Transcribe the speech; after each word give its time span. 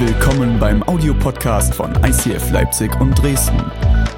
willkommen 0.00 0.58
beim 0.60 0.84
Audiopodcast 0.84 1.74
von 1.74 1.92
ICF 2.04 2.52
Leipzig 2.52 2.88
und 3.00 3.20
Dresden. 3.20 3.60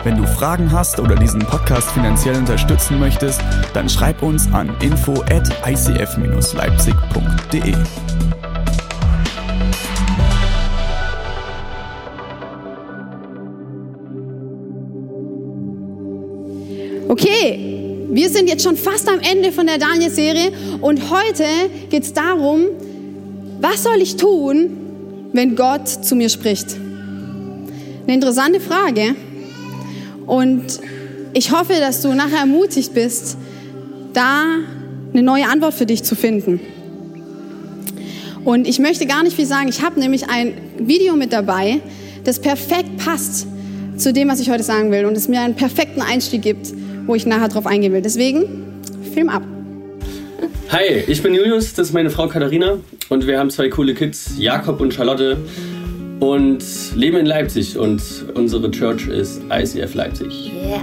Wenn 0.04 0.18
du 0.18 0.26
Fragen 0.26 0.70
hast 0.70 1.00
oder 1.00 1.14
diesen 1.14 1.40
Podcast 1.40 1.90
finanziell 1.92 2.36
unterstützen 2.36 3.00
möchtest, 3.00 3.40
dann 3.72 3.88
schreib 3.88 4.22
uns 4.22 4.46
an 4.52 4.76
info 4.82 5.14
at 5.30 5.48
icf-leipzig.de. 5.66 7.74
Okay, 17.08 18.06
wir 18.10 18.28
sind 18.28 18.50
jetzt 18.50 18.64
schon 18.64 18.76
fast 18.76 19.08
am 19.08 19.20
Ende 19.20 19.50
von 19.50 19.66
der 19.66 19.78
Daniel-Serie 19.78 20.52
und 20.82 21.10
heute 21.10 21.46
geht 21.88 22.02
es 22.02 22.12
darum, 22.12 22.66
was 23.62 23.82
soll 23.82 24.02
ich 24.02 24.16
tun, 24.16 24.79
wenn 25.32 25.56
Gott 25.56 25.88
zu 25.88 26.16
mir 26.16 26.28
spricht? 26.28 26.76
Eine 28.04 28.14
interessante 28.14 28.60
Frage 28.60 29.14
und 30.26 30.64
ich 31.32 31.52
hoffe, 31.52 31.74
dass 31.78 32.02
du 32.02 32.12
nachher 32.12 32.40
ermutigt 32.40 32.94
bist, 32.94 33.36
da 34.12 34.44
eine 35.12 35.22
neue 35.22 35.48
Antwort 35.48 35.74
für 35.74 35.86
dich 35.86 36.02
zu 36.02 36.14
finden. 36.14 36.60
Und 38.44 38.66
ich 38.66 38.78
möchte 38.78 39.06
gar 39.06 39.22
nicht 39.22 39.36
viel 39.36 39.46
sagen. 39.46 39.68
Ich 39.68 39.82
habe 39.82 40.00
nämlich 40.00 40.28
ein 40.28 40.54
Video 40.78 41.14
mit 41.14 41.32
dabei, 41.32 41.80
das 42.24 42.40
perfekt 42.40 42.96
passt 42.96 43.46
zu 43.96 44.12
dem, 44.12 44.28
was 44.28 44.40
ich 44.40 44.50
heute 44.50 44.62
sagen 44.62 44.90
will 44.90 45.04
und 45.04 45.16
es 45.16 45.28
mir 45.28 45.40
einen 45.40 45.54
perfekten 45.54 46.00
Einstieg 46.00 46.42
gibt, 46.42 46.72
wo 47.06 47.14
ich 47.14 47.26
nachher 47.26 47.48
drauf 47.48 47.66
eingehen 47.66 47.92
will. 47.92 48.02
Deswegen, 48.02 48.80
Film 49.12 49.28
ab. 49.28 49.42
Hi, 50.72 51.02
ich 51.08 51.20
bin 51.20 51.34
Julius, 51.34 51.74
das 51.74 51.88
ist 51.88 51.94
meine 51.94 52.10
Frau 52.10 52.28
Katharina 52.28 52.78
und 53.08 53.26
wir 53.26 53.40
haben 53.40 53.50
zwei 53.50 53.68
coole 53.68 53.92
Kids, 53.92 54.34
Jakob 54.38 54.80
und 54.80 54.94
Charlotte 54.94 55.36
und 56.20 56.62
leben 56.94 57.16
in 57.16 57.26
Leipzig 57.26 57.76
und 57.76 58.00
unsere 58.34 58.70
Church 58.70 59.08
ist 59.08 59.42
ICF 59.50 59.94
Leipzig. 59.94 60.52
Yeah. 60.54 60.82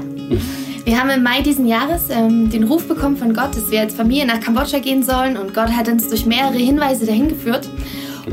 Wir 0.84 1.00
haben 1.00 1.10
im 1.10 1.24
Mai 1.24 1.42
diesen 1.42 1.66
Jahres 1.66 2.10
ähm, 2.10 2.50
den 2.50 2.66
Ruf 2.66 2.86
bekommen 2.86 3.16
von 3.16 3.34
Gott, 3.34 3.56
dass 3.56 3.72
wir 3.72 3.80
als 3.80 3.94
Familie 3.94 4.26
nach 4.26 4.42
Kambodscha 4.42 4.80
gehen 4.80 5.04
sollen 5.04 5.38
und 5.38 5.54
Gott 5.54 5.70
hat 5.70 5.88
uns 5.88 6.10
durch 6.10 6.26
mehrere 6.26 6.58
Hinweise 6.58 7.06
dahin 7.06 7.30
geführt 7.30 7.70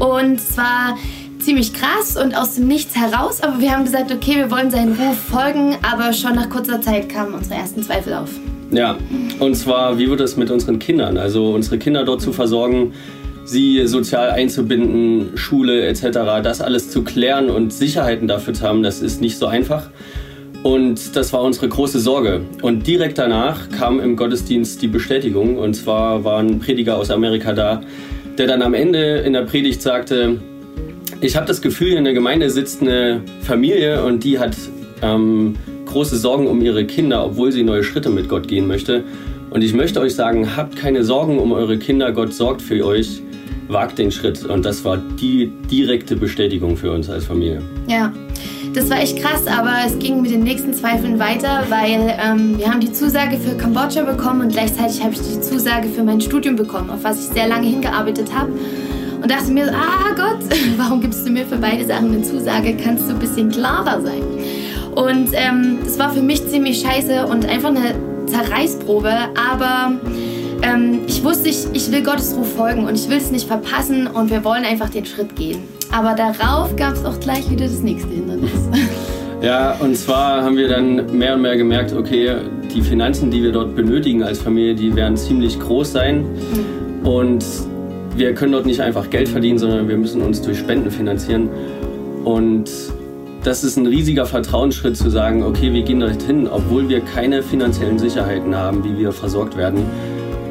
und 0.00 0.40
es 0.40 0.56
war 0.56 0.98
ziemlich 1.38 1.72
krass 1.72 2.16
und 2.16 2.36
aus 2.36 2.56
dem 2.56 2.66
Nichts 2.66 2.96
heraus, 2.96 3.40
aber 3.40 3.60
wir 3.60 3.70
haben 3.70 3.84
gesagt, 3.84 4.10
okay, 4.10 4.34
wir 4.38 4.50
wollen 4.50 4.72
seinen 4.72 4.94
Ruf 4.94 5.18
folgen, 5.30 5.76
aber 5.82 6.12
schon 6.14 6.34
nach 6.34 6.50
kurzer 6.50 6.80
Zeit 6.80 7.08
kamen 7.08 7.32
unsere 7.32 7.54
ersten 7.54 7.84
Zweifel 7.84 8.14
auf. 8.14 8.30
Ja, 8.70 8.96
und 9.38 9.54
zwar, 9.54 9.98
wie 9.98 10.10
wird 10.10 10.20
es 10.20 10.36
mit 10.36 10.50
unseren 10.50 10.78
Kindern? 10.78 11.16
Also 11.16 11.52
unsere 11.52 11.78
Kinder 11.78 12.04
dort 12.04 12.20
zu 12.20 12.32
versorgen, 12.32 12.92
sie 13.44 13.86
sozial 13.86 14.30
einzubinden, 14.30 15.36
Schule 15.36 15.86
etc., 15.86 16.08
das 16.42 16.60
alles 16.60 16.90
zu 16.90 17.02
klären 17.02 17.50
und 17.50 17.72
Sicherheiten 17.72 18.26
dafür 18.26 18.54
zu 18.54 18.64
haben, 18.64 18.82
das 18.82 19.02
ist 19.02 19.20
nicht 19.20 19.38
so 19.38 19.46
einfach. 19.46 19.90
Und 20.62 21.14
das 21.14 21.32
war 21.34 21.42
unsere 21.42 21.68
große 21.68 22.00
Sorge. 22.00 22.40
Und 22.62 22.86
direkt 22.86 23.18
danach 23.18 23.68
kam 23.68 24.00
im 24.00 24.16
Gottesdienst 24.16 24.80
die 24.80 24.88
Bestätigung. 24.88 25.58
Und 25.58 25.74
zwar 25.74 26.24
war 26.24 26.38
ein 26.38 26.58
Prediger 26.58 26.96
aus 26.96 27.10
Amerika 27.10 27.52
da, 27.52 27.82
der 28.38 28.46
dann 28.46 28.62
am 28.62 28.72
Ende 28.72 29.18
in 29.18 29.34
der 29.34 29.42
Predigt 29.42 29.82
sagte, 29.82 30.40
ich 31.20 31.36
habe 31.36 31.46
das 31.46 31.60
Gefühl, 31.60 31.92
in 31.92 32.04
der 32.04 32.14
Gemeinde 32.14 32.48
sitzt 32.48 32.80
eine 32.80 33.20
Familie 33.42 34.04
und 34.04 34.24
die 34.24 34.38
hat 34.38 34.56
ähm, 35.02 35.54
große 35.94 36.16
Sorgen 36.16 36.48
um 36.48 36.60
ihre 36.60 36.84
Kinder, 36.86 37.24
obwohl 37.24 37.52
sie 37.52 37.62
neue 37.62 37.84
Schritte 37.84 38.10
mit 38.10 38.28
Gott 38.28 38.48
gehen 38.48 38.66
möchte. 38.66 39.04
Und 39.50 39.62
ich 39.62 39.74
möchte 39.74 40.00
euch 40.00 40.16
sagen, 40.16 40.56
habt 40.56 40.74
keine 40.74 41.04
Sorgen 41.04 41.38
um 41.38 41.52
eure 41.52 41.78
Kinder, 41.78 42.10
Gott 42.10 42.34
sorgt 42.34 42.62
für 42.62 42.84
euch, 42.84 43.22
wagt 43.68 43.98
den 43.98 44.10
Schritt. 44.10 44.44
Und 44.44 44.64
das 44.64 44.84
war 44.84 44.96
die 44.96 45.52
direkte 45.70 46.16
Bestätigung 46.16 46.76
für 46.76 46.90
uns 46.90 47.08
als 47.08 47.26
Familie. 47.26 47.62
Ja, 47.86 48.12
das 48.74 48.90
war 48.90 49.00
echt 49.00 49.22
krass, 49.22 49.46
aber 49.46 49.70
es 49.86 49.96
ging 50.00 50.20
mit 50.20 50.32
den 50.32 50.42
nächsten 50.42 50.74
Zweifeln 50.74 51.20
weiter, 51.20 51.64
weil 51.68 52.12
ähm, 52.20 52.58
wir 52.58 52.68
haben 52.68 52.80
die 52.80 52.92
Zusage 52.92 53.38
für 53.38 53.56
Kambodscha 53.56 54.02
bekommen 54.02 54.40
und 54.40 54.48
gleichzeitig 54.52 55.00
habe 55.00 55.12
ich 55.12 55.20
die 55.20 55.40
Zusage 55.40 55.88
für 55.90 56.02
mein 56.02 56.20
Studium 56.20 56.56
bekommen, 56.56 56.90
auf 56.90 57.04
was 57.04 57.20
ich 57.20 57.32
sehr 57.32 57.46
lange 57.46 57.68
hingearbeitet 57.68 58.34
habe. 58.34 58.50
Und 59.22 59.30
dachte 59.30 59.52
mir, 59.52 59.72
ah 59.72 60.12
Gott, 60.16 60.40
warum 60.76 61.00
gibst 61.00 61.24
du 61.24 61.30
mir 61.30 61.46
für 61.46 61.56
beide 61.56 61.84
Sachen 61.84 62.12
eine 62.12 62.22
Zusage? 62.22 62.76
Kannst 62.82 63.08
du 63.08 63.14
ein 63.14 63.20
bisschen 63.20 63.48
klarer 63.48 64.02
sein? 64.02 64.22
Und 64.94 65.28
ähm, 65.32 65.78
das 65.84 65.98
war 65.98 66.12
für 66.12 66.22
mich 66.22 66.46
ziemlich 66.48 66.80
scheiße 66.80 67.26
und 67.26 67.48
einfach 67.48 67.70
eine 67.70 67.94
Zerreißprobe, 68.26 69.12
aber 69.34 69.92
ähm, 70.62 71.00
ich 71.06 71.22
wusste, 71.22 71.48
ich, 71.48 71.66
ich 71.72 71.90
will 71.92 72.02
Gottes 72.02 72.34
Ruf 72.36 72.54
folgen 72.54 72.86
und 72.86 72.94
ich 72.94 73.08
will 73.08 73.18
es 73.18 73.30
nicht 73.30 73.46
verpassen 73.46 74.06
und 74.06 74.30
wir 74.30 74.44
wollen 74.44 74.64
einfach 74.64 74.88
den 74.88 75.04
Schritt 75.04 75.36
gehen. 75.36 75.62
Aber 75.92 76.14
darauf 76.14 76.74
gab 76.76 76.94
es 76.94 77.04
auch 77.04 77.20
gleich 77.20 77.50
wieder 77.50 77.66
das 77.66 77.80
nächste 77.80 78.10
Hindernis. 78.10 78.50
Ja, 79.42 79.76
und 79.78 79.94
zwar 79.94 80.42
haben 80.42 80.56
wir 80.56 80.68
dann 80.68 81.18
mehr 81.18 81.34
und 81.34 81.42
mehr 81.42 81.58
gemerkt, 81.58 81.92
okay, 81.92 82.34
die 82.74 82.80
Finanzen, 82.80 83.30
die 83.30 83.42
wir 83.42 83.52
dort 83.52 83.76
benötigen 83.76 84.22
als 84.22 84.40
Familie, 84.40 84.74
die 84.74 84.96
werden 84.96 85.18
ziemlich 85.18 85.60
groß 85.60 85.92
sein. 85.92 86.24
Und 87.02 87.44
wir 88.16 88.32
können 88.32 88.52
dort 88.52 88.64
nicht 88.64 88.80
einfach 88.80 89.10
Geld 89.10 89.28
verdienen, 89.28 89.58
sondern 89.58 89.86
wir 89.86 89.98
müssen 89.98 90.22
uns 90.22 90.40
durch 90.40 90.58
Spenden 90.58 90.90
finanzieren. 90.90 91.50
Und 92.24 92.70
das 93.44 93.62
ist 93.62 93.76
ein 93.76 93.86
riesiger 93.86 94.24
Vertrauensschritt 94.24 94.96
zu 94.96 95.10
sagen, 95.10 95.42
okay, 95.42 95.70
wir 95.72 95.82
gehen 95.82 96.00
dorthin, 96.00 96.48
obwohl 96.48 96.88
wir 96.88 97.00
keine 97.02 97.42
finanziellen 97.42 97.98
Sicherheiten 97.98 98.56
haben, 98.56 98.82
wie 98.84 98.96
wir 98.96 99.12
versorgt 99.12 99.56
werden. 99.56 99.84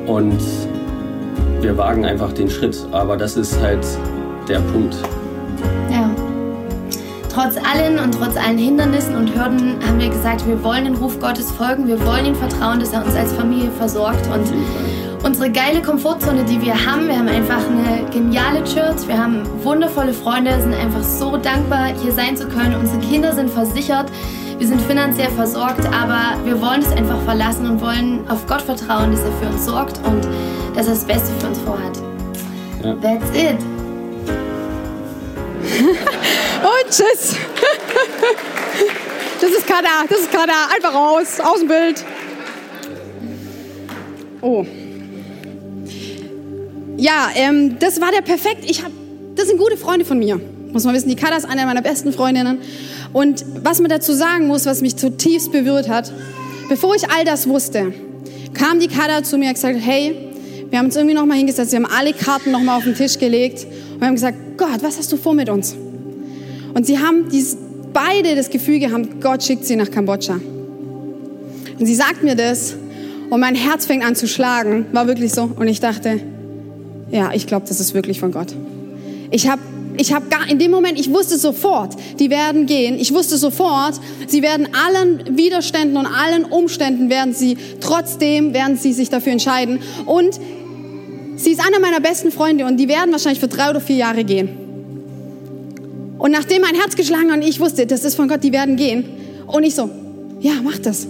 Und 0.06 0.40
wir 1.60 1.76
wagen 1.76 2.06
einfach 2.06 2.32
den 2.34 2.50
Schritt. 2.50 2.78
Aber 2.92 3.18
das 3.18 3.36
ist 3.36 3.60
halt 3.60 3.86
der 4.48 4.60
Punkt. 4.60 4.96
Ja. 5.90 6.12
Trotz 7.34 7.56
allen 7.58 7.98
und 7.98 8.14
trotz 8.14 8.38
allen 8.38 8.60
Hindernissen 8.60 9.16
und 9.16 9.34
Hürden 9.34 9.76
haben 9.84 10.00
wir 10.00 10.10
gesagt, 10.10 10.48
wir 10.48 10.64
wollen 10.64 10.86
den 10.86 10.96
Ruf 10.96 11.20
Gottes 11.20 11.52
folgen, 11.52 11.88
wir 11.88 12.00
wollen 12.06 12.28
ihm 12.28 12.36
vertrauen, 12.36 12.80
dass 12.80 12.94
er 12.94 13.04
uns 13.04 13.16
als 13.16 13.34
Familie 13.34 13.72
versorgt 13.72 14.28
und 14.28 14.46
unsere 15.24 15.50
geile 15.50 15.82
Komfortzone, 15.82 16.44
die 16.44 16.62
wir 16.62 16.74
haben, 16.74 17.08
wir 17.08 17.18
haben 17.18 17.30
einfach 17.30 17.62
eine 17.66 18.06
geniale 18.12 18.64
Church, 18.66 19.08
wir 19.08 19.18
haben 19.18 19.44
wundervolle 19.64 20.14
Freunde, 20.14 20.62
sind 20.62 20.74
einfach 20.74 21.04
so 21.04 21.38
dankbar, 21.38 21.88
hier 22.02 22.12
sein 22.12 22.36
zu 22.36 22.48
können. 22.48 22.76
Unsere 22.76 23.00
Kinder 23.00 23.34
sind 23.34 23.50
versichert, 23.50 24.12
wir 24.58 24.68
sind 24.68 24.82
finanziell 24.82 25.30
versorgt, 25.30 25.86
aber 25.88 26.38
wir 26.46 26.62
wollen 26.62 26.82
es 26.82 26.92
einfach 26.92 27.22
verlassen 27.24 27.66
und 27.66 27.82
wollen 27.82 28.28
auf 28.30 28.46
Gott 28.48 28.62
vertrauen, 28.62 29.12
dass 29.12 29.22
er 29.22 29.32
für 29.34 29.48
uns 29.48 29.66
sorgt 29.66 30.00
und 30.06 30.28
dass 30.76 30.88
er 30.88 30.94
das 30.94 31.06
Beste 31.06 31.34
für 31.40 31.48
uns 31.48 31.60
vorhat. 31.60 31.98
Ja. 32.84 32.96
That's 32.96 33.30
it. 33.34 33.58
Und 36.64 36.90
tschüss. 36.90 37.38
Das 39.40 39.50
ist 39.50 39.66
Kada, 39.66 40.06
das 40.10 40.20
ist 40.20 40.32
Kada. 40.32 40.54
Einfach 40.74 40.94
raus, 40.94 41.40
aus 41.40 41.60
dem 41.60 41.68
Bild. 41.70 42.04
Oh. 44.42 44.66
Ja, 47.04 47.28
ähm, 47.36 47.80
das 47.80 48.00
war 48.00 48.14
der 48.14 48.22
perfekt. 48.22 48.64
Ich 48.64 48.82
hab, 48.82 48.90
das 49.36 49.50
sind 49.50 49.58
gute 49.58 49.76
Freunde 49.76 50.06
von 50.06 50.18
mir. 50.18 50.40
Muss 50.72 50.86
man 50.86 50.96
wissen, 50.96 51.10
die 51.10 51.18
Kada 51.18 51.36
ist 51.36 51.44
eine 51.44 51.66
meiner 51.66 51.82
besten 51.82 52.14
Freundinnen. 52.14 52.60
Und 53.12 53.44
was 53.62 53.82
man 53.82 53.90
dazu 53.90 54.14
sagen 54.14 54.48
muss, 54.48 54.66
was 54.66 54.80
mich 54.80 54.96
zutiefst 54.96 55.52
berührt 55.52 55.90
hat, 55.90 56.14
bevor 56.70 56.96
ich 56.96 57.10
all 57.10 57.26
das 57.26 57.50
wusste, 57.50 57.94
kam 58.54 58.80
die 58.80 58.88
Kada 58.88 59.22
zu 59.22 59.38
mir 59.38 59.50
und 59.50 59.56
gesagt, 59.56 59.80
hey, 59.82 60.16
wir 60.70 60.80
haben 60.80 60.86
uns 60.86 60.96
irgendwie 60.96 61.14
noch 61.14 61.26
mal 61.26 61.36
hingesetzt, 61.36 61.74
wir 61.74 61.80
haben 61.80 61.92
alle 61.92 62.14
Karten 62.14 62.52
noch 62.52 62.62
mal 62.62 62.78
auf 62.78 62.86
den 62.86 62.96
Tisch 62.96 63.20
gelegt 63.20 63.68
und 63.96 64.00
wir 64.00 64.08
haben 64.08 64.16
gesagt, 64.16 64.38
Gott, 64.56 64.82
was 64.82 64.98
hast 64.98 65.12
du 65.12 65.18
vor 65.18 65.34
mit 65.34 65.50
uns? 65.50 65.76
Und 66.74 66.86
sie 66.86 67.00
haben 67.00 67.28
dies, 67.30 67.58
beide 67.92 68.34
das 68.34 68.50
Gefühl 68.50 68.80
gehabt, 68.80 69.20
Gott 69.20 69.44
schickt 69.44 69.66
sie 69.66 69.76
nach 69.76 69.92
Kambodscha. 69.92 70.36
Und 70.36 71.86
sie 71.86 71.96
sagt 71.96 72.24
mir 72.24 72.36
das 72.38 72.78
und 73.30 73.42
mein 73.42 73.56
Herz 73.56 73.88
fängt 73.88 74.06
an 74.06 74.16
zu 74.16 74.26
schlagen, 74.26 74.86
war 74.94 75.06
wirklich 75.06 75.34
so. 75.34 75.52
Und 75.54 75.68
ich 75.68 75.82
dachte, 75.82 76.22
ja, 77.14 77.32
ich 77.32 77.46
glaube, 77.46 77.68
das 77.68 77.80
ist 77.80 77.94
wirklich 77.94 78.20
von 78.20 78.32
Gott. 78.32 78.48
Ich 79.30 79.48
habe 79.48 79.62
ich 79.96 80.12
habe 80.12 80.26
gar 80.28 80.50
in 80.50 80.58
dem 80.58 80.72
Moment, 80.72 81.00
ich 81.00 81.12
wusste 81.12 81.38
sofort, 81.38 81.94
die 82.18 82.32
werden 82.32 82.66
gehen. 82.66 82.98
Ich 83.00 83.14
wusste 83.14 83.38
sofort, 83.38 83.94
sie 84.26 84.42
werden 84.42 84.70
allen 84.74 85.38
Widerständen 85.38 85.98
und 85.98 86.08
allen 86.08 86.46
Umständen 86.46 87.12
werden 87.12 87.36
sie 87.36 87.56
trotzdem 87.80 88.56
werden 88.56 88.76
sie 88.76 88.92
sich 88.92 89.12
dafür 89.12 89.34
entscheiden. 89.34 89.80
Und 90.08 90.40
sie 91.36 91.52
ist 91.52 91.60
einer 91.60 91.80
meiner 91.80 92.00
besten 92.00 92.32
Freunde 92.32 92.66
und 92.66 92.78
die 92.78 92.88
werden 92.88 93.12
wahrscheinlich 93.12 93.40
für 93.40 93.48
drei 93.48 93.70
oder 93.70 93.80
vier 93.80 93.98
Jahre 93.98 94.24
gehen. 94.24 94.50
Und 96.18 96.32
nachdem 96.32 96.64
mein 96.64 96.74
Herz 96.74 96.96
geschlagen 96.96 97.32
und 97.32 97.44
ich 97.44 97.60
wusste, 97.60 97.86
das 97.86 98.04
ist 98.04 98.16
von 98.16 98.28
Gott, 98.28 98.44
die 98.44 98.52
werden 98.52 98.76
gehen. 98.76 99.06
Und 99.46 99.64
ich 99.64 99.76
so, 99.76 99.92
ja, 100.40 100.54
mach 100.64 100.80
das. 100.80 101.06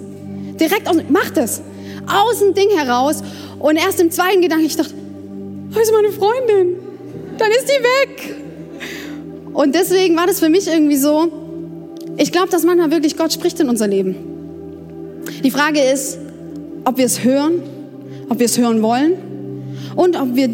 Direkt 0.60 0.90
aus, 0.90 0.98
mach 1.08 1.30
das. 1.30 1.62
Aus 2.06 2.40
dem 2.40 2.54
Ding 2.54 2.68
heraus. 2.76 3.24
Und 3.60 3.78
erst 3.78 4.02
im 4.02 4.12
zweiten 4.12 4.42
Gedanken, 4.42 4.66
ich 4.66 4.76
dachte, 4.76 4.94
wo 5.74 5.80
ist 5.80 5.92
meine 5.92 6.12
Freundin? 6.12 6.76
Dann 7.38 7.50
ist 7.52 7.66
die 7.66 7.84
weg. 7.84 8.36
Und 9.54 9.76
deswegen 9.76 10.16
war 10.16 10.28
das 10.28 10.40
für 10.40 10.50
mich 10.50 10.68
irgendwie 10.68 10.98
so, 10.98 11.32
ich 12.18 12.32
glaube, 12.32 12.50
dass 12.50 12.64
manchmal 12.64 12.92
wirklich 12.92 13.18
Gott 13.18 13.34
spricht 13.34 13.60
in 13.60 13.70
unser 13.70 13.88
Leben. 13.88 14.16
Die 15.44 15.52
Frage 15.52 15.80
ist, 15.80 16.20
ob 16.86 16.98
wir 16.98 17.06
es 17.06 17.24
hören, 17.24 17.62
ob 18.30 18.40
wir 18.40 18.46
es 18.46 18.58
hören 18.58 18.82
wollen 18.82 19.14
und 19.96 20.20
ob 20.20 20.36
wir 20.36 20.50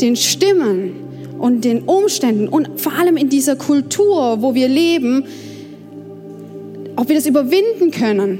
den 0.00 0.16
Stimmen 0.16 0.92
und 1.38 1.64
den 1.64 1.82
Umständen 1.82 2.48
und 2.48 2.80
vor 2.80 2.92
allem 2.92 3.16
in 3.16 3.28
dieser 3.28 3.56
Kultur, 3.56 4.40
wo 4.40 4.54
wir 4.54 4.68
leben, 4.68 5.24
ob 6.96 7.08
wir 7.08 7.16
das 7.16 7.26
überwinden 7.26 7.90
können 7.90 8.38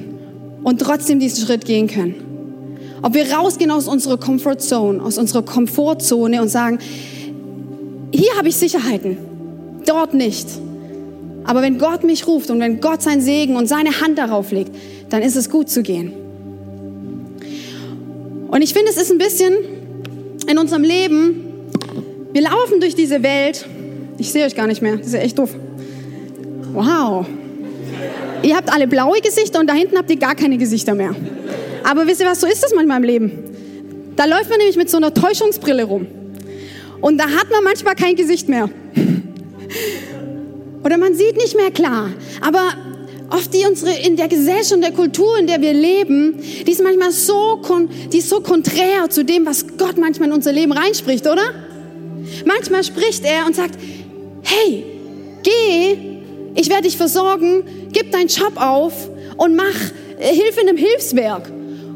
und 0.63 0.81
trotzdem 0.81 1.19
diesen 1.19 1.47
Schritt 1.47 1.65
gehen 1.65 1.87
können. 1.87 2.24
Ob 3.05 3.13
wir 3.13 3.31
rausgehen 3.31 3.71
aus 3.71 3.87
unserer 3.87 4.17
Comfort 4.17 4.61
Zone, 4.61 5.03
aus 5.03 5.19
unserer 5.19 5.43
Komfortzone 5.43 6.41
und 6.41 6.49
sagen, 6.49 6.79
hier 8.15 8.35
habe 8.39 8.49
ich 8.49 8.57
Sicherheiten, 8.57 9.19
dort 9.85 10.15
nicht. 10.15 10.49
Aber 11.45 11.61
wenn 11.61 11.77
Gott 11.77 12.03
mich 12.03 12.27
ruft 12.27 12.49
und 12.49 12.61
wenn 12.61 12.81
Gott 12.81 13.03
sein 13.03 13.21
Segen 13.21 13.57
und 13.57 13.67
seine 13.67 14.01
Hand 14.01 14.17
darauf 14.17 14.53
legt, 14.53 14.75
dann 15.11 15.21
ist 15.21 15.37
es 15.37 15.51
gut 15.51 15.69
zu 15.69 15.83
gehen. 15.83 16.15
Und 18.49 18.63
ich 18.63 18.73
finde, 18.73 18.91
es 18.91 18.97
ist 18.97 19.13
ein 19.13 19.19
bisschen 19.19 19.53
in 20.49 20.57
unserem 20.57 20.83
Leben, 20.83 21.45
wir 22.33 22.41
laufen 22.41 22.81
durch 22.81 22.95
diese 22.95 23.23
Welt. 23.23 23.67
Ich 24.17 24.33
sehe 24.33 24.47
euch 24.47 24.55
gar 24.55 24.67
nicht 24.67 24.81
mehr, 24.81 24.97
das 24.97 25.09
ist 25.09 25.13
ja 25.13 25.21
echt 25.21 25.39
doof. 25.39 25.55
Wow. 26.73 27.27
Ihr 28.43 28.57
habt 28.57 28.73
alle 28.73 28.89
blaue 28.89 29.21
Gesichter 29.21 29.61
und 29.61 29.69
da 29.69 29.75
hinten 29.75 29.99
habt 29.99 30.11
ihr 30.11 30.19
gar 30.19 30.35
keine 30.35 30.57
Gesichter 30.57 30.95
mehr. 30.95 31.15
Aber 31.85 32.07
wisst 32.07 32.21
ihr 32.21 32.27
was, 32.27 32.41
so 32.41 32.47
ist 32.47 32.63
das 32.63 32.75
manchmal 32.75 32.99
im 32.99 33.05
Leben. 33.05 33.33
Da 34.17 34.25
läuft 34.25 34.49
man 34.49 34.59
nämlich 34.59 34.77
mit 34.77 34.91
so 34.91 34.97
einer 34.97 35.13
Täuschungsbrille 35.13 35.85
rum. 35.85 36.07
Und 37.01 37.19
da 37.19 37.25
hat 37.25 37.51
man 37.51 37.63
manchmal 37.63 37.95
kein 37.95 38.17
Gesicht 38.17 38.49
mehr. 38.49 38.71
Oder 40.85 40.97
man 40.97 41.15
sieht 41.15 41.37
nicht 41.37 41.57
mehr 41.57 41.71
klar. 41.71 42.11
Aber 42.41 42.73
oft 43.31 43.53
die 43.53 43.67
unsere, 43.67 43.93
in 43.93 44.17
der 44.17 44.29
Gesellschaft 44.29 44.73
und 44.73 44.83
der 44.83 44.93
Kultur, 44.93 45.39
in 45.39 45.47
der 45.47 45.61
wir 45.61 45.75
leben, 45.75 46.41
die 46.67 46.71
ist 46.71 46.83
manchmal 46.83 47.13
so, 47.13 47.61
die 48.13 48.19
ist 48.19 48.31
so 48.31 48.41
konträr 48.41 49.11
zu 49.11 49.25
dem, 49.25 49.45
was 49.45 49.67
Gott 49.77 49.99
manchmal 49.99 50.29
in 50.29 50.35
unser 50.35 50.53
Leben 50.53 50.73
reinspricht, 50.73 51.27
oder? 51.27 51.53
Manchmal 52.47 52.85
spricht 52.85 53.25
er 53.25 53.45
und 53.47 53.55
sagt, 53.55 53.79
hey, 54.43 54.85
geh, 55.43 55.99
ich 56.55 56.71
werde 56.71 56.85
dich 56.85 56.97
versorgen, 56.97 57.65
gib 57.93 58.11
deinen 58.13 58.29
Job 58.29 58.53
auf 58.57 59.11
und 59.37 59.57
mach, 59.57 59.65
äh, 60.19 60.35
hilf 60.35 60.57
in 60.61 60.69
einem 60.69 60.79
Hilfswerk. 60.79 61.51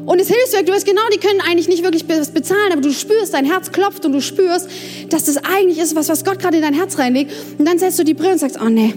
Und 0.09 0.19
das 0.19 0.27
Hilfswerk, 0.27 0.65
du 0.65 0.73
weißt 0.73 0.87
genau, 0.87 1.03
die 1.13 1.19
können 1.19 1.39
eigentlich 1.39 1.67
nicht 1.67 1.83
wirklich 1.83 2.03
bezahlen, 2.03 2.71
aber 2.71 2.81
du 2.81 2.91
spürst, 2.91 3.31
dein 3.35 3.45
Herz 3.45 3.71
klopft 3.71 4.07
und 4.07 4.13
du 4.13 4.21
spürst, 4.21 4.67
dass 5.09 5.25
das 5.25 5.37
eigentlich 5.37 5.77
ist, 5.77 5.95
was, 5.95 6.09
was 6.09 6.25
Gott 6.25 6.39
gerade 6.39 6.57
in 6.57 6.63
dein 6.63 6.73
Herz 6.73 6.97
reinlegt. 6.97 7.31
Und 7.59 7.67
dann 7.67 7.77
setzt 7.77 7.99
du 7.99 8.03
die 8.03 8.15
Brille 8.15 8.31
und 8.31 8.39
sagst, 8.39 8.57
oh 8.59 8.69
nee, 8.69 8.91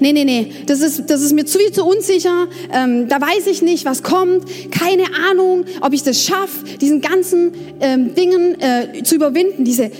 nee, 0.00 0.12
nee, 0.12 0.24
nee, 0.24 0.52
das 0.66 0.80
ist, 0.80 1.08
das 1.08 1.22
ist 1.22 1.34
mir 1.34 1.44
zu 1.44 1.56
viel 1.56 1.70
zu 1.70 1.84
unsicher, 1.84 2.48
ähm, 2.72 3.06
da 3.06 3.20
weiß 3.20 3.46
ich 3.46 3.62
nicht, 3.62 3.84
was 3.84 4.02
kommt, 4.02 4.44
keine 4.72 5.04
Ahnung, 5.30 5.66
ob 5.82 5.92
ich 5.92 6.02
das 6.02 6.20
schaffe, 6.24 6.64
diesen 6.80 7.00
ganzen 7.00 7.52
ähm, 7.78 8.16
Dingen 8.16 8.60
äh, 8.60 9.04
zu 9.04 9.14
überwinden, 9.14 9.64
diese, 9.64 9.92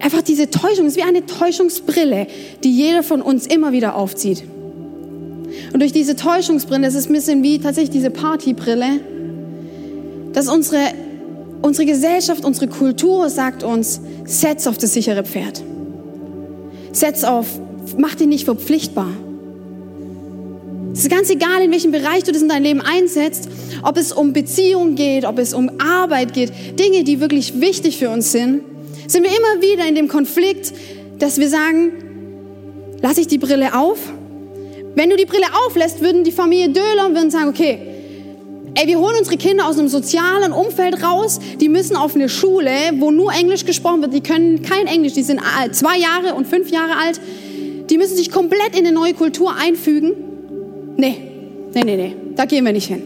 einfach 0.00 0.22
diese 0.22 0.48
Täuschung, 0.48 0.86
es 0.86 0.96
ist 0.96 0.96
wie 0.96 1.06
eine 1.06 1.26
Täuschungsbrille, 1.26 2.26
die 2.64 2.74
jeder 2.74 3.02
von 3.02 3.20
uns 3.20 3.46
immer 3.46 3.72
wieder 3.72 3.96
aufzieht. 3.96 4.44
Und 5.74 5.80
durch 5.80 5.92
diese 5.92 6.16
Täuschungsbrille, 6.16 6.86
das 6.86 6.94
ist 6.94 7.10
ein 7.10 7.12
bisschen 7.12 7.42
wie 7.42 7.58
tatsächlich 7.58 7.90
diese 7.90 8.08
Partybrille, 8.08 9.00
dass 10.32 10.48
unsere, 10.48 10.92
unsere 11.62 11.86
Gesellschaft, 11.86 12.44
unsere 12.44 12.68
Kultur 12.68 13.28
sagt 13.28 13.62
uns, 13.62 14.00
setz 14.24 14.66
auf 14.66 14.78
das 14.78 14.94
sichere 14.94 15.24
Pferd. 15.24 15.62
Setz 16.92 17.24
auf, 17.24 17.46
mach 17.96 18.14
dich 18.14 18.26
nicht 18.26 18.44
verpflichtbar. 18.44 19.10
Es 20.92 21.00
ist 21.00 21.10
ganz 21.10 21.30
egal, 21.30 21.62
in 21.62 21.70
welchem 21.70 21.90
Bereich 21.90 22.24
du 22.24 22.32
das 22.32 22.42
in 22.42 22.48
dein 22.48 22.62
Leben 22.62 22.82
einsetzt, 22.82 23.48
ob 23.82 23.96
es 23.96 24.12
um 24.12 24.32
Beziehung 24.32 24.94
geht, 24.94 25.24
ob 25.24 25.38
es 25.38 25.54
um 25.54 25.70
Arbeit 25.78 26.34
geht, 26.34 26.52
Dinge, 26.78 27.02
die 27.04 27.20
wirklich 27.20 27.60
wichtig 27.60 27.96
für 27.96 28.10
uns 28.10 28.30
sind, 28.30 28.62
sind 29.06 29.24
wir 29.24 29.30
immer 29.30 29.62
wieder 29.62 29.86
in 29.86 29.94
dem 29.94 30.08
Konflikt, 30.08 30.72
dass 31.18 31.38
wir 31.38 31.48
sagen, 31.48 31.92
lasse 33.00 33.22
ich 33.22 33.26
die 33.26 33.38
Brille 33.38 33.74
auf? 33.74 33.98
Wenn 34.94 35.08
du 35.08 35.16
die 35.16 35.24
Brille 35.24 35.46
auflässt, 35.66 36.02
würden 36.02 36.24
die 36.24 36.32
Familie 36.32 36.68
Döler 36.68 37.06
und 37.06 37.14
würden 37.14 37.30
sagen, 37.30 37.48
okay, 37.48 37.78
Ey, 38.74 38.86
wir 38.86 38.98
holen 38.98 39.16
unsere 39.18 39.36
Kinder 39.36 39.68
aus 39.68 39.78
einem 39.78 39.88
sozialen 39.88 40.52
Umfeld 40.52 41.02
raus. 41.02 41.40
Die 41.60 41.68
müssen 41.68 41.94
auf 41.94 42.14
eine 42.14 42.28
Schule, 42.28 42.70
wo 42.98 43.10
nur 43.10 43.32
Englisch 43.32 43.66
gesprochen 43.66 44.00
wird. 44.00 44.14
Die 44.14 44.22
können 44.22 44.62
kein 44.62 44.86
Englisch. 44.86 45.12
Die 45.12 45.22
sind 45.22 45.40
zwei 45.72 45.98
Jahre 45.98 46.34
und 46.34 46.46
fünf 46.46 46.70
Jahre 46.70 46.96
alt. 46.96 47.20
Die 47.90 47.98
müssen 47.98 48.16
sich 48.16 48.30
komplett 48.30 48.70
in 48.72 48.86
eine 48.86 48.92
neue 48.92 49.12
Kultur 49.12 49.54
einfügen. 49.54 50.12
Nee, 50.96 51.16
nee, 51.74 51.84
nee, 51.84 51.96
nee. 51.96 52.16
Da 52.34 52.46
gehen 52.46 52.64
wir 52.64 52.72
nicht 52.72 52.88
hin. 52.88 53.02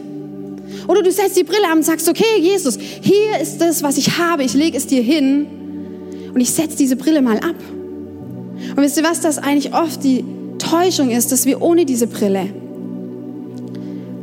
Oder 0.87 1.01
du 1.01 1.11
setzt 1.11 1.35
die 1.35 1.43
Brille 1.43 1.65
an 1.69 1.79
und 1.79 1.83
sagst, 1.83 2.07
okay, 2.07 2.39
Jesus, 2.39 2.77
hier 2.79 3.41
ist 3.41 3.59
das, 3.59 3.83
was 3.83 3.97
ich 3.97 4.17
habe. 4.17 4.43
Ich 4.43 4.53
lege 4.53 4.77
es 4.77 4.87
dir 4.87 5.01
hin 5.01 5.47
und 6.33 6.39
ich 6.39 6.51
setze 6.51 6.77
diese 6.77 6.95
Brille 6.95 7.21
mal 7.21 7.37
ab. 7.39 7.55
Und 8.75 8.77
wisst 8.77 8.97
ihr 8.97 9.03
was, 9.03 9.19
das 9.19 9.37
eigentlich 9.37 9.73
oft 9.73 10.01
die 10.03 10.23
Täuschung 10.59 11.09
ist, 11.11 11.31
dass 11.31 11.45
wir 11.45 11.61
ohne 11.61 11.85
diese 11.85 12.07
Brille 12.07 12.47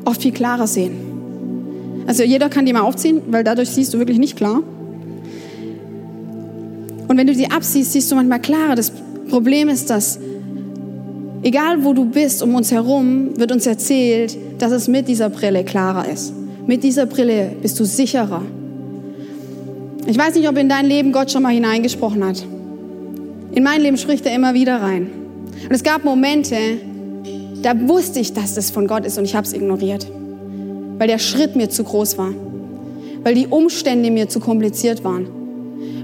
oft 0.05 0.23
viel 0.23 0.32
klarer 0.32 0.67
sehen. 0.67 1.13
Also 2.06 2.22
jeder 2.22 2.48
kann 2.48 2.66
die 2.66 2.72
mal 2.72 2.82
aufziehen, 2.82 3.22
weil 3.30 3.44
dadurch 3.44 3.70
siehst 3.70 3.94
du 3.94 3.98
wirklich 3.98 4.18
nicht 4.18 4.36
klar. 4.36 4.62
Und 7.08 7.18
wenn 7.18 7.26
du 7.26 7.34
sie 7.34 7.50
absiehst, 7.50 7.92
siehst 7.92 8.10
du 8.10 8.16
manchmal 8.16 8.40
klarer. 8.40 8.74
Das 8.74 8.92
Problem 9.28 9.68
ist, 9.68 9.90
dass 9.90 10.18
egal 11.42 11.84
wo 11.84 11.92
du 11.92 12.04
bist 12.04 12.42
um 12.42 12.54
uns 12.54 12.72
herum, 12.72 13.38
wird 13.38 13.52
uns 13.52 13.66
erzählt, 13.66 14.36
dass 14.58 14.72
es 14.72 14.88
mit 14.88 15.08
dieser 15.08 15.30
Brille 15.30 15.64
klarer 15.64 16.08
ist. 16.08 16.32
Mit 16.66 16.82
dieser 16.82 17.06
Brille 17.06 17.52
bist 17.60 17.78
du 17.78 17.84
sicherer. 17.84 18.42
Ich 20.06 20.18
weiß 20.18 20.34
nicht, 20.34 20.48
ob 20.48 20.58
in 20.58 20.68
dein 20.68 20.86
Leben 20.86 21.12
Gott 21.12 21.30
schon 21.30 21.42
mal 21.42 21.52
hineingesprochen 21.54 22.24
hat. 22.24 22.44
In 23.52 23.62
mein 23.62 23.80
Leben 23.80 23.96
spricht 23.96 24.26
er 24.26 24.34
immer 24.34 24.54
wieder 24.54 24.82
rein. 24.82 25.10
Und 25.64 25.72
es 25.72 25.82
gab 25.82 26.04
Momente, 26.04 26.56
da 27.62 27.88
wusste 27.88 28.20
ich, 28.20 28.32
dass 28.32 28.54
das 28.54 28.70
von 28.70 28.86
Gott 28.86 29.06
ist 29.06 29.16
und 29.16 29.24
ich 29.24 29.34
habe 29.34 29.46
es 29.46 29.54
ignoriert 29.54 30.06
weil 30.99 31.08
der 31.08 31.19
Schritt 31.19 31.56
mir 31.56 31.69
zu 31.70 31.85
groß 31.85 32.19
war, 32.19 32.32
weil 33.23 33.35
die 33.35 33.46
Umstände 33.46 34.11
mir 34.11 34.29
zu 34.29 34.41
kompliziert 34.41 35.05
waren, 35.05 35.26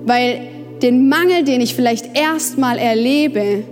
weil 0.04 0.40
den 0.82 1.08
Mangel, 1.08 1.44
den 1.44 1.60
ich 1.60 1.74
vielleicht 1.74 2.16
erstmal 2.16 2.78
erlebe, 2.78 3.62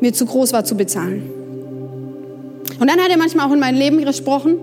mir 0.00 0.12
zu 0.12 0.26
groß 0.26 0.52
war 0.52 0.64
zu 0.64 0.76
bezahlen. 0.76 1.30
Und 2.78 2.90
dann 2.90 3.00
hat 3.00 3.10
er 3.10 3.16
manchmal 3.16 3.48
auch 3.48 3.52
in 3.52 3.60
mein 3.60 3.74
Leben 3.74 4.04
gesprochen 4.04 4.56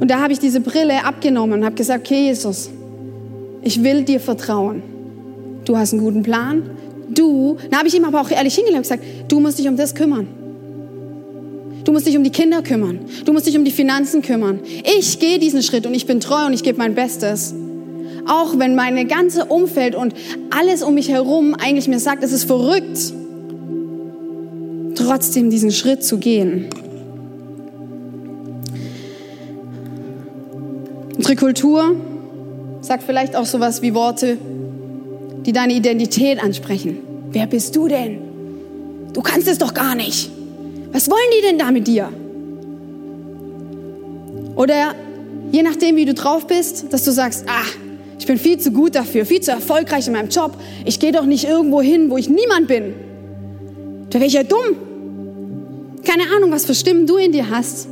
und 0.00 0.10
da 0.10 0.20
habe 0.20 0.32
ich 0.32 0.40
diese 0.40 0.60
Brille 0.60 1.04
abgenommen 1.04 1.60
und 1.60 1.64
habe 1.64 1.76
gesagt, 1.76 2.06
okay 2.06 2.26
Jesus, 2.26 2.70
ich 3.62 3.82
will 3.84 4.02
dir 4.02 4.18
vertrauen. 4.18 4.82
Du 5.64 5.76
hast 5.76 5.92
einen 5.92 6.02
guten 6.02 6.22
Plan. 6.24 6.70
Du, 7.08 7.56
da 7.70 7.78
habe 7.78 7.88
ich 7.88 7.96
ihm 7.96 8.04
aber 8.04 8.20
auch 8.20 8.30
ehrlich 8.30 8.54
hingelegt 8.54 8.78
und 8.78 8.82
gesagt, 8.82 9.04
du 9.28 9.38
musst 9.38 9.58
dich 9.60 9.68
um 9.68 9.76
das 9.76 9.94
kümmern. 9.94 10.26
Du 11.84 11.92
musst 11.92 12.06
dich 12.06 12.16
um 12.16 12.24
die 12.24 12.30
Kinder 12.30 12.62
kümmern. 12.62 13.00
Du 13.24 13.32
musst 13.32 13.46
dich 13.46 13.56
um 13.56 13.64
die 13.64 13.70
Finanzen 13.70 14.22
kümmern. 14.22 14.60
Ich 14.98 15.18
gehe 15.18 15.38
diesen 15.38 15.62
Schritt 15.62 15.86
und 15.86 15.94
ich 15.94 16.06
bin 16.06 16.20
treu 16.20 16.46
und 16.46 16.52
ich 16.52 16.62
gebe 16.62 16.78
mein 16.78 16.94
Bestes. 16.94 17.54
Auch 18.26 18.58
wenn 18.58 18.76
meine 18.76 19.04
ganze 19.06 19.46
Umfeld 19.46 19.94
und 19.96 20.14
alles 20.50 20.82
um 20.82 20.94
mich 20.94 21.08
herum 21.08 21.54
eigentlich 21.54 21.88
mir 21.88 21.98
sagt, 21.98 22.22
es 22.22 22.32
ist 22.32 22.44
verrückt, 22.44 23.12
trotzdem 24.94 25.50
diesen 25.50 25.72
Schritt 25.72 26.04
zu 26.04 26.18
gehen. 26.18 26.66
Unsere 31.16 31.36
Kultur 31.36 31.96
sagt 32.80 33.02
vielleicht 33.02 33.36
auch 33.36 33.46
sowas 33.46 33.82
wie 33.82 33.94
Worte, 33.94 34.38
die 35.44 35.52
deine 35.52 35.72
Identität 35.72 36.42
ansprechen. 36.42 36.98
Wer 37.30 37.46
bist 37.46 37.74
du 37.74 37.88
denn? 37.88 38.18
Du 39.12 39.20
kannst 39.20 39.48
es 39.48 39.58
doch 39.58 39.74
gar 39.74 39.94
nicht. 39.94 40.30
Was 40.92 41.10
wollen 41.10 41.20
die 41.36 41.42
denn 41.42 41.58
da 41.58 41.70
mit 41.70 41.86
dir? 41.86 42.08
Oder 44.54 44.94
je 45.50 45.62
nachdem, 45.62 45.96
wie 45.96 46.04
du 46.04 46.14
drauf 46.14 46.46
bist, 46.46 46.92
dass 46.92 47.04
du 47.04 47.10
sagst, 47.10 47.44
ah, 47.48 47.64
ich 48.18 48.26
bin 48.26 48.38
viel 48.38 48.58
zu 48.58 48.70
gut 48.70 48.94
dafür, 48.94 49.26
viel 49.26 49.40
zu 49.40 49.50
erfolgreich 49.50 50.06
in 50.06 50.12
meinem 50.12 50.28
Job. 50.28 50.56
Ich 50.84 51.00
gehe 51.00 51.12
doch 51.12 51.24
nicht 51.24 51.44
irgendwo 51.44 51.80
hin, 51.80 52.10
wo 52.10 52.16
ich 52.16 52.28
niemand 52.28 52.68
bin. 52.68 52.94
Da 54.10 54.18
wäre 54.18 54.26
ich 54.26 54.34
ja 54.34 54.42
dumm. 54.42 54.76
Keine 56.04 56.24
Ahnung, 56.36 56.52
was 56.52 56.66
für 56.66 56.74
Stimmen 56.74 57.06
du 57.06 57.16
in 57.16 57.32
dir 57.32 57.48
hast. 57.50 57.88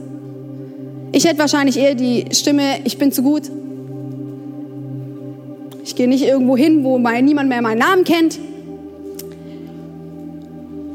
Ich 1.12 1.24
hätte 1.24 1.38
wahrscheinlich 1.38 1.76
eher 1.76 1.94
die 1.94 2.26
Stimme, 2.32 2.80
ich 2.84 2.98
bin 2.98 3.10
zu 3.10 3.22
gut. 3.22 3.42
Ich 5.84 5.96
gehe 5.96 6.06
nicht 6.06 6.24
irgendwo 6.24 6.56
hin, 6.56 6.84
wo 6.84 6.98
niemand 6.98 7.48
mehr 7.48 7.62
meinen 7.62 7.78
Namen 7.78 8.04
kennt. 8.04 8.38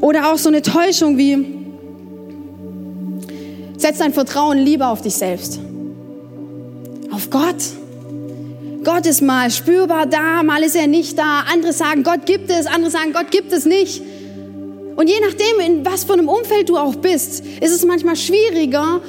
Oder 0.00 0.32
auch 0.32 0.38
so 0.38 0.48
eine 0.48 0.62
Täuschung 0.62 1.18
wie, 1.18 1.55
Setz 3.78 3.98
dein 3.98 4.12
Vertrauen 4.12 4.58
lieber 4.58 4.88
auf 4.88 5.02
dich 5.02 5.14
selbst. 5.14 5.60
Auf 7.10 7.30
Gott. 7.30 7.56
Gott 8.84 9.06
ist 9.06 9.20
mal 9.20 9.50
spürbar 9.50 10.06
da, 10.06 10.42
mal 10.42 10.62
ist 10.62 10.76
er 10.76 10.86
nicht 10.86 11.18
da. 11.18 11.44
Andere 11.52 11.72
sagen, 11.72 12.02
Gott 12.02 12.24
gibt 12.24 12.50
es, 12.50 12.66
andere 12.66 12.90
sagen, 12.90 13.12
Gott 13.12 13.30
gibt 13.30 13.52
es 13.52 13.64
nicht. 13.64 14.00
Und 14.94 15.08
je 15.08 15.16
nachdem, 15.20 15.60
in 15.60 15.84
was 15.84 16.04
für 16.04 16.14
einem 16.14 16.28
Umfeld 16.28 16.68
du 16.68 16.78
auch 16.78 16.94
bist, 16.94 17.44
ist 17.60 17.72
es 17.72 17.84
manchmal 17.84 18.16
schwieriger, 18.16 19.00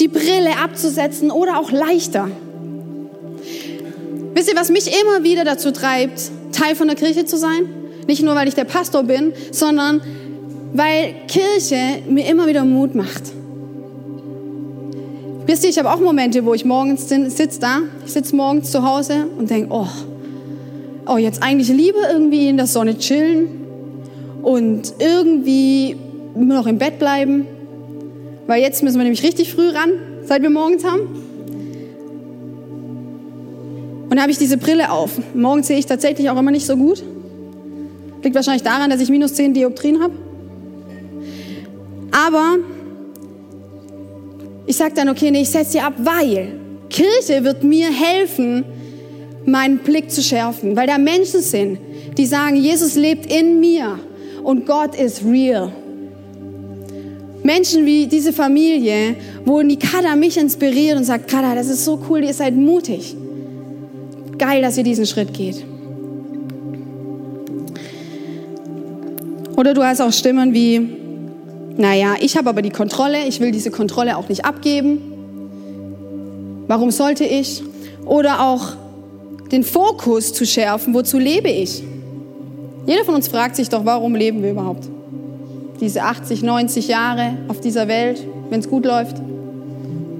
die 0.00 0.08
Brille 0.08 0.58
abzusetzen 0.62 1.30
oder 1.30 1.58
auch 1.58 1.70
leichter. 1.70 2.28
Wisst 4.34 4.50
ihr, 4.50 4.56
was 4.56 4.68
mich 4.68 4.88
immer 5.00 5.22
wieder 5.22 5.44
dazu 5.44 5.70
treibt, 5.70 6.30
Teil 6.52 6.74
von 6.74 6.88
der 6.88 6.96
Kirche 6.96 7.24
zu 7.24 7.36
sein? 7.36 7.68
Nicht 8.06 8.22
nur, 8.22 8.34
weil 8.34 8.48
ich 8.48 8.54
der 8.54 8.64
Pastor 8.64 9.02
bin, 9.02 9.32
sondern 9.52 10.00
weil 10.72 11.14
Kirche 11.28 12.02
mir 12.08 12.26
immer 12.28 12.46
wieder 12.46 12.64
Mut 12.64 12.94
macht. 12.94 13.35
Wisst 15.46 15.62
ihr, 15.62 15.70
ich 15.70 15.78
habe 15.78 15.92
auch 15.92 16.00
Momente, 16.00 16.44
wo 16.44 16.54
ich 16.54 16.64
morgens 16.64 17.08
sitze 17.08 17.60
da, 17.60 17.78
ich 18.04 18.12
sitze 18.12 18.34
morgens 18.34 18.72
zu 18.72 18.82
Hause 18.82 19.28
und 19.38 19.48
denke, 19.48 19.68
oh, 19.70 19.86
oh, 21.06 21.18
jetzt 21.18 21.40
eigentlich 21.40 21.68
lieber 21.68 22.10
irgendwie 22.12 22.48
in 22.48 22.56
der 22.56 22.66
Sonne 22.66 22.98
chillen 22.98 23.46
und 24.42 24.94
irgendwie 24.98 25.94
nur 26.34 26.56
noch 26.56 26.66
im 26.66 26.78
Bett 26.78 26.98
bleiben, 26.98 27.46
weil 28.48 28.60
jetzt 28.60 28.82
müssen 28.82 28.96
wir 28.96 29.04
nämlich 29.04 29.22
richtig 29.22 29.54
früh 29.54 29.68
ran, 29.68 29.90
seit 30.24 30.42
wir 30.42 30.50
morgens 30.50 30.84
haben. 30.84 31.02
Und 34.02 34.10
dann 34.10 34.20
habe 34.20 34.32
ich 34.32 34.38
diese 34.38 34.56
Brille 34.56 34.90
auf. 34.90 35.12
Morgens 35.34 35.68
sehe 35.68 35.78
ich 35.78 35.86
tatsächlich 35.86 36.28
auch 36.28 36.38
immer 36.38 36.50
nicht 36.50 36.66
so 36.66 36.76
gut. 36.76 37.04
Liegt 38.22 38.34
wahrscheinlich 38.34 38.64
daran, 38.64 38.90
dass 38.90 39.00
ich 39.00 39.10
minus 39.10 39.34
10 39.34 39.54
Dioptrien 39.54 40.02
habe. 40.02 40.12
Aber 42.10 42.56
ich 44.66 44.76
sage 44.76 44.94
dann, 44.94 45.08
okay, 45.08 45.30
nee, 45.30 45.42
ich 45.42 45.50
setze 45.50 45.72
sie 45.72 45.80
ab, 45.80 45.94
weil 45.98 46.52
Kirche 46.90 47.44
wird 47.44 47.62
mir 47.62 47.88
helfen, 47.90 48.64
meinen 49.44 49.78
Blick 49.78 50.10
zu 50.10 50.22
schärfen, 50.22 50.76
weil 50.76 50.86
da 50.86 50.98
Menschen 50.98 51.40
sind, 51.40 51.78
die 52.18 52.26
sagen, 52.26 52.56
Jesus 52.56 52.96
lebt 52.96 53.32
in 53.32 53.60
mir 53.60 53.98
und 54.42 54.66
Gott 54.66 54.94
ist 54.94 55.24
real. 55.24 55.72
Menschen 57.42 57.86
wie 57.86 58.08
diese 58.08 58.32
Familie, 58.32 59.14
wo 59.44 59.62
die 59.62 59.78
Kada 59.78 60.16
mich 60.16 60.36
inspiriert 60.36 60.96
und 60.96 61.04
sagt, 61.04 61.28
Kada, 61.28 61.54
das 61.54 61.68
ist 61.68 61.84
so 61.84 62.00
cool, 62.08 62.24
ihr 62.24 62.34
seid 62.34 62.56
mutig. 62.56 63.16
Geil, 64.36 64.62
dass 64.62 64.76
ihr 64.76 64.84
diesen 64.84 65.06
Schritt 65.06 65.32
geht. 65.32 65.64
Oder 69.56 69.72
du 69.72 69.82
hast 69.82 70.00
auch 70.00 70.12
Stimmen 70.12 70.52
wie, 70.52 71.05
naja, 71.78 72.14
ich 72.20 72.36
habe 72.36 72.48
aber 72.48 72.62
die 72.62 72.70
Kontrolle, 72.70 73.26
ich 73.26 73.40
will 73.40 73.50
diese 73.50 73.70
Kontrolle 73.70 74.16
auch 74.16 74.28
nicht 74.28 74.44
abgeben. 74.44 76.64
Warum 76.68 76.90
sollte 76.90 77.24
ich? 77.24 77.62
Oder 78.06 78.40
auch 78.40 78.72
den 79.52 79.62
Fokus 79.62 80.32
zu 80.32 80.46
schärfen, 80.46 80.94
wozu 80.94 81.18
lebe 81.18 81.48
ich? 81.48 81.82
Jeder 82.86 83.04
von 83.04 83.14
uns 83.14 83.28
fragt 83.28 83.56
sich 83.56 83.68
doch, 83.68 83.84
warum 83.84 84.14
leben 84.14 84.42
wir 84.42 84.52
überhaupt? 84.52 84.88
Diese 85.80 86.02
80, 86.02 86.42
90 86.42 86.88
Jahre 86.88 87.36
auf 87.48 87.60
dieser 87.60 87.88
Welt, 87.88 88.24
wenn 88.48 88.60
es 88.60 88.70
gut 88.70 88.86
läuft. 88.86 89.16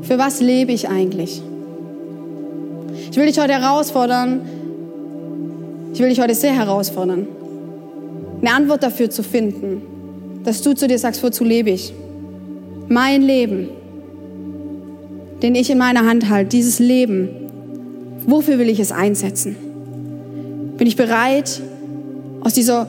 Für 0.03 0.19
was 0.19 0.41
lebe 0.41 0.73
ich 0.73 0.89
eigentlich? 0.89 1.41
Ich 3.11 3.17
will 3.17 3.27
dich 3.27 3.39
heute 3.39 3.55
herausfordern, 3.55 4.41
ich 5.95 6.01
will 6.01 6.11
dich 6.11 6.21
heute 6.21 6.35
sehr 6.35 6.53
herausfordern, 6.53 7.27
eine 8.41 8.53
Antwort 8.53 8.83
dafür 8.83 9.09
zu 9.09 9.23
finden, 9.23 9.96
dass 10.47 10.63
du 10.63 10.75
zu 10.75 10.87
dir 10.87 10.99
sagst, 10.99 11.25
wozu 11.25 11.43
lebe 11.43 11.71
ich? 11.71 11.93
Mein 12.89 13.21
Leben, 13.21 13.69
den 15.43 15.57
ich 15.57 15.71
in 15.71 15.77
meiner 15.77 16.07
Hand 16.07 16.31
halte, 16.31 16.51
dieses 16.51 16.79
Leben, 16.79 17.29
wofür 18.27 18.61
will 18.61 18.69
ich 18.69 18.79
es 18.79 18.93
einsetzen? 18.93 19.57
Bin 20.77 20.87
ich 20.87 20.95
bereit, 20.95 21.61
aus 22.43 22.55
dieser 22.55 22.87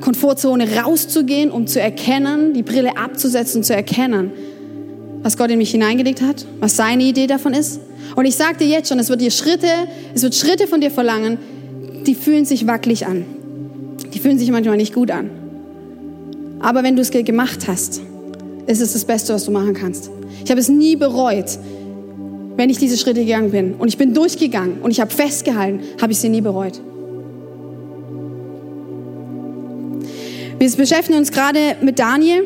Komfortzone 0.00 0.68
rauszugehen, 0.76 1.50
um 1.50 1.66
zu 1.66 1.80
erkennen, 1.80 2.54
die 2.54 2.62
Brille 2.62 2.96
abzusetzen 2.96 3.58
und 3.58 3.64
zu 3.64 3.74
erkennen, 3.74 4.30
was 5.24 5.36
Gott 5.36 5.50
in 5.50 5.58
mich 5.58 5.72
hineingelegt 5.72 6.22
hat, 6.22 6.46
was 6.60 6.76
seine 6.76 7.02
Idee 7.02 7.26
davon 7.26 7.54
ist? 7.54 7.80
Und 8.14 8.24
ich 8.24 8.36
sage 8.36 8.58
dir 8.58 8.68
jetzt 8.68 8.88
schon, 8.88 9.00
es 9.00 9.08
wird 9.08 9.20
dir 9.20 9.32
Schritte, 9.32 9.66
es 10.14 10.22
wird 10.22 10.36
Schritte 10.36 10.68
von 10.68 10.80
dir 10.80 10.92
verlangen, 10.92 11.38
die 12.06 12.14
fühlen 12.14 12.44
sich 12.44 12.68
wackelig 12.68 13.04
an. 13.04 13.24
Die 14.14 14.20
fühlen 14.20 14.38
sich 14.38 14.50
manchmal 14.52 14.76
nicht 14.76 14.94
gut 14.94 15.10
an. 15.10 15.39
Aber 16.60 16.82
wenn 16.82 16.94
du 16.94 17.02
es 17.02 17.10
gemacht 17.10 17.66
hast, 17.66 18.00
ist 18.66 18.80
es 18.80 18.92
das 18.92 19.04
Beste, 19.04 19.32
was 19.32 19.44
du 19.44 19.50
machen 19.50 19.74
kannst. 19.74 20.10
Ich 20.44 20.50
habe 20.50 20.60
es 20.60 20.68
nie 20.68 20.94
bereut, 20.94 21.58
wenn 22.56 22.70
ich 22.70 22.78
diese 22.78 22.96
Schritte 22.98 23.24
gegangen 23.24 23.50
bin. 23.50 23.74
Und 23.74 23.88
ich 23.88 23.96
bin 23.96 24.14
durchgegangen 24.14 24.80
und 24.82 24.90
ich 24.90 25.00
habe 25.00 25.10
festgehalten, 25.10 25.80
habe 26.00 26.12
ich 26.12 26.18
sie 26.18 26.28
nie 26.28 26.40
bereut. 26.40 26.80
Wir 30.58 30.70
beschäftigen 30.72 31.18
uns 31.18 31.32
gerade 31.32 31.76
mit 31.80 31.98
Daniel. 31.98 32.44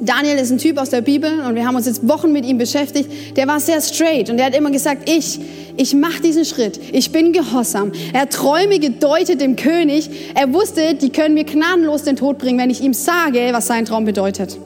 Daniel 0.00 0.36
ist 0.36 0.50
ein 0.50 0.58
Typ 0.58 0.78
aus 0.78 0.90
der 0.90 1.00
Bibel 1.00 1.40
und 1.40 1.54
wir 1.54 1.66
haben 1.66 1.76
uns 1.76 1.86
jetzt 1.86 2.06
Wochen 2.08 2.32
mit 2.32 2.44
ihm 2.44 2.58
beschäftigt. 2.58 3.36
Der 3.36 3.46
war 3.46 3.60
sehr 3.60 3.80
straight 3.80 4.28
und 4.30 4.38
er 4.38 4.46
hat 4.46 4.56
immer 4.56 4.70
gesagt, 4.70 5.08
ich, 5.08 5.38
ich 5.76 5.94
mache 5.94 6.20
diesen 6.20 6.44
Schritt. 6.44 6.80
Ich 6.92 7.12
bin 7.12 7.32
gehorsam. 7.32 7.92
Er 8.12 8.28
Träume 8.28 8.78
gedeutet 8.78 9.40
dem 9.40 9.56
König. 9.56 10.10
Er 10.34 10.52
wusste, 10.52 10.94
die 10.94 11.10
können 11.10 11.34
mir 11.34 11.44
gnadenlos 11.44 12.02
den 12.02 12.16
Tod 12.16 12.38
bringen, 12.38 12.58
wenn 12.58 12.70
ich 12.70 12.82
ihm 12.82 12.94
sage, 12.94 13.48
was 13.52 13.66
sein 13.66 13.84
Traum 13.84 14.04
bedeutet. 14.04 14.58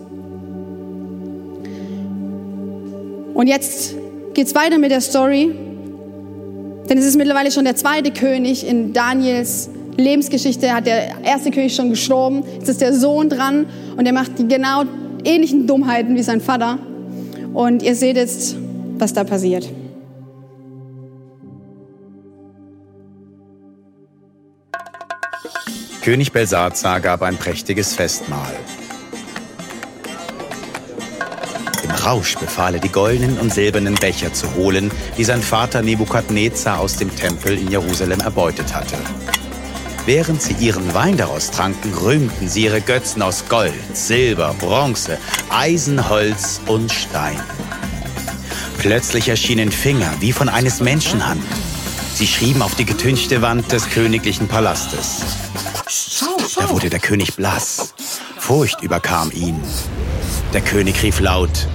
Und 3.34 3.46
jetzt 3.46 3.94
geht's 4.34 4.54
weiter 4.54 4.78
mit 4.78 4.90
der 4.90 5.00
Story. 5.00 5.50
Denn 6.88 6.96
es 6.96 7.04
ist 7.04 7.16
mittlerweile 7.16 7.50
schon 7.50 7.64
der 7.64 7.76
zweite 7.76 8.10
König 8.12 8.66
in 8.66 8.92
Daniels 8.94 9.68
Lebensgeschichte. 9.96 10.72
Hat 10.72 10.86
der 10.86 11.22
erste 11.22 11.50
König 11.50 11.74
schon 11.74 11.90
gestorben. 11.90 12.42
Jetzt 12.58 12.68
ist 12.68 12.80
der 12.80 12.94
Sohn 12.94 13.28
dran 13.28 13.66
und 13.96 14.06
er 14.06 14.12
macht 14.12 14.32
genau 14.48 14.84
ähnlichen 15.24 15.66
Dummheiten 15.66 16.16
wie 16.16 16.22
sein 16.22 16.40
Vater. 16.40 16.78
Und 17.54 17.82
ihr 17.82 17.94
seht 17.94 18.16
jetzt, 18.16 18.56
was 18.98 19.12
da 19.12 19.24
passiert. 19.24 19.68
König 26.02 26.32
Belsazar 26.32 27.00
gab 27.00 27.22
ein 27.22 27.36
prächtiges 27.36 27.94
Festmahl. 27.94 28.54
Im 31.84 31.90
Rausch 31.90 32.36
befahl 32.38 32.74
er, 32.74 32.80
die 32.80 32.88
goldenen 32.88 33.38
und 33.38 33.52
silbernen 33.52 33.94
Becher 33.94 34.32
zu 34.32 34.54
holen, 34.54 34.90
die 35.18 35.24
sein 35.24 35.42
Vater 35.42 35.82
Nebukadnezar 35.82 36.80
aus 36.80 36.96
dem 36.96 37.14
Tempel 37.14 37.58
in 37.58 37.70
Jerusalem 37.70 38.20
erbeutet 38.20 38.74
hatte. 38.74 38.96
Während 40.08 40.40
sie 40.40 40.54
ihren 40.54 40.94
Wein 40.94 41.18
daraus 41.18 41.50
tranken, 41.50 41.92
rühmten 41.92 42.48
sie 42.48 42.64
ihre 42.64 42.80
Götzen 42.80 43.20
aus 43.20 43.44
Gold, 43.46 43.74
Silber, 43.92 44.54
Bronze, 44.58 45.18
Eisen, 45.50 46.08
Holz 46.08 46.62
und 46.64 46.90
Stein. 46.90 47.38
Plötzlich 48.78 49.28
erschienen 49.28 49.70
Finger 49.70 50.10
wie 50.20 50.32
von 50.32 50.48
eines 50.48 50.80
Menschenhand. 50.80 51.42
Sie 52.14 52.26
schrieben 52.26 52.62
auf 52.62 52.74
die 52.74 52.86
getünchte 52.86 53.42
Wand 53.42 53.70
des 53.70 53.90
königlichen 53.90 54.48
Palastes. 54.48 55.26
Da 56.56 56.70
wurde 56.70 56.88
der 56.88 57.00
König 57.00 57.36
blass. 57.36 57.92
Furcht 58.38 58.82
überkam 58.82 59.30
ihn. 59.32 59.60
Der 60.54 60.62
König 60.62 61.02
rief 61.02 61.20
laut. 61.20 61.68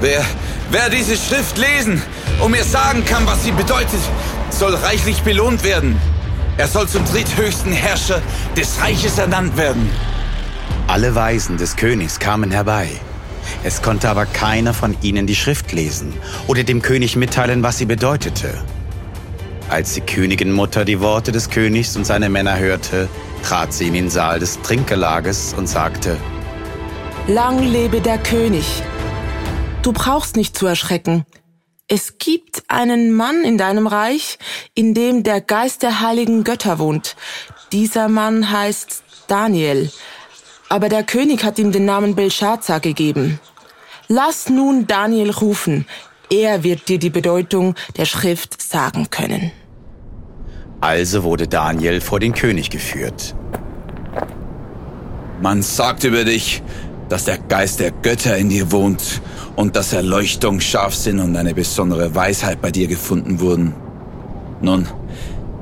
Wer, 0.00 0.24
wer 0.70 0.90
diese 0.90 1.16
Schrift 1.16 1.58
lesen 1.58 2.00
und 2.40 2.52
mir 2.52 2.62
sagen 2.62 3.04
kann, 3.04 3.26
was 3.26 3.42
sie 3.42 3.50
bedeutet, 3.50 4.00
soll 4.50 4.76
reichlich 4.76 5.22
belohnt 5.22 5.64
werden. 5.64 6.00
Er 6.58 6.68
soll 6.68 6.88
zum 6.88 7.04
dritthöchsten 7.04 7.72
Herrscher 7.72 8.22
des 8.56 8.80
Reiches 8.80 9.18
ernannt 9.18 9.56
werden. 9.56 9.90
Alle 10.86 11.14
Weisen 11.14 11.58
des 11.58 11.76
Königs 11.76 12.18
kamen 12.18 12.50
herbei. 12.50 12.88
Es 13.62 13.82
konnte 13.82 14.08
aber 14.08 14.24
keiner 14.24 14.72
von 14.72 14.96
ihnen 15.02 15.26
die 15.26 15.34
Schrift 15.34 15.72
lesen 15.72 16.14
oder 16.46 16.64
dem 16.64 16.80
König 16.80 17.14
mitteilen, 17.16 17.62
was 17.62 17.78
sie 17.78 17.84
bedeutete. 17.84 18.54
Als 19.68 19.94
die 19.94 20.00
Königinmutter 20.00 20.84
die 20.84 21.00
Worte 21.00 21.32
des 21.32 21.50
Königs 21.50 21.96
und 21.96 22.06
seine 22.06 22.28
Männer 22.28 22.58
hörte, 22.58 23.08
trat 23.42 23.72
sie 23.72 23.88
in 23.88 23.94
den 23.94 24.10
Saal 24.10 24.38
des 24.38 24.60
Trinkgelages 24.62 25.54
und 25.56 25.68
sagte, 25.68 26.16
Lang 27.26 27.62
lebe 27.62 28.00
der 28.00 28.18
König. 28.18 28.82
Du 29.82 29.92
brauchst 29.92 30.36
nicht 30.36 30.56
zu 30.56 30.66
erschrecken. 30.66 31.26
Es 31.88 32.18
gibt 32.18 32.64
einen 32.66 33.14
Mann 33.14 33.44
in 33.44 33.58
deinem 33.58 33.86
Reich, 33.86 34.38
in 34.74 34.92
dem 34.92 35.22
der 35.22 35.40
Geist 35.40 35.84
der 35.84 36.00
heiligen 36.00 36.42
Götter 36.42 36.80
wohnt. 36.80 37.14
Dieser 37.70 38.08
Mann 38.08 38.50
heißt 38.50 39.04
Daniel. 39.28 39.92
Aber 40.68 40.88
der 40.88 41.04
König 41.04 41.44
hat 41.44 41.60
ihm 41.60 41.70
den 41.70 41.84
Namen 41.84 42.16
Belshazzar 42.16 42.80
gegeben. 42.80 43.38
Lass 44.08 44.48
nun 44.48 44.88
Daniel 44.88 45.30
rufen. 45.30 45.86
Er 46.28 46.64
wird 46.64 46.88
dir 46.88 46.98
die 46.98 47.10
Bedeutung 47.10 47.76
der 47.96 48.04
Schrift 48.04 48.60
sagen 48.60 49.08
können. 49.10 49.52
Also 50.80 51.22
wurde 51.22 51.46
Daniel 51.46 52.00
vor 52.00 52.18
den 52.18 52.34
König 52.34 52.70
geführt. 52.70 53.36
Man 55.40 55.62
sagt 55.62 56.02
über 56.02 56.24
dich, 56.24 56.62
dass 57.08 57.26
der 57.26 57.38
Geist 57.38 57.78
der 57.78 57.92
Götter 57.92 58.36
in 58.36 58.48
dir 58.48 58.72
wohnt 58.72 59.20
und 59.56 59.74
dass 59.74 59.92
Erleuchtung, 59.92 60.60
Scharfsinn 60.60 61.18
und 61.18 61.36
eine 61.36 61.54
besondere 61.54 62.14
Weisheit 62.14 62.60
bei 62.60 62.70
dir 62.70 62.86
gefunden 62.86 63.40
wurden. 63.40 63.74
Nun, 64.60 64.86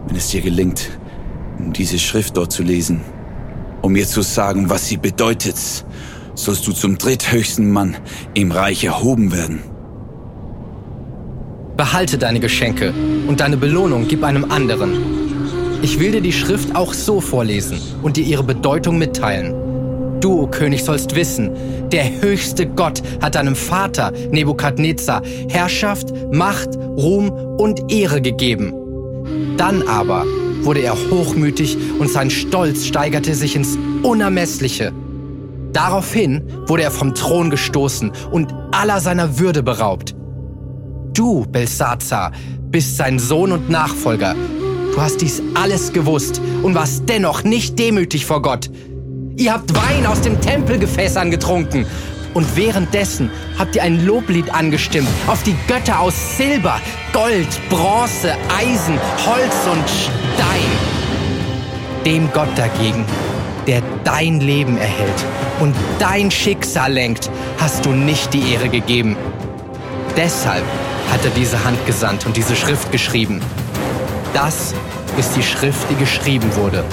wenn 0.07 0.17
es 0.17 0.29
dir 0.29 0.41
gelingt, 0.41 0.91
diese 1.59 1.99
Schrift 1.99 2.37
dort 2.37 2.53
zu 2.53 2.63
lesen, 2.63 3.01
um 3.83 3.93
mir 3.93 4.07
zu 4.07 4.23
sagen, 4.23 4.69
was 4.69 4.89
sie 4.89 4.97
bedeutet, 4.97 5.57
sollst 6.35 6.67
du 6.67 6.73
zum 6.73 6.99
dritthöchsten 6.99 7.71
Mann 7.71 7.97
im 8.35 8.51
Reich 8.51 8.85
erhoben 8.85 9.33
werden. 9.33 9.61
behalte 11.77 12.19
deine 12.19 12.41
Geschenke 12.41 12.95
und 13.27 13.41
deine 13.41 13.57
Belohnung 13.57 14.07
gib 14.09 14.23
einem 14.23 14.51
anderen. 14.51 14.93
Ich 15.83 15.99
will 15.99 16.13
dir 16.13 16.21
die 16.21 16.33
Schrift 16.33 16.77
auch 16.77 16.95
so 16.95 17.21
vorlesen 17.21 17.81
und 18.03 18.17
dir 18.17 18.25
ihre 18.25 18.45
Bedeutung 18.45 18.97
mitteilen. 18.97 19.74
Du, 20.21 20.43
o 20.43 20.47
König, 20.47 20.85
sollst 20.85 21.15
wissen, 21.15 21.51
der 21.91 22.21
höchste 22.21 22.67
Gott 22.67 23.03
hat 23.21 23.35
deinem 23.35 23.57
Vater 23.57 24.13
Nebukadnezar 24.31 25.23
Herrschaft, 25.49 26.13
Macht, 26.33 26.77
Ruhm 26.77 27.31
und 27.31 27.93
Ehre 27.93 28.23
gegeben. 28.23 28.73
Dann 29.57 29.83
aber 29.83 30.25
wurde 30.63 30.81
er 30.81 30.95
hochmütig 31.11 31.77
und 31.99 32.11
sein 32.11 32.31
Stolz 32.31 32.87
steigerte 32.87 33.35
sich 33.35 33.57
ins 33.57 33.79
Unermessliche. 34.03 34.93
Daraufhin 35.73 36.43
wurde 36.67 36.85
er 36.85 36.91
vom 36.91 37.15
Thron 37.15 37.51
gestoßen 37.51 38.13
und 38.31 38.55
aller 38.73 39.01
seiner 39.01 39.39
Würde 39.39 39.63
beraubt. 39.63 40.15
Du, 41.13 41.45
Belsazar, 41.47 42.33
bist 42.71 42.97
sein 42.97 43.19
Sohn 43.19 43.53
und 43.53 43.71
Nachfolger. 43.71 44.35
Du 44.95 45.01
hast 45.01 45.21
dies 45.21 45.43
alles 45.55 45.93
gewusst 45.93 46.41
und 46.63 46.75
warst 46.75 47.09
dennoch 47.09 47.43
nicht 47.43 47.79
demütig 47.79 48.27
vor 48.27 48.43
Gott. 48.43 48.71
Ihr 49.37 49.53
habt 49.53 49.75
Wein 49.75 50.07
aus 50.07 50.21
dem 50.21 50.41
Tempelgefäß 50.41 51.15
getrunken. 51.31 51.87
Und 52.35 52.57
währenddessen 52.57 53.31
habt 53.59 53.77
ihr 53.77 53.83
ein 53.83 54.05
Loblied 54.05 54.53
angestimmt 54.53 55.09
auf 55.27 55.43
die 55.43 55.57
Götter 55.69 56.01
aus 56.01 56.15
Silber, 56.37 56.81
Gold, 57.13 57.49
Bronze, 57.69 58.35
Eisen, 58.57 58.99
Holz 59.25 59.55
und 59.71 59.85
Stein. 59.89 60.65
Dem 62.05 62.31
Gott 62.33 62.49
dagegen, 62.57 63.05
der 63.67 63.83
dein 64.03 64.41
Leben 64.41 64.77
erhält 64.79 65.25
und 65.61 65.75
dein 65.99 66.31
Schicksal 66.31 66.93
lenkt, 66.93 67.31
hast 67.59 67.85
du 67.87 67.91
nicht 67.91 68.35
die 68.35 68.53
Ehre 68.53 68.69
gegeben. 68.69 69.17
Deshalb 70.17 70.65
hat 71.11 71.25
er 71.25 71.31
diese 71.31 71.65
Hand 71.65 71.85
gesandt 71.87 72.27
und 72.27 72.37
diese 72.37 72.57
Schrift 72.57 72.91
geschrieben. 72.93 73.41
Das 74.33 74.75
ist 75.19 75.37
die 75.37 75.43
Schrift, 75.43 75.89
die 75.91 75.97
geschrieben 75.97 76.55
wurde. 76.57 76.85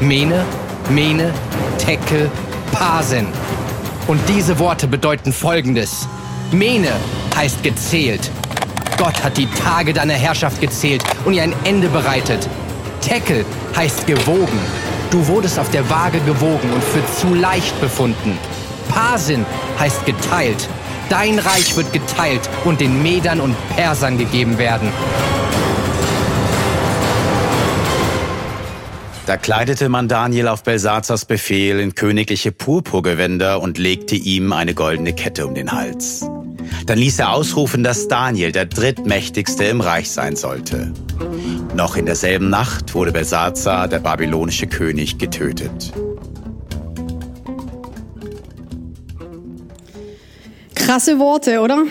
Mene, 0.00 0.44
Mene, 0.90 1.34
Tekel, 1.76 2.30
Pasen. 2.72 3.26
Und 4.06 4.20
diese 4.26 4.58
Worte 4.58 4.86
bedeuten 4.86 5.32
folgendes. 5.34 6.08
Mene 6.50 6.92
heißt 7.36 7.62
gezählt. 7.62 8.30
Gott 8.96 9.22
hat 9.22 9.36
die 9.36 9.48
Tage 9.50 9.92
deiner 9.92 10.14
Herrschaft 10.14 10.60
gezählt 10.62 11.02
und 11.26 11.34
ihr 11.34 11.42
ein 11.42 11.54
Ende 11.64 11.88
bereitet. 11.88 12.48
Tekel 13.02 13.44
heißt 13.76 14.06
gewogen. 14.06 14.58
Du 15.10 15.26
wurdest 15.26 15.58
auf 15.58 15.70
der 15.70 15.88
Waage 15.90 16.20
gewogen 16.20 16.70
und 16.72 16.82
für 16.82 17.04
zu 17.16 17.34
leicht 17.34 17.78
befunden. 17.82 18.38
Pasin 18.88 19.44
heißt 19.78 20.06
geteilt. 20.06 20.68
Dein 21.10 21.38
Reich 21.38 21.76
wird 21.76 21.92
geteilt 21.92 22.48
und 22.64 22.80
den 22.80 23.02
Medern 23.02 23.40
und 23.40 23.54
Persern 23.76 24.16
gegeben 24.16 24.56
werden. 24.56 24.90
Da 29.28 29.36
kleidete 29.36 29.90
man 29.90 30.08
Daniel 30.08 30.48
auf 30.48 30.62
Belsazars 30.62 31.26
Befehl 31.26 31.80
in 31.80 31.94
königliche 31.94 32.50
Purpurgewänder 32.50 33.60
und 33.60 33.76
legte 33.76 34.14
ihm 34.14 34.54
eine 34.54 34.72
goldene 34.72 35.12
Kette 35.12 35.46
um 35.46 35.54
den 35.54 35.70
Hals. 35.70 36.26
Dann 36.86 36.98
ließ 36.98 37.18
er 37.18 37.32
ausrufen, 37.34 37.84
dass 37.84 38.08
Daniel 38.08 38.52
der 38.52 38.64
drittmächtigste 38.64 39.64
im 39.64 39.82
Reich 39.82 40.10
sein 40.10 40.34
sollte. 40.34 40.94
Noch 41.74 41.96
in 41.96 42.06
derselben 42.06 42.48
Nacht 42.48 42.94
wurde 42.94 43.12
Belsazar, 43.12 43.86
der 43.86 43.98
babylonische 43.98 44.66
König, 44.66 45.18
getötet. 45.18 45.92
Krasse 50.74 51.18
Worte, 51.18 51.60
oder? 51.60 51.84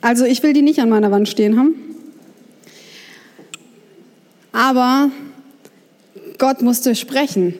Also 0.00 0.24
ich 0.24 0.44
will 0.44 0.52
die 0.52 0.62
nicht 0.62 0.78
an 0.78 0.90
meiner 0.90 1.10
Wand 1.10 1.28
stehen 1.28 1.58
haben. 1.58 1.74
Aber 4.52 5.10
Gott 6.42 6.60
musste 6.60 6.96
sprechen. 6.96 7.54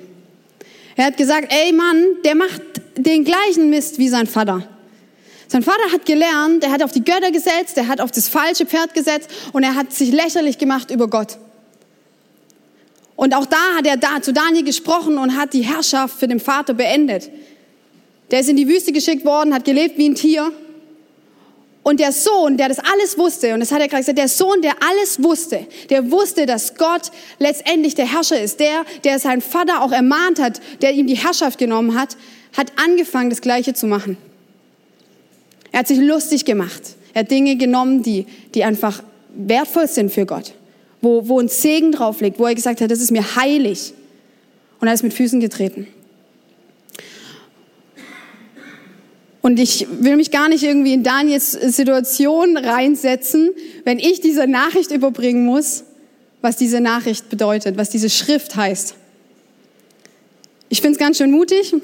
Er 0.97 1.05
hat 1.05 1.17
gesagt, 1.17 1.53
ey 1.53 1.73
Mann, 1.73 2.05
der 2.25 2.35
macht 2.35 2.61
den 2.97 3.23
gleichen 3.23 3.71
Mist 3.71 3.99
wie 3.99 4.09
sein 4.09 4.27
Vater. 4.27 4.67
Sein 5.47 5.63
Vater 5.63 5.93
hat 5.93 6.05
gelernt, 6.05 6.65
er 6.65 6.73
hat 6.73 6.83
auf 6.83 6.91
die 6.91 7.05
Götter 7.05 7.31
gesetzt, 7.31 7.77
er 7.77 7.87
hat 7.87 8.01
auf 8.01 8.11
das 8.11 8.27
falsche 8.27 8.67
Pferd 8.67 8.93
gesetzt 8.93 9.31
und 9.53 9.63
er 9.63 9.77
hat 9.77 9.93
sich 9.93 10.11
lächerlich 10.11 10.59
gemacht 10.59 10.91
über 10.91 11.07
Gott. 11.07 11.39
Und 13.15 13.37
auch 13.37 13.47
da 13.47 13.77
hat 13.77 13.87
er 13.87 13.97
da 13.97 14.21
zu 14.21 14.33
Daniel 14.33 14.65
gesprochen 14.65 15.17
und 15.17 15.37
hat 15.37 15.53
die 15.53 15.63
Herrschaft 15.63 16.19
für 16.19 16.27
den 16.27 16.41
Vater 16.41 16.75
beendet. 16.75 17.31
Der 18.33 18.41
ist 18.41 18.49
in 18.49 18.57
die 18.57 18.67
Wüste 18.67 18.91
geschickt 18.91 19.25
worden, 19.25 19.55
hat 19.55 19.65
gelebt 19.65 19.97
wie 19.97 20.09
ein 20.09 20.17
Tier 20.17 20.51
und 21.83 21.99
der 21.99 22.13
Sohn, 22.13 22.57
der 22.57 22.69
das 22.69 22.79
alles 22.79 23.19
wusste, 23.19 23.55
und 23.55 23.61
das 23.61 23.73
hat 23.73 23.81
er 23.81 23.89
gerade 23.89 24.03
gesagt, 24.03 24.19
der 24.19 24.29
Sohn, 24.29 24.63
der 24.63 24.75
alles 24.89 25.23
wusste, 25.23 25.67
der 25.91 26.11
wusste, 26.11 26.47
dass 26.47 26.77
Gott 26.77 27.11
letztendlich 27.39 27.95
der 27.95 28.11
Herrscher 28.11 28.41
ist, 28.41 28.61
der, 28.61 28.85
der 29.03 29.19
seinen 29.19 29.41
Vater 29.41 29.83
auch 29.83 29.91
ermahnt 29.91 30.41
hat, 30.41 30.61
der 30.81 30.93
ihm 30.93 31.07
die 31.07 31.17
Herrschaft 31.17 31.59
genommen 31.59 31.99
hat, 31.99 32.17
hat 32.57 32.73
angefangen, 32.77 33.31
das 33.31 33.41
Gleiche 33.41 33.75
zu 33.75 33.87
machen. 33.87 34.17
Er 35.73 35.81
hat 35.81 35.89
sich 35.89 35.99
lustig 35.99 36.45
gemacht. 36.45 36.83
Er 37.15 37.21
hat 37.21 37.31
Dinge 37.31 37.57
genommen, 37.57 38.03
die, 38.03 38.27
die 38.55 38.63
einfach 38.63 39.03
wertvoll 39.35 39.89
sind 39.89 40.13
für 40.13 40.27
Gott, 40.27 40.53
wo, 41.01 41.29
wo 41.29 41.41
ein 41.41 41.49
Segen 41.49 41.93
drauf 41.93 42.21
liegt, 42.21 42.39
wo 42.39 42.47
er 42.47 42.55
gesagt 42.55 42.81
hat, 42.81 42.91
das 42.91 43.01
ist 43.01 43.11
mir 43.11 43.37
heilig. 43.37 43.93
Und 44.81 44.89
er 44.89 44.95
ist 44.95 45.03
mit 45.03 45.15
Füßen 45.15 45.41
getreten. 45.41 45.89
Und 49.43 49.59
ich 49.59 49.89
will 50.01 50.17
mich 50.17 50.31
gar 50.31 50.49
nicht 50.49 50.63
irgendwie 50.63 50.95
in 50.95 51.03
Daniels 51.03 51.53
Situation 51.53 52.57
reinsetzen, 52.57 53.51
wenn 53.85 53.99
ich 53.99 54.21
diese 54.21 54.47
Nachricht 54.47 54.93
überbringen 54.93 55.45
muss, 55.45 55.83
was 56.41 56.57
diese 56.57 56.81
Nachricht 56.81 57.29
bedeutet, 57.29 57.77
was 57.77 57.91
diese 57.91 58.09
Schrift 58.09 58.55
heißt. 58.55 58.95
Ich 60.69 60.81
finde 60.81 60.93
es 60.93 60.99
ganz 60.99 61.19
schön 61.19 61.33
mutig. 61.33 61.75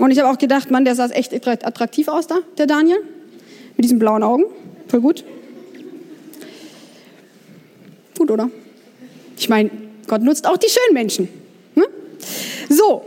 Und 0.00 0.10
ich 0.10 0.18
habe 0.18 0.30
auch 0.30 0.38
gedacht, 0.38 0.70
Mann, 0.70 0.84
der 0.84 0.94
sah 0.94 1.06
echt 1.06 1.32
attraktiv 1.46 2.08
aus 2.08 2.26
da, 2.26 2.38
der 2.58 2.66
Daniel. 2.66 2.98
Mit 3.76 3.84
diesen 3.84 3.98
blauen 3.98 4.22
Augen. 4.22 4.44
Voll 4.88 5.00
gut. 5.00 5.24
Gut, 8.18 8.30
oder? 8.30 8.50
Ich 9.38 9.48
meine, 9.48 9.70
Gott 10.06 10.22
nutzt 10.22 10.46
auch 10.46 10.56
die 10.56 10.68
schönen 10.68 10.94
Menschen. 10.94 11.28
Ne? 11.74 11.84
So, 12.68 13.04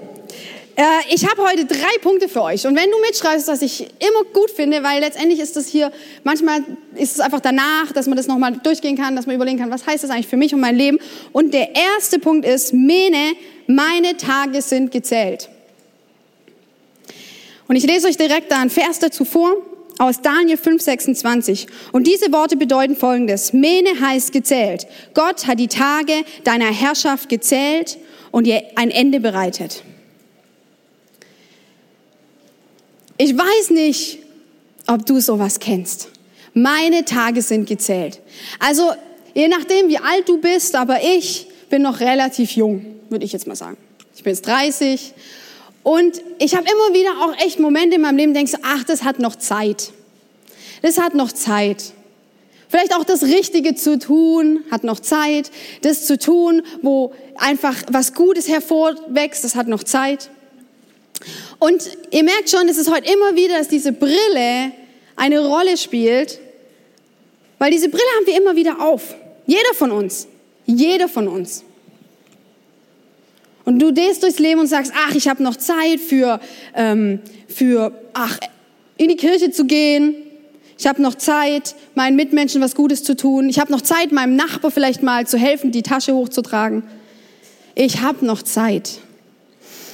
ich 1.09 1.29
habe 1.29 1.43
heute 1.43 1.65
drei 1.65 1.97
Punkte 2.01 2.27
für 2.27 2.41
euch. 2.41 2.65
Und 2.65 2.75
wenn 2.75 2.89
du 2.89 2.99
mitschreibst, 3.01 3.47
was 3.47 3.61
ich 3.61 3.81
immer 3.81 4.23
gut 4.33 4.49
finde, 4.49 4.81
weil 4.81 5.01
letztendlich 5.01 5.39
ist 5.39 5.55
das 5.55 5.67
hier, 5.67 5.91
manchmal 6.23 6.63
ist 6.95 7.13
es 7.13 7.19
einfach 7.19 7.41
danach, 7.41 7.91
dass 7.93 8.07
man 8.07 8.17
das 8.17 8.25
nochmal 8.25 8.53
durchgehen 8.63 8.97
kann, 8.97 9.15
dass 9.15 9.27
man 9.27 9.35
überlegen 9.35 9.59
kann, 9.59 9.69
was 9.69 9.85
heißt 9.85 10.03
das 10.03 10.09
eigentlich 10.09 10.27
für 10.27 10.37
mich 10.37 10.53
und 10.53 10.61
mein 10.61 10.75
Leben. 10.75 10.97
Und 11.31 11.53
der 11.53 11.75
erste 11.75 12.17
Punkt 12.17 12.45
ist, 12.45 12.73
Mene, 12.73 13.33
meine 13.67 14.17
Tage 14.17 14.61
sind 14.63 14.91
gezählt. 14.91 15.49
Und 17.67 17.75
ich 17.75 17.85
lese 17.85 18.07
euch 18.07 18.17
direkt 18.17 18.51
da 18.51 18.59
einen 18.59 18.71
Vers 18.71 18.99
dazu 18.99 19.25
vor, 19.25 19.55
aus 19.99 20.21
Daniel 20.21 20.57
5, 20.57 20.81
26. 20.81 21.67
Und 21.91 22.07
diese 22.07 22.31
Worte 22.31 22.57
bedeuten 22.57 22.95
folgendes. 22.95 23.53
Mene 23.53 23.89
heißt 24.01 24.31
gezählt. 24.31 24.87
Gott 25.13 25.45
hat 25.45 25.59
die 25.59 25.67
Tage 25.67 26.13
deiner 26.43 26.71
Herrschaft 26.71 27.29
gezählt 27.29 27.99
und 28.31 28.47
ihr 28.47 28.63
ein 28.75 28.89
Ende 28.89 29.19
bereitet. 29.19 29.83
Ich 33.17 33.37
weiß 33.37 33.69
nicht, 33.69 34.19
ob 34.87 35.05
du 35.05 35.19
sowas 35.19 35.59
kennst. 35.59 36.09
Meine 36.53 37.05
Tage 37.05 37.41
sind 37.41 37.67
gezählt. 37.67 38.19
Also, 38.59 38.91
je 39.33 39.47
nachdem, 39.47 39.87
wie 39.89 39.97
alt 39.97 40.27
du 40.27 40.39
bist, 40.39 40.75
aber 40.75 41.01
ich 41.03 41.47
bin 41.69 41.81
noch 41.81 41.99
relativ 41.99 42.51
jung, 42.51 42.85
würde 43.09 43.25
ich 43.25 43.31
jetzt 43.31 43.47
mal 43.47 43.55
sagen. 43.55 43.77
Ich 44.15 44.23
bin 44.23 44.33
jetzt 44.33 44.47
30 44.47 45.13
und 45.83 46.21
ich 46.39 46.55
habe 46.55 46.65
immer 46.65 46.97
wieder 46.97 47.11
auch 47.23 47.45
echt 47.45 47.59
Momente 47.59 47.95
in 47.95 48.01
meinem 48.01 48.17
Leben, 48.17 48.33
denkst 48.33 48.53
ach, 48.63 48.83
das 48.83 49.03
hat 49.03 49.19
noch 49.19 49.35
Zeit. 49.35 49.91
Das 50.81 50.97
hat 50.97 51.15
noch 51.15 51.31
Zeit. 51.31 51.93
Vielleicht 52.69 52.95
auch 52.95 53.03
das 53.03 53.23
Richtige 53.23 53.75
zu 53.75 53.99
tun, 53.99 54.63
hat 54.71 54.83
noch 54.83 54.99
Zeit. 54.99 55.51
Das 55.81 56.05
zu 56.05 56.17
tun, 56.17 56.63
wo 56.81 57.13
einfach 57.35 57.75
was 57.89 58.13
Gutes 58.15 58.47
hervorwächst, 58.47 59.43
das 59.43 59.55
hat 59.55 59.67
noch 59.67 59.83
Zeit. 59.83 60.29
Und 61.59 61.89
ihr 62.11 62.23
merkt 62.23 62.49
schon, 62.49 62.67
es 62.67 62.77
ist 62.77 62.91
heute 62.91 63.11
immer 63.11 63.35
wieder, 63.35 63.57
dass 63.57 63.67
diese 63.67 63.91
Brille 63.91 64.71
eine 65.15 65.39
Rolle 65.39 65.77
spielt, 65.77 66.39
weil 67.59 67.71
diese 67.71 67.89
Brille 67.89 68.03
haben 68.17 68.27
wir 68.27 68.37
immer 68.37 68.55
wieder 68.55 68.81
auf. 68.81 69.15
Jeder 69.45 69.73
von 69.73 69.91
uns. 69.91 70.27
Jeder 70.65 71.07
von 71.07 71.27
uns. 71.27 71.63
Und 73.65 73.79
du 73.79 73.93
gehst 73.93 74.23
durchs 74.23 74.39
Leben 74.39 74.59
und 74.59 74.67
sagst, 74.67 74.91
ach, 74.95 75.15
ich 75.15 75.27
habe 75.27 75.41
noch 75.41 75.55
Zeit 75.55 75.99
für, 75.99 76.39
ähm, 76.75 77.19
für, 77.47 77.93
ach, 78.13 78.37
in 78.97 79.09
die 79.09 79.15
Kirche 79.15 79.51
zu 79.51 79.65
gehen. 79.65 80.15
Ich 80.77 80.87
habe 80.87 81.01
noch 81.01 81.15
Zeit, 81.15 81.75
meinen 81.95 82.15
Mitmenschen 82.15 82.61
was 82.61 82.75
Gutes 82.75 83.03
zu 83.03 83.15
tun. 83.15 83.47
Ich 83.47 83.59
habe 83.59 83.71
noch 83.71 83.81
Zeit, 83.81 84.11
meinem 84.11 84.35
Nachbar 84.35 84.71
vielleicht 84.71 85.01
mal 85.01 85.25
zu 85.25 85.37
helfen, 85.37 85.71
die 85.71 85.83
Tasche 85.83 86.13
hochzutragen. 86.13 86.83
Ich 87.75 88.01
habe 88.01 88.25
noch 88.25 88.41
Zeit. 88.41 88.99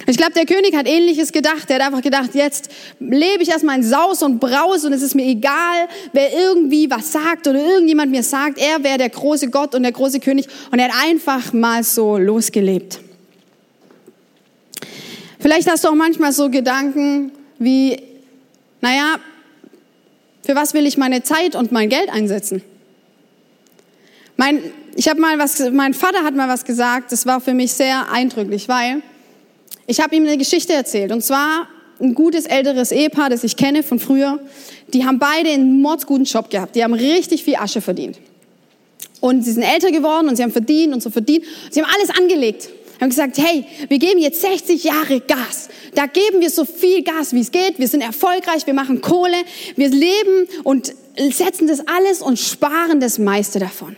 Ich 0.05 0.17
glaube, 0.17 0.33
der 0.33 0.45
König 0.45 0.75
hat 0.75 0.87
ähnliches 0.87 1.31
gedacht. 1.31 1.69
Er 1.69 1.75
hat 1.75 1.81
einfach 1.87 2.01
gedacht, 2.01 2.33
jetzt 2.33 2.69
lebe 2.99 3.43
ich 3.43 3.49
erstmal 3.49 3.77
in 3.77 3.83
Saus 3.83 4.23
und 4.23 4.39
Braus 4.39 4.85
und 4.85 4.93
es 4.93 5.01
ist 5.01 5.15
mir 5.15 5.25
egal, 5.25 5.87
wer 6.13 6.31
irgendwie 6.33 6.89
was 6.89 7.11
sagt 7.11 7.47
oder 7.47 7.59
irgendjemand 7.59 8.11
mir 8.11 8.23
sagt, 8.23 8.57
er 8.57 8.83
wäre 8.83 8.97
der 8.97 9.09
große 9.09 9.49
Gott 9.49 9.75
und 9.75 9.83
der 9.83 9.91
große 9.91 10.19
König. 10.19 10.47
Und 10.71 10.79
er 10.79 10.85
hat 10.85 11.03
einfach 11.05 11.53
mal 11.53 11.83
so 11.83 12.17
losgelebt. 12.17 12.99
Vielleicht 15.39 15.69
hast 15.69 15.83
du 15.83 15.89
auch 15.89 15.95
manchmal 15.95 16.31
so 16.31 16.49
Gedanken 16.49 17.31
wie, 17.59 18.01
naja, 18.81 19.15
für 20.43 20.55
was 20.55 20.73
will 20.73 20.85
ich 20.85 20.97
meine 20.97 21.23
Zeit 21.23 21.55
und 21.55 21.71
mein 21.71 21.89
Geld 21.89 22.09
einsetzen? 22.09 22.61
Mein, 24.35 24.63
ich 24.95 25.07
habe 25.09 25.19
mal 25.19 25.37
was, 25.37 25.59
mein 25.71 25.93
Vater 25.93 26.23
hat 26.23 26.35
mal 26.35 26.47
was 26.47 26.65
gesagt, 26.65 27.11
das 27.11 27.25
war 27.25 27.41
für 27.41 27.53
mich 27.53 27.73
sehr 27.73 28.11
eindrücklich, 28.11 28.67
weil 28.67 29.01
ich 29.89 29.99
habe 29.99 30.15
ihm 30.15 30.23
eine 30.23 30.37
Geschichte 30.37 30.73
erzählt. 30.73 31.11
Und 31.11 31.23
zwar 31.23 31.67
ein 31.99 32.13
gutes 32.13 32.45
älteres 32.45 32.91
Ehepaar, 32.91 33.31
das 33.31 33.43
ich 33.43 33.57
kenne 33.57 33.81
von 33.81 33.97
früher. 33.99 34.39
Die 34.93 35.03
haben 35.03 35.17
beide 35.17 35.49
einen 35.49 35.81
mordsguten 35.81 36.25
Job 36.25 36.51
gehabt. 36.51 36.75
Die 36.75 36.83
haben 36.83 36.93
richtig 36.93 37.43
viel 37.43 37.55
Asche 37.55 37.81
verdient. 37.81 38.19
Und 39.19 39.43
sie 39.43 39.51
sind 39.51 39.63
älter 39.63 39.91
geworden 39.91 40.29
und 40.29 40.35
sie 40.35 40.43
haben 40.43 40.51
verdient 40.51 40.93
und 40.93 41.01
so 41.01 41.09
verdient. 41.09 41.43
Sie 41.71 41.81
haben 41.81 41.89
alles 41.91 42.15
angelegt. 42.15 42.69
Haben 43.01 43.09
gesagt, 43.09 43.39
hey, 43.39 43.65
wir 43.87 43.97
geben 43.97 44.19
jetzt 44.19 44.41
60 44.41 44.83
Jahre 44.83 45.21
Gas. 45.21 45.69
Da 45.95 46.05
geben 46.05 46.39
wir 46.39 46.51
so 46.51 46.65
viel 46.65 47.01
Gas, 47.01 47.33
wie 47.33 47.39
es 47.39 47.51
geht. 47.51 47.79
Wir 47.79 47.87
sind 47.87 48.01
erfolgreich, 48.01 48.67
wir 48.67 48.75
machen 48.75 49.01
Kohle, 49.01 49.37
wir 49.75 49.89
leben 49.89 50.47
und 50.63 50.93
setzen 51.31 51.67
das 51.67 51.79
alles 51.87 52.21
und 52.21 52.37
sparen 52.37 52.99
das 52.99 53.17
meiste 53.17 53.57
davon. 53.57 53.95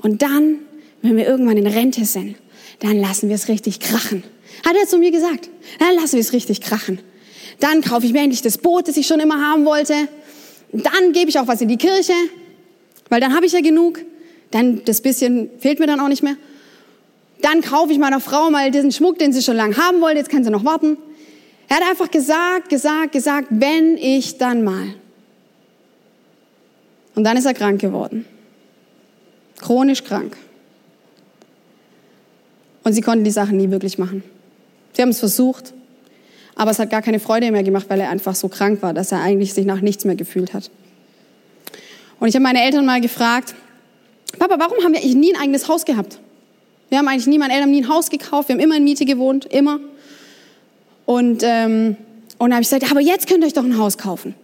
Und 0.00 0.22
dann, 0.22 0.60
wenn 1.02 1.18
wir 1.18 1.26
irgendwann 1.26 1.58
in 1.58 1.66
Rente 1.66 2.06
sind, 2.06 2.36
dann 2.78 2.98
lassen 2.98 3.28
wir 3.28 3.36
es 3.36 3.48
richtig 3.48 3.78
krachen. 3.78 4.24
Hat 4.64 4.76
er 4.76 4.86
zu 4.86 4.98
mir 4.98 5.10
gesagt. 5.10 5.48
Dann 5.78 5.94
lassen 5.96 6.14
wir 6.14 6.20
es 6.20 6.32
richtig 6.32 6.60
krachen. 6.60 7.00
Dann 7.60 7.80
kaufe 7.80 8.06
ich 8.06 8.12
mir 8.12 8.20
endlich 8.20 8.42
das 8.42 8.58
Boot, 8.58 8.88
das 8.88 8.96
ich 8.96 9.06
schon 9.06 9.20
immer 9.20 9.40
haben 9.40 9.64
wollte. 9.64 9.94
Dann 10.72 11.12
gebe 11.12 11.30
ich 11.30 11.38
auch 11.38 11.46
was 11.46 11.60
in 11.60 11.68
die 11.68 11.76
Kirche, 11.76 12.14
weil 13.08 13.20
dann 13.20 13.34
habe 13.34 13.46
ich 13.46 13.52
ja 13.52 13.60
genug. 13.60 14.00
Dann 14.50 14.84
das 14.84 15.00
bisschen 15.00 15.50
fehlt 15.58 15.78
mir 15.78 15.86
dann 15.86 16.00
auch 16.00 16.08
nicht 16.08 16.22
mehr. 16.22 16.36
Dann 17.40 17.60
kaufe 17.60 17.92
ich 17.92 17.98
meiner 17.98 18.20
Frau 18.20 18.50
mal 18.50 18.70
diesen 18.70 18.92
Schmuck, 18.92 19.18
den 19.18 19.32
sie 19.32 19.42
schon 19.42 19.56
lange 19.56 19.76
haben 19.76 20.00
wollte. 20.00 20.18
Jetzt 20.18 20.30
kann 20.30 20.44
sie 20.44 20.50
noch 20.50 20.64
warten. 20.64 20.96
Er 21.68 21.76
hat 21.76 21.88
einfach 21.88 22.10
gesagt, 22.10 22.68
gesagt, 22.68 23.12
gesagt, 23.12 23.48
wenn 23.50 23.96
ich 23.96 24.38
dann 24.38 24.62
mal. 24.62 24.94
Und 27.14 27.24
dann 27.24 27.36
ist 27.36 27.46
er 27.46 27.54
krank 27.54 27.80
geworden. 27.80 28.26
Chronisch 29.60 30.04
krank. 30.04 30.36
Und 32.84 32.92
sie 32.92 33.00
konnten 33.00 33.24
die 33.24 33.30
Sachen 33.30 33.56
nie 33.56 33.70
wirklich 33.70 33.98
machen. 33.98 34.22
Sie 34.92 35.02
haben 35.02 35.10
es 35.10 35.18
versucht, 35.18 35.72
aber 36.54 36.70
es 36.70 36.78
hat 36.78 36.90
gar 36.90 37.02
keine 37.02 37.20
Freude 37.20 37.50
mehr 37.50 37.62
gemacht, 37.62 37.86
weil 37.88 38.00
er 38.00 38.10
einfach 38.10 38.34
so 38.34 38.48
krank 38.48 38.82
war, 38.82 38.92
dass 38.92 39.12
er 39.12 39.20
eigentlich 39.20 39.54
sich 39.54 39.64
nach 39.64 39.80
nichts 39.80 40.04
mehr 40.04 40.16
gefühlt 40.16 40.54
hat. 40.54 40.70
Und 42.20 42.28
ich 42.28 42.34
habe 42.34 42.42
meine 42.42 42.62
Eltern 42.62 42.84
mal 42.86 43.00
gefragt, 43.00 43.54
Papa, 44.38 44.56
warum 44.58 44.82
haben 44.84 44.92
wir 44.92 45.00
eigentlich 45.00 45.14
nie 45.14 45.34
ein 45.34 45.40
eigenes 45.40 45.68
Haus 45.68 45.84
gehabt? 45.84 46.18
Wir 46.88 46.98
haben 46.98 47.08
eigentlich 47.08 47.26
nie, 47.26 47.38
meine 47.38 47.54
Eltern 47.54 47.68
haben 47.68 47.74
nie 47.74 47.82
ein 47.82 47.88
Haus 47.88 48.10
gekauft, 48.10 48.48
wir 48.48 48.54
haben 48.54 48.60
immer 48.60 48.76
in 48.76 48.84
Miete 48.84 49.04
gewohnt, 49.04 49.46
immer. 49.46 49.80
Und, 51.06 51.42
ähm, 51.42 51.96
und 52.38 52.50
dann 52.50 52.52
habe 52.52 52.62
ich 52.62 52.70
gesagt, 52.70 52.90
aber 52.90 53.00
jetzt 53.00 53.26
könnt 53.26 53.42
ihr 53.42 53.46
euch 53.46 53.54
doch 53.54 53.64
ein 53.64 53.78
Haus 53.78 53.98
kaufen. 53.98 54.34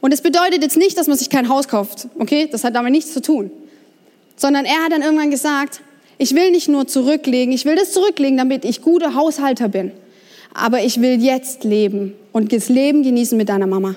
Und 0.00 0.12
es 0.12 0.22
bedeutet 0.22 0.62
jetzt 0.62 0.76
nicht, 0.76 0.96
dass 0.96 1.06
man 1.06 1.16
sich 1.16 1.28
kein 1.28 1.48
Haus 1.48 1.68
kauft, 1.68 2.08
okay? 2.18 2.48
Das 2.50 2.64
hat 2.64 2.74
damit 2.74 2.92
nichts 2.92 3.12
zu 3.12 3.20
tun. 3.20 3.50
Sondern 4.36 4.64
er 4.64 4.84
hat 4.84 4.92
dann 4.92 5.02
irgendwann 5.02 5.30
gesagt, 5.30 5.80
ich 6.18 6.34
will 6.34 6.50
nicht 6.50 6.68
nur 6.68 6.86
zurücklegen, 6.86 7.54
ich 7.54 7.64
will 7.64 7.76
das 7.76 7.92
zurücklegen, 7.92 8.36
damit 8.36 8.64
ich 8.64 8.82
guter 8.82 9.14
Haushalter 9.14 9.68
bin. 9.68 9.92
Aber 10.52 10.82
ich 10.82 11.00
will 11.00 11.22
jetzt 11.22 11.64
leben 11.64 12.14
und 12.32 12.52
das 12.52 12.68
Leben 12.68 13.02
genießen 13.02 13.38
mit 13.38 13.48
deiner 13.48 13.66
Mama. 13.66 13.94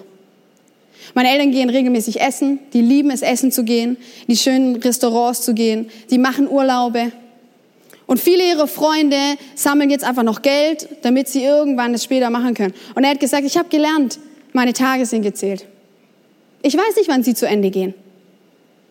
Meine 1.14 1.32
Eltern 1.32 1.52
gehen 1.52 1.70
regelmäßig 1.70 2.22
essen, 2.22 2.60
die 2.74 2.82
lieben 2.82 3.10
es, 3.10 3.22
essen 3.22 3.52
zu 3.52 3.64
gehen, 3.64 3.98
die 4.28 4.38
schönen 4.38 4.76
Restaurants 4.78 5.42
zu 5.42 5.54
gehen, 5.54 5.90
die 6.10 6.18
machen 6.18 6.48
Urlaube. 6.48 7.12
Und 8.06 8.20
viele 8.20 8.48
ihrer 8.48 8.68
Freunde 8.68 9.18
sammeln 9.56 9.90
jetzt 9.90 10.04
einfach 10.04 10.24
noch 10.24 10.42
Geld, 10.42 10.88
damit 11.02 11.28
sie 11.28 11.44
irgendwann 11.44 11.94
es 11.94 12.04
später 12.04 12.30
machen 12.30 12.54
können. 12.54 12.74
Und 12.96 13.04
er 13.04 13.12
hat 13.12 13.20
gesagt, 13.20 13.46
ich 13.46 13.58
habe 13.58 13.70
gelernt, 13.70 14.20
meine 14.54 14.74
Tage 14.74 15.06
sind 15.06 15.24
gezählt. 15.24 15.66
Ich 16.62 16.76
weiß 16.76 16.96
nicht, 16.98 17.10
wann 17.10 17.24
sie 17.24 17.34
zu 17.34 17.48
Ende 17.48 17.72
gehen. 17.72 17.94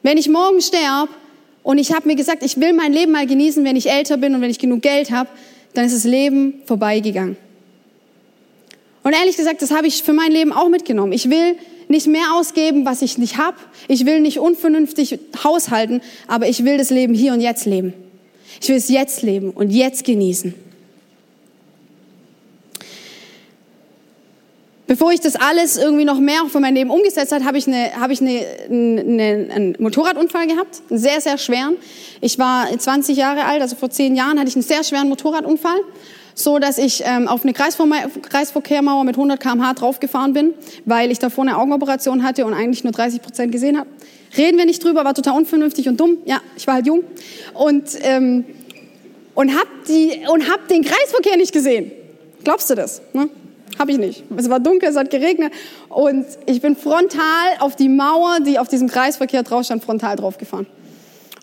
Wenn 0.02 0.18
ich 0.18 0.28
morgen 0.28 0.60
sterbe, 0.60 1.12
und 1.62 1.78
ich 1.78 1.92
habe 1.92 2.06
mir 2.08 2.16
gesagt, 2.16 2.42
ich 2.42 2.58
will 2.58 2.72
mein 2.72 2.92
Leben 2.92 3.12
mal 3.12 3.26
genießen, 3.26 3.64
wenn 3.64 3.76
ich 3.76 3.90
älter 3.90 4.16
bin 4.16 4.34
und 4.34 4.40
wenn 4.40 4.50
ich 4.50 4.58
genug 4.58 4.82
Geld 4.82 5.10
habe, 5.10 5.28
dann 5.74 5.84
ist 5.84 5.94
das 5.94 6.04
Leben 6.04 6.62
vorbeigegangen. 6.64 7.36
Und 9.02 9.12
ehrlich 9.12 9.36
gesagt, 9.36 9.62
das 9.62 9.70
habe 9.70 9.86
ich 9.86 10.02
für 10.02 10.12
mein 10.12 10.30
Leben 10.30 10.52
auch 10.52 10.68
mitgenommen. 10.68 11.12
Ich 11.12 11.30
will 11.30 11.56
nicht 11.88 12.06
mehr 12.06 12.34
ausgeben, 12.34 12.84
was 12.84 13.02
ich 13.02 13.18
nicht 13.18 13.38
habe. 13.38 13.56
Ich 13.88 14.06
will 14.06 14.20
nicht 14.20 14.38
unvernünftig 14.38 15.18
haushalten, 15.42 16.02
aber 16.28 16.48
ich 16.48 16.64
will 16.64 16.78
das 16.78 16.90
Leben 16.90 17.14
hier 17.14 17.32
und 17.32 17.40
jetzt 17.40 17.66
leben. 17.66 17.94
Ich 18.60 18.68
will 18.68 18.76
es 18.76 18.88
jetzt 18.88 19.22
leben 19.22 19.50
und 19.50 19.70
jetzt 19.70 20.04
genießen. 20.04 20.54
Bevor 24.90 25.12
ich 25.12 25.20
das 25.20 25.36
alles 25.36 25.76
irgendwie 25.76 26.04
noch 26.04 26.18
mehr 26.18 26.46
für 26.48 26.58
mein 26.58 26.74
Leben 26.74 26.90
umgesetzt 26.90 27.30
habe, 27.30 27.44
habe 27.44 27.56
ich, 27.56 27.68
eine, 27.68 27.94
habe 27.94 28.12
ich 28.12 28.20
eine, 28.20 28.44
eine, 28.68 29.48
einen 29.54 29.76
Motorradunfall 29.78 30.48
gehabt, 30.48 30.82
einen 30.90 30.98
sehr, 30.98 31.20
sehr 31.20 31.38
schweren. 31.38 31.76
Ich 32.20 32.40
war 32.40 32.66
20 32.76 33.16
Jahre 33.16 33.44
alt, 33.44 33.62
also 33.62 33.76
vor 33.76 33.90
zehn 33.90 34.16
Jahren 34.16 34.36
hatte 34.40 34.48
ich 34.48 34.56
einen 34.56 34.64
sehr 34.64 34.82
schweren 34.82 35.08
Motorradunfall, 35.08 35.78
so 36.34 36.58
dass 36.58 36.76
ich 36.76 37.04
ähm, 37.06 37.28
auf 37.28 37.44
eine 37.44 37.52
Kreisverkehrmauer 37.52 39.04
mit 39.04 39.14
100 39.14 39.38
km/h 39.38 39.74
draufgefahren 39.74 40.32
bin, 40.32 40.54
weil 40.86 41.12
ich 41.12 41.20
davor 41.20 41.44
eine 41.44 41.56
Augenoperation 41.56 42.24
hatte 42.24 42.44
und 42.44 42.52
eigentlich 42.52 42.82
nur 42.82 42.92
30 42.92 43.22
Prozent 43.22 43.52
gesehen 43.52 43.78
habe. 43.78 43.88
Reden 44.36 44.58
wir 44.58 44.66
nicht 44.66 44.82
drüber, 44.82 45.04
war 45.04 45.14
total 45.14 45.36
unvernünftig 45.36 45.88
und 45.88 46.00
dumm. 46.00 46.18
Ja, 46.24 46.40
ich 46.56 46.66
war 46.66 46.74
halt 46.74 46.88
jung 46.88 47.04
und 47.54 47.96
ähm, 48.02 48.44
und 49.36 49.54
hab 49.54 49.68
hab 49.68 50.66
den 50.66 50.82
Kreisverkehr 50.82 51.36
nicht 51.36 51.52
gesehen. 51.52 51.92
Glaubst 52.42 52.68
du 52.70 52.74
das? 52.74 53.02
Ne? 53.12 53.28
Habe 53.80 53.92
ich 53.92 53.98
nicht. 53.98 54.24
Es 54.36 54.50
war 54.50 54.60
dunkel, 54.60 54.90
es 54.90 54.96
hat 54.96 55.08
geregnet 55.08 55.54
und 55.88 56.26
ich 56.44 56.60
bin 56.60 56.76
frontal 56.76 57.48
auf 57.60 57.76
die 57.76 57.88
Mauer, 57.88 58.40
die 58.46 58.58
auf 58.58 58.68
diesem 58.68 58.88
Kreisverkehr 58.88 59.42
drauf 59.42 59.64
stand, 59.64 59.82
frontal 59.82 60.16
draufgefahren. 60.16 60.66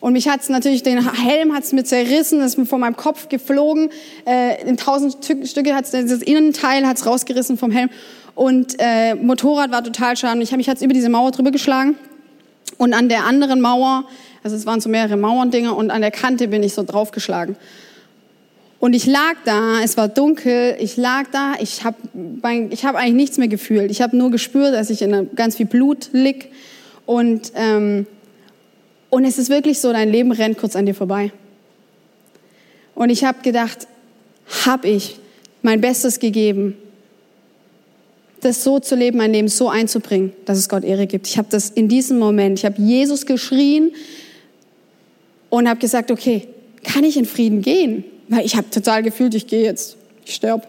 Und 0.01 0.13
mich 0.13 0.29
hat's 0.29 0.47
natürlich, 0.47 0.83
den 0.83 1.11
Helm 1.13 1.55
hat's 1.55 1.73
mir 1.73 1.83
zerrissen, 1.83 2.39
ist 2.41 2.59
mir 2.59 2.67
von 2.67 2.79
meinem 2.79 2.95
Kopf 2.95 3.27
geflogen. 3.27 3.89
Äh, 4.27 4.61
in 4.69 4.77
tausend 4.77 5.17
Stücke 5.45 5.73
hat's 5.73 5.89
das 5.89 6.21
Innenteil 6.21 6.85
hat's 6.85 7.07
rausgerissen 7.07 7.57
vom 7.57 7.71
Helm. 7.71 7.89
Und 8.35 8.75
äh, 8.77 9.15
Motorrad 9.15 9.71
war 9.71 9.83
total 9.83 10.15
schaden. 10.15 10.39
Ich 10.43 10.49
habe 10.49 10.57
mich 10.57 10.69
hat's 10.69 10.83
über 10.83 10.93
diese 10.93 11.09
Mauer 11.09 11.31
drüber 11.31 11.49
geschlagen. 11.49 11.95
Und 12.77 12.93
an 12.93 13.09
der 13.09 13.25
anderen 13.25 13.61
Mauer, 13.61 14.03
also 14.43 14.55
es 14.55 14.67
waren 14.67 14.79
so 14.79 14.89
mehrere 14.89 15.17
Mauerndinger, 15.17 15.75
und 15.75 15.89
an 15.89 16.01
der 16.01 16.11
Kante 16.11 16.47
bin 16.49 16.61
ich 16.61 16.75
so 16.75 16.83
draufgeschlagen. 16.83 17.55
Und 18.79 18.93
ich 18.93 19.07
lag 19.07 19.35
da, 19.43 19.81
es 19.83 19.97
war 19.97 20.07
dunkel, 20.07 20.75
ich 20.79 20.97
lag 20.97 21.25
da, 21.31 21.53
ich 21.59 21.83
habe 21.83 21.97
ich 22.69 22.85
hab 22.85 22.95
eigentlich 22.95 23.13
nichts 23.15 23.37
mehr 23.37 23.47
gefühlt. 23.47 23.89
Ich 23.89 24.01
habe 24.01 24.15
nur 24.15 24.29
gespürt, 24.29 24.73
dass 24.73 24.89
ich 24.89 25.01
in 25.01 25.29
ganz 25.35 25.55
viel 25.55 25.65
Blut 25.65 26.09
lieg. 26.11 26.51
Und, 27.05 27.51
ähm, 27.55 28.05
und 29.09 29.25
es 29.25 29.39
ist 29.39 29.49
wirklich 29.49 29.79
so, 29.79 29.91
dein 29.91 30.11
Leben 30.11 30.31
rennt 30.31 30.59
kurz 30.59 30.75
an 30.75 30.85
dir 30.85 30.93
vorbei. 30.93 31.31
Und 32.93 33.09
ich 33.09 33.23
habe 33.23 33.41
gedacht, 33.41 33.87
habe 34.65 34.87
ich 34.87 35.17
mein 35.63 35.81
Bestes 35.81 36.19
gegeben, 36.19 36.77
das 38.41 38.63
so 38.63 38.79
zu 38.79 38.95
leben, 38.95 39.17
mein 39.17 39.33
Leben 39.33 39.47
so 39.47 39.69
einzubringen, 39.69 40.33
dass 40.45 40.59
es 40.59 40.69
Gott 40.69 40.83
Ehre 40.83 41.07
gibt. 41.07 41.27
Ich 41.27 41.39
habe 41.39 41.47
das 41.49 41.71
in 41.71 41.87
diesem 41.87 42.19
Moment, 42.19 42.59
ich 42.59 42.65
habe 42.65 42.79
Jesus 42.79 43.25
geschrien 43.25 43.91
und 45.49 45.67
habe 45.67 45.79
gesagt, 45.79 46.11
okay, 46.11 46.47
kann 46.83 47.03
ich 47.03 47.17
in 47.17 47.25
Frieden 47.25 47.61
gehen? 47.61 48.03
Weil 48.27 48.45
ich 48.45 48.55
habe 48.55 48.69
total 48.69 49.03
gefühlt, 49.03 49.33
ich 49.35 49.47
gehe 49.47 49.63
jetzt, 49.63 49.97
ich 50.25 50.35
sterbe. 50.35 50.63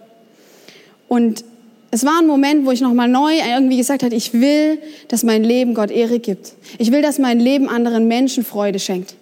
Und 1.09 1.45
es 1.91 2.05
war 2.05 2.19
ein 2.21 2.27
Moment, 2.27 2.67
wo 2.67 2.71
ich 2.71 2.81
nochmal 2.81 3.09
neu 3.09 3.33
irgendwie 3.35 3.79
gesagt 3.79 4.03
habe, 4.03 4.15
ich 4.15 4.35
will, 4.35 4.79
dass 5.09 5.23
mein 5.23 5.43
Leben 5.43 5.75
Gott 5.75 5.91
Ehre 5.91 6.19
gibt. 6.19 6.53
Ich 6.79 6.93
will, 6.93 7.01
dass 7.01 7.19
mein 7.19 7.41
Leben 7.41 7.69
anderen 7.69 8.09
Menschen 8.09 8.45
Freude 8.45 8.79
schenkt. 8.79 9.15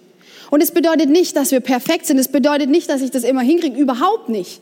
Und 0.49 0.61
es 0.61 0.71
bedeutet 0.71 1.09
nicht, 1.09 1.35
dass 1.35 1.51
wir 1.51 1.59
perfekt 1.61 2.05
sind. 2.05 2.17
Es 2.17 2.27
bedeutet 2.27 2.69
nicht, 2.69 2.89
dass 2.89 3.01
ich 3.01 3.11
das 3.11 3.23
immer 3.23 3.41
hinkriege. 3.41 3.77
Überhaupt 3.77 4.29
nicht. 4.29 4.61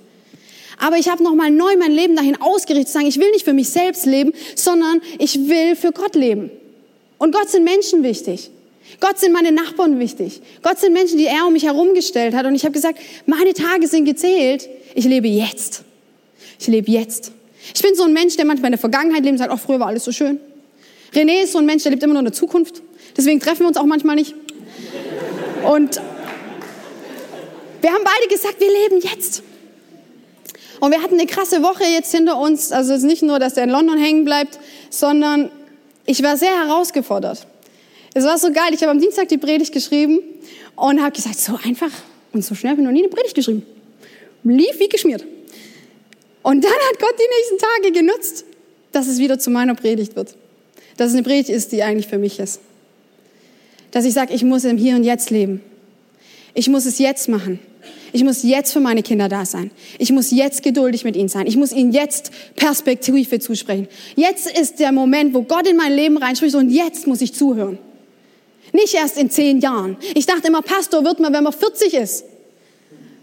Aber 0.77 0.97
ich 0.97 1.09
habe 1.09 1.23
nochmal 1.23 1.51
neu 1.51 1.77
mein 1.77 1.91
Leben 1.91 2.15
dahin 2.15 2.39
ausgerichtet, 2.41 2.88
zu 2.88 2.93
sagen, 2.93 3.07
ich 3.07 3.19
will 3.19 3.31
nicht 3.31 3.45
für 3.45 3.53
mich 3.53 3.69
selbst 3.69 4.05
leben, 4.05 4.33
sondern 4.55 5.01
ich 5.19 5.47
will 5.47 5.75
für 5.75 5.91
Gott 5.91 6.15
leben. 6.15 6.51
Und 7.17 7.33
Gott 7.33 7.49
sind 7.49 7.63
Menschen 7.63 8.03
wichtig. 8.03 8.51
Gott 8.99 9.19
sind 9.19 9.33
meine 9.33 9.51
Nachbarn 9.51 9.99
wichtig. 9.99 10.41
Gott 10.61 10.79
sind 10.79 10.93
Menschen, 10.93 11.17
die 11.17 11.25
er 11.25 11.45
um 11.47 11.53
mich 11.53 11.63
herumgestellt 11.63 12.33
hat. 12.33 12.45
Und 12.45 12.55
ich 12.55 12.63
habe 12.63 12.73
gesagt, 12.73 12.99
meine 13.25 13.53
Tage 13.53 13.87
sind 13.87 14.05
gezählt. 14.05 14.69
Ich 14.93 15.05
lebe 15.05 15.27
jetzt. 15.27 15.83
Ich 16.59 16.67
lebe 16.67 16.89
jetzt. 16.91 17.31
Ich 17.73 17.81
bin 17.81 17.95
so 17.95 18.03
ein 18.03 18.13
Mensch, 18.13 18.35
der 18.37 18.45
manchmal 18.45 18.67
in 18.67 18.73
der 18.73 18.79
Vergangenheit 18.79 19.23
lebt 19.23 19.33
und 19.33 19.37
sagt, 19.39 19.51
oh, 19.51 19.57
früher 19.57 19.79
war 19.79 19.87
alles 19.87 20.03
so 20.03 20.11
schön. 20.11 20.39
René 21.13 21.43
ist 21.43 21.53
so 21.53 21.59
ein 21.59 21.65
Mensch, 21.65 21.83
der 21.83 21.91
lebt 21.91 22.03
immer 22.03 22.13
nur 22.13 22.21
in 22.21 22.25
der 22.25 22.33
Zukunft. 22.33 22.81
Deswegen 23.17 23.39
treffen 23.39 23.61
wir 23.61 23.67
uns 23.67 23.77
auch 23.77 23.85
manchmal 23.85 24.15
nicht. 24.15 24.35
Und 25.63 26.01
wir 27.81 27.91
haben 27.91 28.03
beide 28.03 28.27
gesagt, 28.29 28.59
wir 28.59 28.67
leben 28.67 29.01
jetzt. 29.01 29.41
Und 30.79 30.91
wir 30.91 31.01
hatten 31.01 31.15
eine 31.15 31.25
krasse 31.25 31.63
Woche 31.63 31.85
jetzt 31.85 32.11
hinter 32.11 32.37
uns. 32.37 32.71
Also 32.71 32.93
es 32.93 32.99
ist 32.99 33.05
nicht 33.05 33.23
nur, 33.23 33.39
dass 33.39 33.55
der 33.55 33.63
in 33.63 33.69
London 33.69 33.97
hängen 33.97 34.25
bleibt, 34.25 34.59
sondern 34.89 35.49
ich 36.05 36.21
war 36.21 36.37
sehr 36.37 36.51
herausgefordert. 36.51 37.47
Es 38.17 38.23
war 38.23 38.38
so 38.38 38.49
geil. 38.49 38.73
Ich 38.73 38.82
habe 38.82 38.91
am 38.91 38.99
Dienstag 38.99 39.28
die 39.28 39.38
Predigt 39.38 39.73
geschrieben 39.73 40.21
und 40.78 41.01
habe 41.01 41.12
gesagt, 41.12 41.38
so 41.38 41.60
einfach 41.65 41.91
und 42.32 42.45
so 42.45 42.56
schnell 42.56 42.71
habe 42.71 42.82
ich 42.82 42.88
noch 42.88 42.93
nie 42.93 43.01
eine 43.01 43.10
Predigt 43.10 43.36
geschrieben. 43.36 43.63
Lief 44.45 44.80
wie 44.80 44.88
geschmiert. 44.88 45.25
Und 46.41 46.63
dann 46.63 46.71
hat 46.71 46.99
Gott 46.99 47.13
die 47.19 47.28
nächsten 47.38 47.58
Tage 47.58 47.91
genutzt, 47.91 48.45
dass 48.93 49.08
es 49.08 49.17
wieder 49.17 49.38
zu 49.38 49.49
meiner 49.49 49.75
Predigt 49.75 50.15
wird. 50.15 50.34
Dass 50.95 51.10
es 51.10 51.13
eine 51.13 51.23
Predigt 51.23 51.49
ist, 51.49 51.73
die 51.73 51.84
eigentlich 51.84 52.08
für 52.08 52.17
mich 52.17 52.39
ist. 52.39 52.62
Dass 53.91 54.06
ich 54.06 54.13
sage, 54.13 54.34
ich 54.34 54.45
muss 54.45 54.63
im 54.63 54.78
Hier 54.78 54.95
und 54.95 55.04
Jetzt 55.04 55.30
leben. 55.30 55.62
Ich 56.54 56.69
muss 56.69 56.86
es 56.86 56.99
jetzt 56.99 57.28
machen. 57.28 57.60
Ich 58.13 58.23
muss 58.23 58.43
jetzt 58.43 58.71
für 58.71 58.80
meine 58.80 59.04
Kinder 59.04 59.28
da 59.28 59.45
sein. 59.45 59.71
Ich 59.99 60.13
muss 60.13 60.32
jetzt 60.32 60.63
geduldig 60.63 61.04
mit 61.04 61.17
ihnen 61.17 61.28
sein. 61.28 61.47
Ich 61.47 61.58
muss 61.58 61.73
ihnen 61.73 61.91
jetzt 61.91 62.32
Perspektive 62.56 63.39
zusprechen. 63.39 63.89
Jetzt 64.15 64.58
ist 64.58 64.80
der 64.80 64.93
Moment, 64.93 65.34
wo 65.34 65.41
Gott 65.41 65.67
in 65.67 65.75
mein 65.75 65.93
Leben 65.93 66.17
reinspricht 66.17 66.56
und 66.56 66.69
jetzt 66.69 67.08
muss 67.08 67.19
ich 67.19 67.34
zuhören. 67.34 67.78
Nicht 68.75 68.93
erst 68.93 69.17
in 69.17 69.29
zehn 69.29 69.61
Jahren. 69.61 69.95
Ich 70.15 70.25
dachte 70.25 70.49
immer, 70.49 70.61
Pastor 70.61 71.05
wird 71.05 71.21
man, 71.21 71.33
wenn 71.33 71.45
man 71.45 71.53
40 71.53 71.93
ist. 71.93 72.25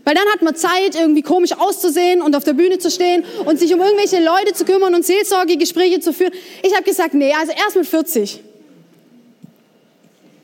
Weil 0.02 0.14
dann 0.14 0.26
hat 0.32 0.40
man 0.40 0.56
Zeit, 0.56 0.94
irgendwie 0.98 1.20
komisch 1.20 1.52
auszusehen 1.52 2.22
und 2.22 2.34
auf 2.34 2.42
der 2.42 2.54
Bühne 2.54 2.78
zu 2.78 2.90
stehen 2.90 3.22
und 3.44 3.58
sich 3.58 3.72
um 3.74 3.80
irgendwelche 3.80 4.24
Leute 4.24 4.54
zu 4.54 4.64
kümmern 4.64 4.94
und 4.94 5.04
Seelsorgegespräche 5.04 6.00
zu 6.00 6.14
führen. 6.14 6.32
Ich 6.62 6.72
habe 6.74 6.84
gesagt, 6.84 7.12
nee, 7.12 7.32
also 7.38 7.52
erst 7.52 7.76
mit 7.76 7.86
40. 7.86 8.40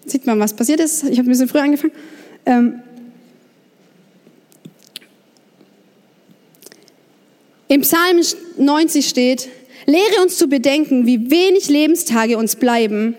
Sieht 0.05 0.27
man, 0.27 0.39
was 0.39 0.53
passiert 0.53 0.81
ist. 0.81 1.05
Ich 1.05 1.19
habe 1.19 1.27
ein 1.27 1.31
bisschen 1.31 1.49
früher 1.49 1.63
angefangen. 1.63 1.93
Ähm, 2.45 2.83
Im 7.69 7.81
Psalm 7.81 8.21
90 8.59 9.09
steht, 9.09 9.49
lehre 9.87 10.23
uns 10.23 10.37
zu 10.37 10.49
bedenken, 10.49 11.07
wie 11.07 11.31
wenig 11.31 11.69
Lebenstage 11.69 12.37
uns 12.37 12.57
bleiben, 12.57 13.17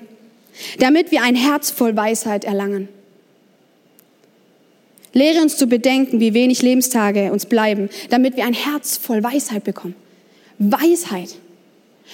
damit 0.80 1.12
wir 1.12 1.24
ein 1.24 1.36
Herz 1.36 1.72
voll 1.72 1.96
Weisheit 1.96 2.44
erlangen. 2.44 2.88
Lehre 5.14 5.42
uns 5.42 5.58
zu 5.58 5.68
bedenken, 5.68 6.20
wie 6.20 6.34
wenig 6.34 6.62
Lebenstage 6.62 7.32
uns 7.32 7.46
bleiben, 7.46 7.90
damit 8.10 8.36
wir 8.36 8.46
ein 8.46 8.54
Herz 8.54 8.98
voll 8.98 9.24
Weisheit 9.24 9.64
bekommen. 9.64 9.96
Weisheit. 10.60 11.36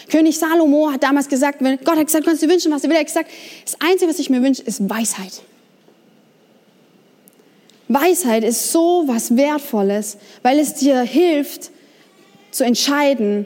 König 0.10 0.38
Salomo 0.38 0.92
hat 0.92 1.04
damals 1.04 1.28
gesagt, 1.28 1.60
Gott 1.60 1.98
hat 1.98 2.06
gesagt, 2.06 2.26
kannst 2.26 2.44
du 2.44 2.50
wünschen, 2.50 2.72
was 2.72 2.82
du 2.82 2.90
willst. 2.90 2.98
Er 2.98 3.00
hat 3.00 3.08
gesagt, 3.08 3.32
das 3.64 3.76
Einzige, 3.80 4.10
was 4.10 4.20
ich 4.20 4.30
mir 4.30 4.42
wünsche, 4.42 4.62
ist 4.64 4.90
Weisheit. 4.90 5.42
Weisheit 7.88 8.44
ist 8.44 8.72
so 8.72 9.04
was 9.08 9.36
Wertvolles, 9.36 10.18
weil 10.42 10.60
es 10.60 10.74
dir 10.76 11.02
hilft, 11.02 11.72
zu 12.52 12.64
entscheiden, 12.64 13.46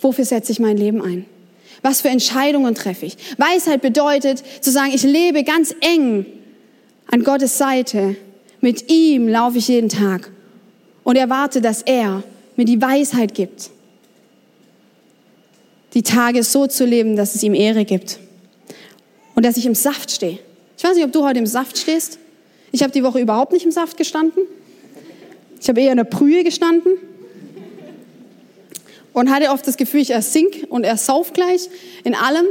wofür 0.00 0.24
setze 0.24 0.52
ich 0.52 0.58
mein 0.58 0.76
Leben 0.76 1.00
ein? 1.00 1.26
Was 1.84 2.00
für 2.00 2.08
Entscheidungen 2.08 2.74
treffe 2.74 3.04
ich? 3.04 3.18
Weisheit 3.36 3.82
bedeutet 3.82 4.42
zu 4.62 4.70
sagen, 4.70 4.92
ich 4.94 5.02
lebe 5.02 5.44
ganz 5.44 5.74
eng 5.80 6.24
an 7.08 7.22
Gottes 7.22 7.58
Seite. 7.58 8.16
Mit 8.62 8.90
ihm 8.90 9.28
laufe 9.28 9.58
ich 9.58 9.68
jeden 9.68 9.90
Tag 9.90 10.30
und 11.02 11.16
erwarte, 11.16 11.60
dass 11.60 11.82
er 11.82 12.22
mir 12.56 12.64
die 12.64 12.80
Weisheit 12.80 13.34
gibt, 13.34 13.68
die 15.92 16.02
Tage 16.02 16.42
so 16.42 16.66
zu 16.66 16.86
leben, 16.86 17.16
dass 17.16 17.34
es 17.34 17.42
ihm 17.42 17.52
Ehre 17.52 17.84
gibt 17.84 18.18
und 19.34 19.44
dass 19.44 19.58
ich 19.58 19.66
im 19.66 19.74
Saft 19.74 20.10
stehe. 20.10 20.38
Ich 20.78 20.84
weiß 20.84 20.96
nicht, 20.96 21.04
ob 21.04 21.12
du 21.12 21.22
heute 21.22 21.38
im 21.38 21.46
Saft 21.46 21.76
stehst. 21.76 22.18
Ich 22.72 22.82
habe 22.82 22.92
die 22.92 23.04
Woche 23.04 23.20
überhaupt 23.20 23.52
nicht 23.52 23.66
im 23.66 23.72
Saft 23.72 23.98
gestanden. 23.98 24.44
Ich 25.60 25.68
habe 25.68 25.82
eher 25.82 25.90
in 25.90 25.98
der 25.98 26.04
Brühe 26.04 26.44
gestanden 26.44 26.92
und 29.14 29.30
hatte 29.30 29.48
oft 29.50 29.66
das 29.66 29.78
Gefühl, 29.78 30.00
ich 30.00 30.10
ersink 30.10 30.66
und 30.68 30.84
ersauf 30.84 31.32
gleich 31.32 31.70
in 32.02 32.14
allem. 32.14 32.44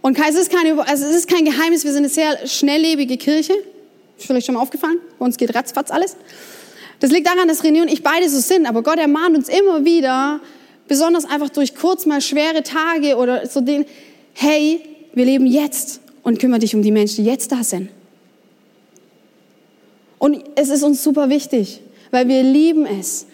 Und 0.00 0.18
es 0.18 0.34
ist, 0.34 0.50
keine, 0.50 0.80
also 0.88 1.04
es 1.04 1.14
ist 1.14 1.28
kein 1.28 1.44
Geheimnis, 1.44 1.84
wir 1.84 1.92
sind 1.92 2.04
eine 2.04 2.08
sehr 2.08 2.46
schnelllebige 2.46 3.18
Kirche. 3.18 3.52
Ist 4.16 4.26
vielleicht 4.26 4.46
schon 4.46 4.54
mal 4.54 4.62
aufgefallen? 4.62 4.98
Bei 5.18 5.26
uns 5.26 5.36
geht 5.36 5.54
ratzfatz 5.54 5.90
alles. 5.90 6.16
Das 7.00 7.10
liegt 7.10 7.26
daran, 7.26 7.48
dass 7.48 7.62
René 7.62 7.82
und 7.82 7.92
ich 7.92 8.02
beide 8.02 8.28
so 8.28 8.38
sind. 8.38 8.66
Aber 8.66 8.82
Gott 8.82 8.98
ermahnt 8.98 9.36
uns 9.36 9.48
immer 9.48 9.84
wieder, 9.84 10.40
besonders 10.88 11.24
einfach 11.24 11.50
durch 11.50 11.74
kurz 11.74 12.06
mal 12.06 12.20
schwere 12.20 12.62
Tage 12.62 13.16
oder 13.16 13.46
so 13.46 13.60
den, 13.60 13.84
hey, 14.34 14.80
wir 15.12 15.24
leben 15.24 15.46
jetzt 15.46 16.00
und 16.22 16.38
kümmere 16.38 16.60
dich 16.60 16.74
um 16.74 16.82
die 16.82 16.92
Menschen, 16.92 17.24
die 17.24 17.30
jetzt 17.30 17.50
da 17.50 17.64
sind. 17.64 17.90
Und 20.18 20.44
es 20.54 20.68
ist 20.68 20.84
uns 20.84 21.02
super 21.02 21.30
wichtig, 21.30 21.80
weil 22.12 22.28
wir 22.28 22.44
lieben 22.44 22.86
es, 22.86 23.26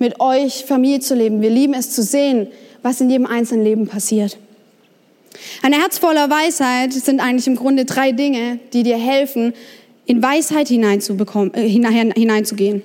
mit 0.00 0.18
euch 0.18 0.64
Familie 0.64 1.00
zu 1.00 1.14
leben. 1.14 1.42
Wir 1.42 1.50
lieben 1.50 1.74
es 1.74 1.90
zu 1.90 2.02
sehen, 2.02 2.48
was 2.82 3.00
in 3.00 3.10
jedem 3.10 3.26
einzelnen 3.26 3.64
Leben 3.64 3.86
passiert. 3.86 4.38
Ein 5.62 5.72
Herz 5.72 5.98
voller 5.98 6.28
Weisheit 6.28 6.92
sind 6.92 7.20
eigentlich 7.20 7.46
im 7.46 7.56
Grunde 7.56 7.84
drei 7.84 8.12
Dinge, 8.12 8.58
die 8.72 8.82
dir 8.82 8.98
helfen, 8.98 9.54
in 10.06 10.22
Weisheit 10.22 10.68
hineinzubekommen, 10.68 11.54
äh, 11.54 11.68
hineinzugehen. 11.68 12.82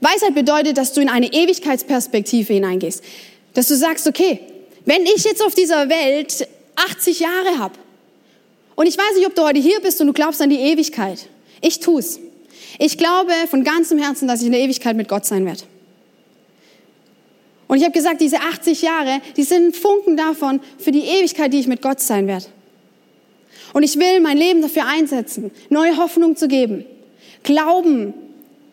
Weisheit 0.00 0.34
bedeutet, 0.34 0.78
dass 0.78 0.92
du 0.92 1.00
in 1.00 1.08
eine 1.08 1.32
Ewigkeitsperspektive 1.32 2.52
hineingehst. 2.52 3.02
Dass 3.54 3.68
du 3.68 3.76
sagst, 3.76 4.06
okay, 4.06 4.40
wenn 4.84 5.02
ich 5.02 5.24
jetzt 5.24 5.44
auf 5.44 5.54
dieser 5.54 5.88
Welt 5.88 6.46
80 6.76 7.20
Jahre 7.20 7.58
habe 7.58 7.74
und 8.76 8.86
ich 8.86 8.96
weiß 8.96 9.16
nicht, 9.16 9.26
ob 9.26 9.34
du 9.34 9.42
heute 9.42 9.60
hier 9.60 9.80
bist 9.80 10.00
und 10.00 10.06
du 10.06 10.12
glaubst 10.12 10.40
an 10.40 10.48
die 10.48 10.60
Ewigkeit. 10.60 11.28
Ich 11.60 11.80
tu's. 11.80 12.18
Ich 12.78 12.96
glaube 12.96 13.32
von 13.50 13.64
ganzem 13.64 13.98
Herzen, 13.98 14.26
dass 14.26 14.40
ich 14.40 14.46
in 14.46 14.52
der 14.52 14.60
Ewigkeit 14.62 14.96
mit 14.96 15.08
Gott 15.08 15.26
sein 15.26 15.44
werde. 15.44 15.62
Und 17.70 17.76
ich 17.76 17.84
habe 17.84 17.92
gesagt, 17.92 18.20
diese 18.20 18.40
80 18.40 18.82
Jahre, 18.82 19.20
die 19.36 19.44
sind 19.44 19.76
Funken 19.76 20.16
davon 20.16 20.58
für 20.78 20.90
die 20.90 21.02
Ewigkeit, 21.02 21.52
die 21.52 21.60
ich 21.60 21.68
mit 21.68 21.80
Gott 21.80 22.00
sein 22.00 22.26
werde. 22.26 22.46
Und 23.72 23.84
ich 23.84 23.96
will 23.96 24.18
mein 24.18 24.36
Leben 24.36 24.60
dafür 24.60 24.86
einsetzen, 24.88 25.52
neue 25.68 25.96
Hoffnung 25.96 26.34
zu 26.34 26.48
geben, 26.48 26.84
Glauben 27.44 28.12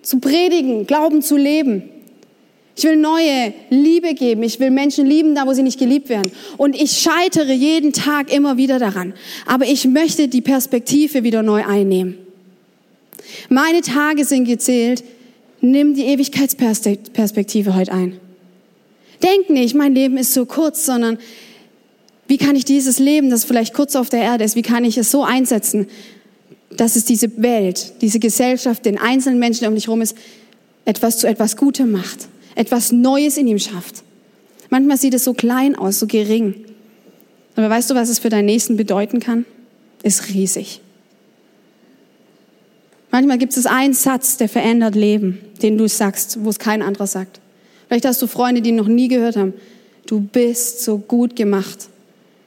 zu 0.01 0.17
predigen, 0.17 0.88
Glauben 0.88 1.21
zu 1.21 1.38
leben. 1.38 1.83
Ich 2.75 2.86
will 2.86 2.95
neue 2.95 3.53
Liebe 3.69 4.15
geben. 4.15 4.41
Ich 4.41 4.60
will 4.60 4.71
Menschen 4.71 5.05
lieben, 5.05 5.36
da 5.36 5.45
wo 5.45 5.53
sie 5.53 5.62
nicht 5.62 5.77
geliebt 5.77 6.10
werden. 6.10 6.31
Und 6.57 6.75
ich 6.75 6.93
scheitere 6.93 7.53
jeden 7.53 7.93
Tag 7.93 8.33
immer 8.33 8.57
wieder 8.57 8.79
daran. 8.79 9.13
Aber 9.45 9.65
ich 9.65 9.86
möchte 9.86 10.27
die 10.27 10.41
Perspektive 10.41 11.23
wieder 11.23 11.43
neu 11.43 11.63
einnehmen. 11.63 12.17
Meine 13.47 13.81
Tage 13.81 14.25
sind 14.25 14.45
gezählt. 14.45 15.03
Nimm 15.62 15.93
die 15.93 16.05
Ewigkeitsperspektive 16.05 17.75
heute 17.75 17.91
ein. 17.91 18.19
Denk 19.23 19.49
nicht, 19.49 19.75
mein 19.75 19.93
Leben 19.93 20.17
ist 20.17 20.34
so 20.34 20.45
kurz, 20.45 20.86
sondern 20.86 21.17
wie 22.27 22.38
kann 22.38 22.56
ich 22.56 22.65
dieses 22.65 22.99
Leben, 22.99 23.30
das 23.30 23.45
vielleicht 23.45 23.73
kurz 23.73 23.95
auf 23.95 24.10
der 24.10 24.21
Erde 24.21 24.43
ist, 24.43 24.56
wie 24.56 24.62
kann 24.62 24.84
ich 24.84 24.97
es 24.97 25.12
so 25.12 25.23
einsetzen, 25.23 25.88
dass 26.69 26.95
es 26.95 27.06
diese 27.06 27.41
Welt, 27.41 27.93
diese 28.01 28.19
Gesellschaft, 28.19 28.86
den 28.86 28.97
einzelnen 28.97 29.39
Menschen, 29.39 29.62
der 29.62 29.69
um 29.69 29.75
dich 29.75 29.88
herum 29.88 30.01
ist, 30.01 30.15
etwas 30.86 31.17
zu 31.17 31.27
etwas 31.27 31.58
Gutem 31.58 31.91
macht, 31.91 32.27
etwas 32.56 32.91
Neues 32.91 33.38
in 33.38 33.47
ihm 33.47 33.60
schafft. 33.60 34.03
Manchmal 34.69 34.97
sieht 34.97 35.13
es 35.13 35.23
so 35.23 35.34
klein 35.34 35.75
aus, 35.75 35.99
so 35.99 36.08
gering. 36.08 36.65
Aber 37.56 37.69
weißt 37.69 37.89
du, 37.89 37.95
was 37.95 38.10
es 38.10 38.19
für 38.19 38.30
deinen 38.30 38.45
Nächsten 38.45 38.77
bedeuten 38.77 39.19
kann? 39.19 39.45
Ist 40.03 40.30
riesig. 40.30 40.82
Manchmal 43.10 43.38
gibt 43.38 43.56
es 43.56 43.65
einen 43.65 43.93
Satz, 43.93 44.38
der 44.38 44.49
verändert 44.49 44.95
Leben, 44.95 45.39
den 45.62 45.77
du 45.77 45.88
sagst, 45.88 46.43
wo 46.43 46.49
es 46.49 46.60
kein 46.60 46.82
anderer 46.82 47.08
sagt. 47.08 47.39
Vielleicht 47.88 48.06
hast 48.06 48.21
du 48.21 48.28
Freunde, 48.28 48.62
die 48.62 48.71
noch 48.71 48.88
nie 48.88 49.08
gehört 49.08 49.36
haben. 49.36 49.54
Du 50.06 50.19
bist 50.21 50.84
so 50.84 50.97
gut 50.97 51.36
gemacht. 51.36 51.89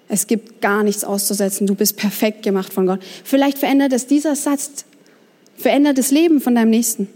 Es 0.09 0.26
gibt 0.26 0.61
gar 0.61 0.83
nichts 0.83 1.05
auszusetzen. 1.05 1.66
Du 1.66 1.74
bist 1.74 1.96
perfekt 1.96 2.42
gemacht 2.42 2.72
von 2.72 2.87
Gott. 2.87 3.00
Vielleicht 3.24 3.59
verändert 3.59 3.92
es 3.92 4.07
dieser 4.07 4.35
Satz, 4.35 4.85
verändert 5.57 5.98
das 5.98 6.11
Leben 6.11 6.40
von 6.40 6.55
deinem 6.55 6.70
Nächsten. 6.70 7.09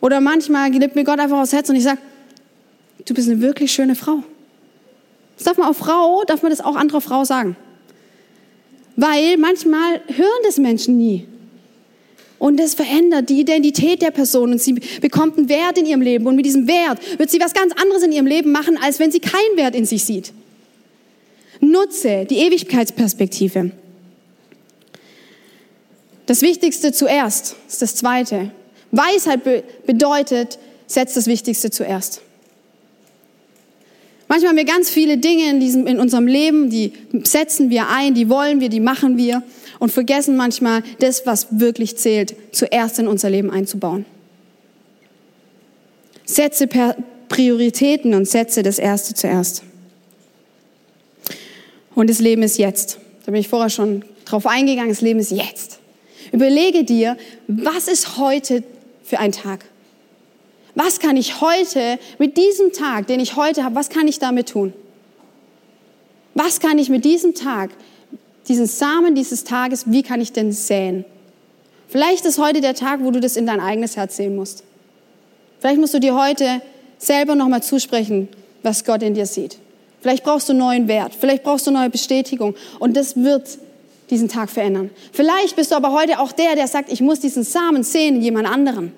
Oder 0.00 0.20
manchmal 0.20 0.70
gibt 0.70 0.96
mir 0.96 1.04
Gott 1.04 1.18
einfach 1.18 1.40
aufs 1.40 1.52
Herz 1.52 1.68
und 1.68 1.76
ich 1.76 1.84
sage, 1.84 1.98
du 3.04 3.14
bist 3.14 3.28
eine 3.28 3.40
wirklich 3.40 3.72
schöne 3.72 3.94
Frau. 3.94 4.22
Das 5.36 5.44
darf 5.44 5.56
man 5.56 5.68
auch 5.68 5.76
Frau, 5.76 6.22
darf 6.26 6.42
man 6.42 6.50
das 6.50 6.60
auch 6.60 6.76
anderer 6.76 7.00
Frau 7.00 7.24
sagen. 7.24 7.56
Weil 8.96 9.38
manchmal 9.38 10.00
hören 10.08 10.42
das 10.44 10.58
Menschen 10.58 10.98
nie. 10.98 11.26
Und 12.40 12.58
es 12.58 12.74
verändert 12.74 13.28
die 13.28 13.38
Identität 13.38 14.00
der 14.00 14.12
Person 14.12 14.52
und 14.52 14.62
sie 14.62 14.72
bekommt 15.02 15.36
einen 15.36 15.50
Wert 15.50 15.76
in 15.76 15.84
ihrem 15.84 16.00
Leben. 16.00 16.26
Und 16.26 16.36
mit 16.36 16.46
diesem 16.46 16.66
Wert 16.66 16.98
wird 17.18 17.30
sie 17.30 17.38
was 17.38 17.52
ganz 17.52 17.74
anderes 17.74 18.02
in 18.02 18.12
ihrem 18.12 18.26
Leben 18.26 18.50
machen, 18.50 18.78
als 18.82 18.98
wenn 18.98 19.12
sie 19.12 19.20
keinen 19.20 19.56
Wert 19.56 19.74
in 19.74 19.84
sich 19.84 20.04
sieht. 20.04 20.32
Nutze 21.60 22.24
die 22.24 22.38
Ewigkeitsperspektive. 22.38 23.72
Das 26.24 26.40
Wichtigste 26.40 26.92
zuerst 26.92 27.56
ist 27.68 27.82
das 27.82 27.94
Zweite. 27.94 28.50
Weisheit 28.90 29.40
bedeutet, 29.84 30.58
setz 30.86 31.12
das 31.12 31.26
Wichtigste 31.26 31.70
zuerst. 31.70 32.22
Manchmal 34.28 34.50
haben 34.50 34.56
wir 34.56 34.64
ganz 34.64 34.88
viele 34.88 35.18
Dinge 35.18 35.50
in, 35.50 35.60
diesem, 35.60 35.86
in 35.86 36.00
unserem 36.00 36.26
Leben, 36.26 36.70
die 36.70 36.92
setzen 37.24 37.68
wir 37.68 37.88
ein, 37.88 38.14
die 38.14 38.30
wollen 38.30 38.60
wir, 38.60 38.70
die 38.70 38.80
machen 38.80 39.18
wir. 39.18 39.42
Und 39.80 39.90
vergessen 39.90 40.36
manchmal 40.36 40.84
das, 41.00 41.26
was 41.26 41.48
wirklich 41.50 41.96
zählt, 41.96 42.36
zuerst 42.52 43.00
in 43.00 43.08
unser 43.08 43.30
Leben 43.30 43.50
einzubauen. 43.50 44.04
Setze 46.24 46.68
Prioritäten 47.28 48.14
und 48.14 48.28
setze 48.28 48.62
das 48.62 48.78
Erste 48.78 49.14
zuerst. 49.14 49.64
Und 51.96 52.08
das 52.08 52.20
Leben 52.20 52.42
ist 52.42 52.58
jetzt. 52.58 52.98
Da 53.26 53.32
bin 53.32 53.40
ich 53.40 53.48
vorher 53.48 53.70
schon 53.70 54.04
drauf 54.26 54.46
eingegangen. 54.46 54.90
Das 54.90 55.00
Leben 55.00 55.18
ist 55.18 55.32
jetzt. 55.32 55.80
Überlege 56.30 56.84
dir, 56.84 57.16
was 57.48 57.88
ist 57.88 58.16
heute 58.16 58.62
für 59.02 59.18
ein 59.18 59.32
Tag? 59.32 59.64
Was 60.74 61.00
kann 61.00 61.16
ich 61.16 61.40
heute 61.40 61.98
mit 62.18 62.36
diesem 62.36 62.72
Tag, 62.72 63.08
den 63.08 63.18
ich 63.18 63.34
heute 63.34 63.64
habe, 63.64 63.74
was 63.74 63.88
kann 63.88 64.06
ich 64.06 64.20
damit 64.20 64.50
tun? 64.50 64.72
Was 66.34 66.60
kann 66.60 66.78
ich 66.78 66.88
mit 66.88 67.04
diesem 67.04 67.34
Tag, 67.34 67.70
diesen 68.48 68.66
Samen 68.66 69.14
dieses 69.14 69.44
Tages, 69.44 69.84
wie 69.86 70.02
kann 70.02 70.20
ich 70.20 70.32
denn 70.32 70.52
säen? 70.52 71.04
Vielleicht 71.88 72.24
ist 72.24 72.38
heute 72.38 72.60
der 72.60 72.74
Tag, 72.74 73.00
wo 73.02 73.10
du 73.10 73.20
das 73.20 73.36
in 73.36 73.46
dein 73.46 73.60
eigenes 73.60 73.96
Herz 73.96 74.16
sehen 74.16 74.36
musst. 74.36 74.64
Vielleicht 75.58 75.80
musst 75.80 75.92
du 75.92 75.98
dir 75.98 76.14
heute 76.14 76.62
selber 76.98 77.34
nochmal 77.34 77.62
zusprechen, 77.62 78.28
was 78.62 78.84
Gott 78.84 79.02
in 79.02 79.14
dir 79.14 79.26
sieht. 79.26 79.58
Vielleicht 80.00 80.24
brauchst 80.24 80.48
du 80.48 80.54
neuen 80.54 80.88
Wert, 80.88 81.12
vielleicht 81.18 81.42
brauchst 81.42 81.66
du 81.66 81.70
neue 81.70 81.90
Bestätigung 81.90 82.54
und 82.78 82.96
das 82.96 83.16
wird 83.16 83.58
diesen 84.08 84.28
Tag 84.28 84.50
verändern. 84.50 84.90
Vielleicht 85.12 85.56
bist 85.56 85.70
du 85.70 85.76
aber 85.76 85.92
heute 85.92 86.18
auch 86.20 86.32
der, 86.32 86.56
der 86.56 86.66
sagt, 86.68 86.90
ich 86.90 87.00
muss 87.00 87.20
diesen 87.20 87.44
Samen 87.44 87.82
sehen 87.82 88.16
in 88.16 88.22
jemand 88.22 88.48
anderem. 88.48 88.92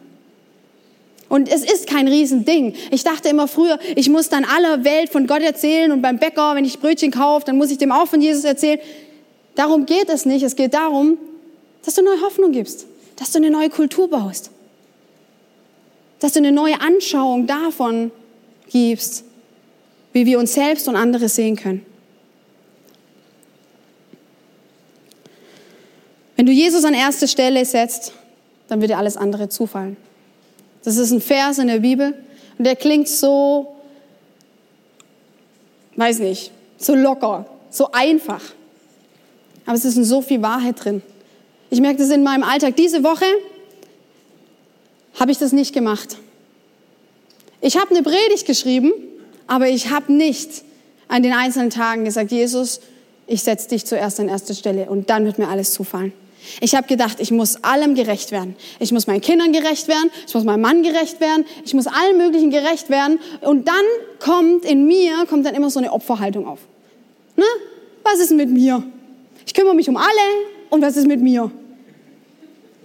Und 1.28 1.50
es 1.50 1.64
ist 1.64 1.86
kein 1.86 2.08
Riesending. 2.08 2.74
Ich 2.90 3.04
dachte 3.04 3.30
immer 3.30 3.48
früher, 3.48 3.78
ich 3.96 4.10
muss 4.10 4.28
dann 4.28 4.44
aller 4.44 4.84
Welt 4.84 5.08
von 5.08 5.26
Gott 5.26 5.40
erzählen 5.40 5.90
und 5.90 6.02
beim 6.02 6.18
Bäcker, 6.18 6.54
wenn 6.54 6.64
ich 6.64 6.78
Brötchen 6.78 7.10
kaufe, 7.10 7.46
dann 7.46 7.56
muss 7.56 7.70
ich 7.70 7.78
dem 7.78 7.90
auch 7.90 8.06
von 8.06 8.20
Jesus 8.20 8.44
erzählen. 8.44 8.78
Darum 9.54 9.86
geht 9.86 10.08
es 10.08 10.24
nicht. 10.24 10.42
Es 10.42 10.56
geht 10.56 10.74
darum, 10.74 11.18
dass 11.84 11.94
du 11.94 12.02
neue 12.02 12.20
Hoffnung 12.22 12.52
gibst, 12.52 12.86
dass 13.16 13.32
du 13.32 13.38
eine 13.38 13.50
neue 13.50 13.70
Kultur 13.70 14.08
baust, 14.08 14.50
dass 16.20 16.32
du 16.32 16.38
eine 16.38 16.52
neue 16.52 16.80
Anschauung 16.80 17.46
davon 17.46 18.10
gibst, 18.70 19.24
wie 20.12 20.26
wir 20.26 20.38
uns 20.38 20.54
selbst 20.54 20.88
und 20.88 20.96
andere 20.96 21.28
sehen 21.28 21.56
können. 21.56 21.84
Wenn 26.36 26.46
du 26.46 26.52
Jesus 26.52 26.84
an 26.84 26.94
erste 26.94 27.28
Stelle 27.28 27.64
setzt, 27.64 28.12
dann 28.68 28.80
wird 28.80 28.90
dir 28.90 28.98
alles 28.98 29.16
andere 29.16 29.48
zufallen. 29.48 29.96
Das 30.82 30.96
ist 30.96 31.12
ein 31.12 31.20
Vers 31.20 31.58
in 31.58 31.68
der 31.68 31.80
Bibel 31.80 32.14
und 32.58 32.64
der 32.64 32.74
klingt 32.74 33.08
so, 33.08 33.76
weiß 35.96 36.20
nicht, 36.20 36.50
so 36.78 36.94
locker, 36.94 37.46
so 37.70 37.92
einfach. 37.92 38.42
Aber 39.66 39.76
es 39.76 39.84
ist 39.84 39.94
so 39.96 40.22
viel 40.22 40.42
Wahrheit 40.42 40.84
drin. 40.84 41.02
Ich 41.70 41.80
merke 41.80 41.98
das 41.98 42.10
in 42.10 42.22
meinem 42.22 42.42
Alltag. 42.42 42.76
Diese 42.76 43.02
Woche 43.02 43.24
habe 45.18 45.30
ich 45.30 45.38
das 45.38 45.52
nicht 45.52 45.72
gemacht. 45.72 46.16
Ich 47.60 47.76
habe 47.76 47.90
eine 47.90 48.02
Predigt 48.02 48.46
geschrieben, 48.46 48.92
aber 49.46 49.68
ich 49.68 49.90
habe 49.90 50.12
nicht 50.12 50.64
an 51.08 51.22
den 51.22 51.32
einzelnen 51.32 51.70
Tagen 51.70 52.04
gesagt, 52.04 52.32
Jesus, 52.32 52.80
ich 53.26 53.42
setze 53.42 53.68
dich 53.68 53.86
zuerst 53.86 54.18
an 54.18 54.28
erste 54.28 54.54
Stelle 54.54 54.90
und 54.90 55.10
dann 55.10 55.24
wird 55.24 55.38
mir 55.38 55.48
alles 55.48 55.72
zufallen. 55.72 56.12
Ich 56.60 56.74
habe 56.74 56.88
gedacht, 56.88 57.20
ich 57.20 57.30
muss 57.30 57.62
allem 57.62 57.94
gerecht 57.94 58.32
werden. 58.32 58.56
Ich 58.80 58.92
muss 58.92 59.06
meinen 59.06 59.20
Kindern 59.20 59.52
gerecht 59.52 59.88
werden, 59.88 60.10
ich 60.26 60.34
muss 60.34 60.44
meinem 60.44 60.60
Mann 60.60 60.82
gerecht 60.82 61.20
werden, 61.20 61.44
ich 61.64 61.72
muss 61.72 61.86
allen 61.86 62.18
möglichen 62.18 62.50
gerecht 62.50 62.90
werden. 62.90 63.20
Und 63.40 63.68
dann 63.68 63.84
kommt 64.18 64.64
in 64.64 64.86
mir, 64.86 65.24
kommt 65.28 65.46
dann 65.46 65.54
immer 65.54 65.70
so 65.70 65.78
eine 65.78 65.92
Opferhaltung 65.92 66.46
auf. 66.46 66.58
Ne? 67.36 67.44
Was 68.02 68.18
ist 68.18 68.32
mit 68.32 68.50
mir? 68.50 68.82
Ich 69.46 69.54
kümmere 69.54 69.74
mich 69.74 69.88
um 69.88 69.96
alle 69.96 70.08
und 70.70 70.82
was 70.82 70.96
ist 70.96 71.06
mit 71.06 71.20
mir? 71.20 71.50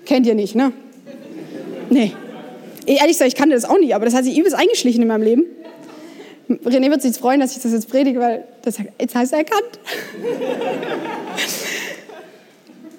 Kennt 0.06 0.26
ihr 0.26 0.36
nicht, 0.36 0.56
ne? 0.56 0.72
Nee. 1.90 2.14
Ehrlich 2.86 3.14
gesagt, 3.14 3.28
ich 3.28 3.36
kannte 3.36 3.56
das 3.56 3.66
auch 3.66 3.78
nicht, 3.80 3.94
aber 3.94 4.06
das 4.06 4.14
hat 4.14 4.24
sich 4.24 4.38
übelst 4.38 4.58
eingeschlichen 4.58 5.02
in 5.02 5.08
meinem 5.08 5.24
Leben. 5.24 5.46
René 6.50 6.90
wird 6.90 7.02
sich 7.02 7.18
freuen, 7.18 7.42
dass 7.42 7.56
ich 7.56 7.62
das 7.62 7.74
jetzt 7.74 7.90
predige, 7.90 8.20
weil 8.20 8.48
das 8.62 8.78
jetzt 9.00 9.16
heißt 9.16 9.34
erkannt. 9.34 9.80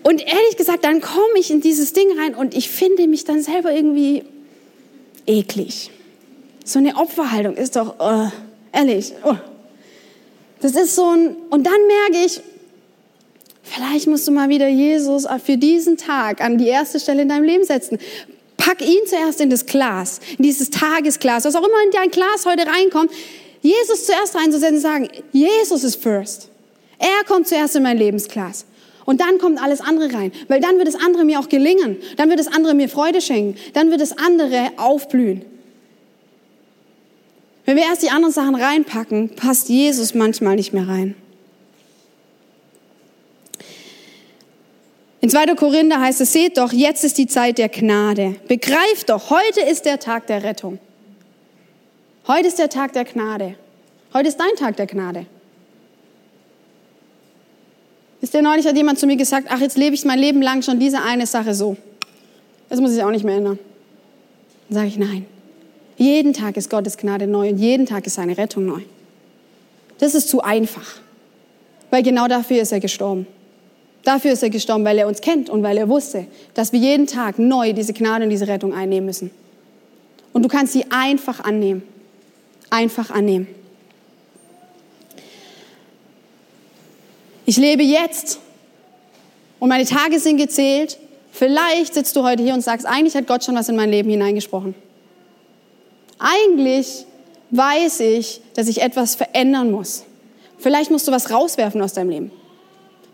Und 0.02 0.20
ehrlich 0.20 0.56
gesagt, 0.56 0.84
dann 0.84 1.00
komme 1.00 1.38
ich 1.38 1.50
in 1.50 1.60
dieses 1.60 1.92
Ding 1.92 2.08
rein 2.18 2.34
und 2.34 2.54
ich 2.54 2.70
finde 2.70 3.06
mich 3.08 3.24
dann 3.24 3.42
selber 3.42 3.72
irgendwie 3.72 4.24
eklig. 5.26 5.90
So 6.64 6.78
eine 6.78 6.96
Opferhaltung 6.96 7.56
ist 7.56 7.76
doch, 7.76 7.96
oh, 7.98 8.28
ehrlich, 8.72 9.12
oh. 9.24 9.36
das 10.60 10.72
ist 10.72 10.94
so 10.94 11.04
ein, 11.10 11.36
und 11.50 11.66
dann 11.66 11.86
merke 11.86 12.24
ich, 12.26 12.40
vielleicht 13.68 14.06
musst 14.06 14.26
du 14.26 14.32
mal 14.32 14.48
wieder 14.48 14.68
Jesus 14.68 15.26
für 15.44 15.56
diesen 15.56 15.96
Tag 15.96 16.40
an 16.40 16.58
die 16.58 16.68
erste 16.68 17.00
Stelle 17.00 17.22
in 17.22 17.28
deinem 17.28 17.44
Leben 17.44 17.64
setzen. 17.64 17.98
Pack 18.56 18.82
ihn 18.82 19.06
zuerst 19.06 19.40
in 19.40 19.50
das 19.50 19.66
Glas, 19.66 20.20
in 20.36 20.42
dieses 20.42 20.70
Tagesglas, 20.70 21.44
was 21.44 21.54
auch 21.54 21.64
immer 21.64 21.82
in 21.84 21.90
dein 21.92 22.10
Glas 22.10 22.44
heute 22.44 22.66
reinkommt. 22.66 23.12
Jesus 23.62 24.06
zuerst 24.06 24.34
reinzusetzen 24.34 24.76
und 24.76 24.82
sagen, 24.82 25.08
Jesus 25.32 25.84
ist 25.84 26.02
first. 26.02 26.48
Er 26.98 27.24
kommt 27.26 27.48
zuerst 27.48 27.76
in 27.76 27.82
mein 27.82 27.98
Lebensglas. 27.98 28.64
Und 29.04 29.20
dann 29.22 29.38
kommt 29.38 29.62
alles 29.62 29.80
andere 29.80 30.12
rein, 30.12 30.32
weil 30.48 30.60
dann 30.60 30.76
wird 30.76 30.86
das 30.86 30.96
andere 30.96 31.24
mir 31.24 31.40
auch 31.40 31.48
gelingen. 31.48 31.96
Dann 32.16 32.28
wird 32.28 32.40
das 32.40 32.48
andere 32.48 32.74
mir 32.74 32.90
Freude 32.90 33.22
schenken. 33.22 33.58
Dann 33.72 33.90
wird 33.90 34.02
das 34.02 34.18
andere 34.18 34.72
aufblühen. 34.76 35.46
Wenn 37.64 37.76
wir 37.76 37.84
erst 37.84 38.02
die 38.02 38.10
anderen 38.10 38.34
Sachen 38.34 38.54
reinpacken, 38.54 39.30
passt 39.30 39.68
Jesus 39.68 40.14
manchmal 40.14 40.56
nicht 40.56 40.72
mehr 40.72 40.88
rein. 40.88 41.14
In 45.28 45.32
2. 45.32 45.56
Korinther 45.56 46.00
heißt 46.00 46.22
es, 46.22 46.32
seht 46.32 46.56
doch, 46.56 46.72
jetzt 46.72 47.04
ist 47.04 47.18
die 47.18 47.26
Zeit 47.26 47.58
der 47.58 47.68
Gnade. 47.68 48.36
Begreift 48.48 49.10
doch, 49.10 49.28
heute 49.28 49.60
ist 49.60 49.84
der 49.84 50.00
Tag 50.00 50.26
der 50.26 50.42
Rettung. 50.42 50.78
Heute 52.26 52.48
ist 52.48 52.58
der 52.58 52.70
Tag 52.70 52.94
der 52.94 53.04
Gnade. 53.04 53.54
Heute 54.14 54.28
ist 54.28 54.40
dein 54.40 54.56
Tag 54.56 54.78
der 54.78 54.86
Gnade. 54.86 55.26
Wisst 58.22 58.32
ihr, 58.32 58.40
neulich 58.40 58.66
hat 58.66 58.74
jemand 58.74 58.98
zu 58.98 59.06
mir 59.06 59.16
gesagt, 59.16 59.48
ach, 59.50 59.60
jetzt 59.60 59.76
lebe 59.76 59.94
ich 59.94 60.06
mein 60.06 60.18
Leben 60.18 60.40
lang 60.40 60.62
schon 60.62 60.80
diese 60.80 61.02
eine 61.02 61.26
Sache 61.26 61.52
so. 61.52 61.76
Das 62.70 62.80
muss 62.80 62.96
ich 62.96 63.02
auch 63.02 63.10
nicht 63.10 63.26
mehr 63.26 63.36
ändern. 63.36 63.58
Dann 64.70 64.76
sage 64.76 64.88
ich, 64.88 64.96
nein. 64.96 65.26
Jeden 65.98 66.32
Tag 66.32 66.56
ist 66.56 66.70
Gottes 66.70 66.96
Gnade 66.96 67.26
neu 67.26 67.50
und 67.50 67.58
jeden 67.58 67.84
Tag 67.84 68.06
ist 68.06 68.14
seine 68.14 68.38
Rettung 68.38 68.64
neu. 68.64 68.80
Das 69.98 70.14
ist 70.14 70.30
zu 70.30 70.40
einfach. 70.40 70.86
Weil 71.90 72.02
genau 72.02 72.28
dafür 72.28 72.62
ist 72.62 72.72
er 72.72 72.80
gestorben. 72.80 73.26
Dafür 74.08 74.32
ist 74.32 74.42
er 74.42 74.48
gestorben, 74.48 74.86
weil 74.86 74.96
er 74.96 75.06
uns 75.06 75.20
kennt 75.20 75.50
und 75.50 75.62
weil 75.62 75.76
er 75.76 75.86
wusste, 75.86 76.26
dass 76.54 76.72
wir 76.72 76.80
jeden 76.80 77.06
Tag 77.06 77.38
neu 77.38 77.74
diese 77.74 77.92
Gnade 77.92 78.24
und 78.24 78.30
diese 78.30 78.48
Rettung 78.48 78.72
einnehmen 78.72 79.04
müssen. 79.04 79.30
Und 80.32 80.44
du 80.44 80.48
kannst 80.48 80.72
sie 80.72 80.86
einfach 80.88 81.40
annehmen. 81.40 81.82
Einfach 82.70 83.10
annehmen. 83.10 83.46
Ich 87.44 87.58
lebe 87.58 87.82
jetzt 87.82 88.38
und 89.58 89.68
meine 89.68 89.84
Tage 89.84 90.18
sind 90.20 90.38
gezählt. 90.38 90.96
Vielleicht 91.30 91.92
sitzt 91.92 92.16
du 92.16 92.22
heute 92.22 92.42
hier 92.42 92.54
und 92.54 92.62
sagst, 92.62 92.86
eigentlich 92.86 93.14
hat 93.14 93.26
Gott 93.26 93.44
schon 93.44 93.56
was 93.56 93.68
in 93.68 93.76
mein 93.76 93.90
Leben 93.90 94.08
hineingesprochen. 94.08 94.74
Eigentlich 96.18 97.04
weiß 97.50 98.00
ich, 98.00 98.40
dass 98.54 98.68
ich 98.68 98.80
etwas 98.80 99.16
verändern 99.16 99.70
muss. 99.70 100.04
Vielleicht 100.56 100.90
musst 100.90 101.06
du 101.06 101.12
was 101.12 101.30
rauswerfen 101.30 101.82
aus 101.82 101.92
deinem 101.92 102.08
Leben. 102.08 102.30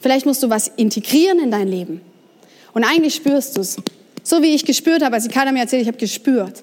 Vielleicht 0.05 0.27
musst 0.27 0.43
du 0.43 0.51
was 0.51 0.69
integrieren 0.69 1.39
in 1.39 1.51
dein 1.51 1.67
Leben. 1.67 2.03
Und 2.75 2.85
eigentlich 2.85 3.15
spürst 3.15 3.57
du 3.57 3.63
es. 3.63 3.79
So 4.23 4.43
wie 4.43 4.55
ich 4.55 4.67
gespürt 4.67 5.03
habe, 5.03 5.15
als 5.15 5.25
die 5.25 5.31
Kader 5.31 5.51
mir 5.51 5.61
erzählt, 5.61 5.81
ich 5.81 5.89
habe 5.89 5.97
gespürt, 5.97 6.63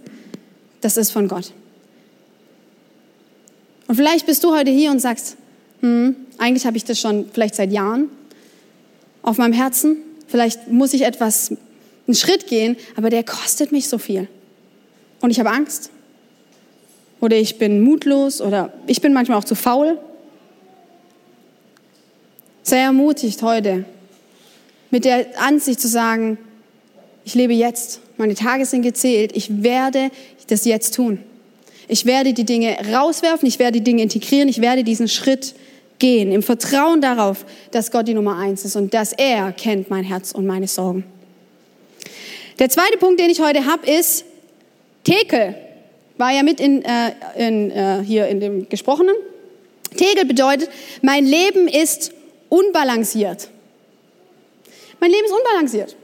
das 0.81 0.95
ist 0.95 1.09
von 1.09 1.27
Gott. 1.27 1.51
Und 3.87 3.95
vielleicht 3.95 4.27
bist 4.27 4.43
du 4.43 4.55
heute 4.55 4.69
hier 4.69 4.91
und 4.91 4.99
sagst, 4.99 5.37
hm, 5.79 6.15
eigentlich 6.37 6.67
habe 6.67 6.77
ich 6.77 6.85
das 6.85 6.99
schon 6.99 7.31
vielleicht 7.33 7.55
seit 7.55 7.71
Jahren 7.71 8.11
auf 9.23 9.39
meinem 9.39 9.53
Herzen. 9.53 9.97
Vielleicht 10.27 10.67
muss 10.67 10.93
ich 10.93 11.01
etwas, 11.01 11.49
einen 12.05 12.13
Schritt 12.13 12.45
gehen, 12.45 12.77
aber 12.95 13.09
der 13.09 13.23
kostet 13.23 13.71
mich 13.71 13.89
so 13.89 13.97
viel. 13.97 14.27
Und 15.19 15.31
ich 15.31 15.39
habe 15.39 15.49
Angst. 15.49 15.89
Oder 17.19 17.37
ich 17.37 17.57
bin 17.57 17.81
mutlos 17.81 18.39
oder 18.39 18.71
ich 18.85 19.01
bin 19.01 19.13
manchmal 19.13 19.39
auch 19.39 19.45
zu 19.45 19.55
faul. 19.55 19.97
Sei 22.63 22.77
ermutigt 22.77 23.41
heute, 23.41 23.85
mit 24.91 25.05
der 25.05 25.41
Ansicht 25.41 25.79
zu 25.81 25.87
sagen, 25.87 26.37
ich 27.23 27.33
lebe 27.33 27.53
jetzt, 27.53 28.01
meine 28.17 28.35
Tage 28.35 28.65
sind 28.65 28.83
gezählt, 28.83 29.31
ich 29.35 29.63
werde 29.63 30.11
das 30.47 30.65
jetzt 30.65 30.95
tun. 30.95 31.19
Ich 31.87 32.05
werde 32.05 32.33
die 32.33 32.43
Dinge 32.43 32.77
rauswerfen, 32.93 33.47
ich 33.47 33.57
werde 33.57 33.79
die 33.79 33.83
Dinge 33.83 34.03
integrieren, 34.03 34.47
ich 34.47 34.61
werde 34.61 34.83
diesen 34.83 35.07
Schritt 35.07 35.55
gehen, 35.99 36.31
im 36.31 36.43
Vertrauen 36.43 37.01
darauf, 37.01 37.45
dass 37.71 37.91
Gott 37.91 38.07
die 38.07 38.13
Nummer 38.13 38.37
eins 38.37 38.63
ist 38.63 38.75
und 38.75 38.93
dass 38.93 39.13
er 39.13 39.51
kennt 39.51 39.89
mein 39.89 40.03
Herz 40.03 40.31
und 40.31 40.45
meine 40.45 40.67
Sorgen. 40.67 41.03
Der 42.59 42.69
zweite 42.69 42.97
Punkt, 42.97 43.19
den 43.19 43.29
ich 43.29 43.41
heute 43.41 43.65
habe, 43.65 43.89
ist 43.89 44.25
Tekel. 45.03 45.55
War 46.17 46.31
ja 46.31 46.43
mit 46.43 46.59
in, 46.59 46.83
äh, 46.83 47.11
in, 47.37 47.71
äh, 47.71 48.03
hier 48.05 48.27
in 48.27 48.39
dem 48.39 48.69
Gesprochenen. 48.69 49.15
Tegel 49.97 50.25
bedeutet, 50.25 50.69
mein 51.01 51.25
Leben 51.25 51.67
ist 51.67 52.11
unbalanciert. 52.51 53.47
Mein 54.99 55.09
Leben 55.09 55.25
ist 55.25 55.31
unbalanciert. 55.31 55.95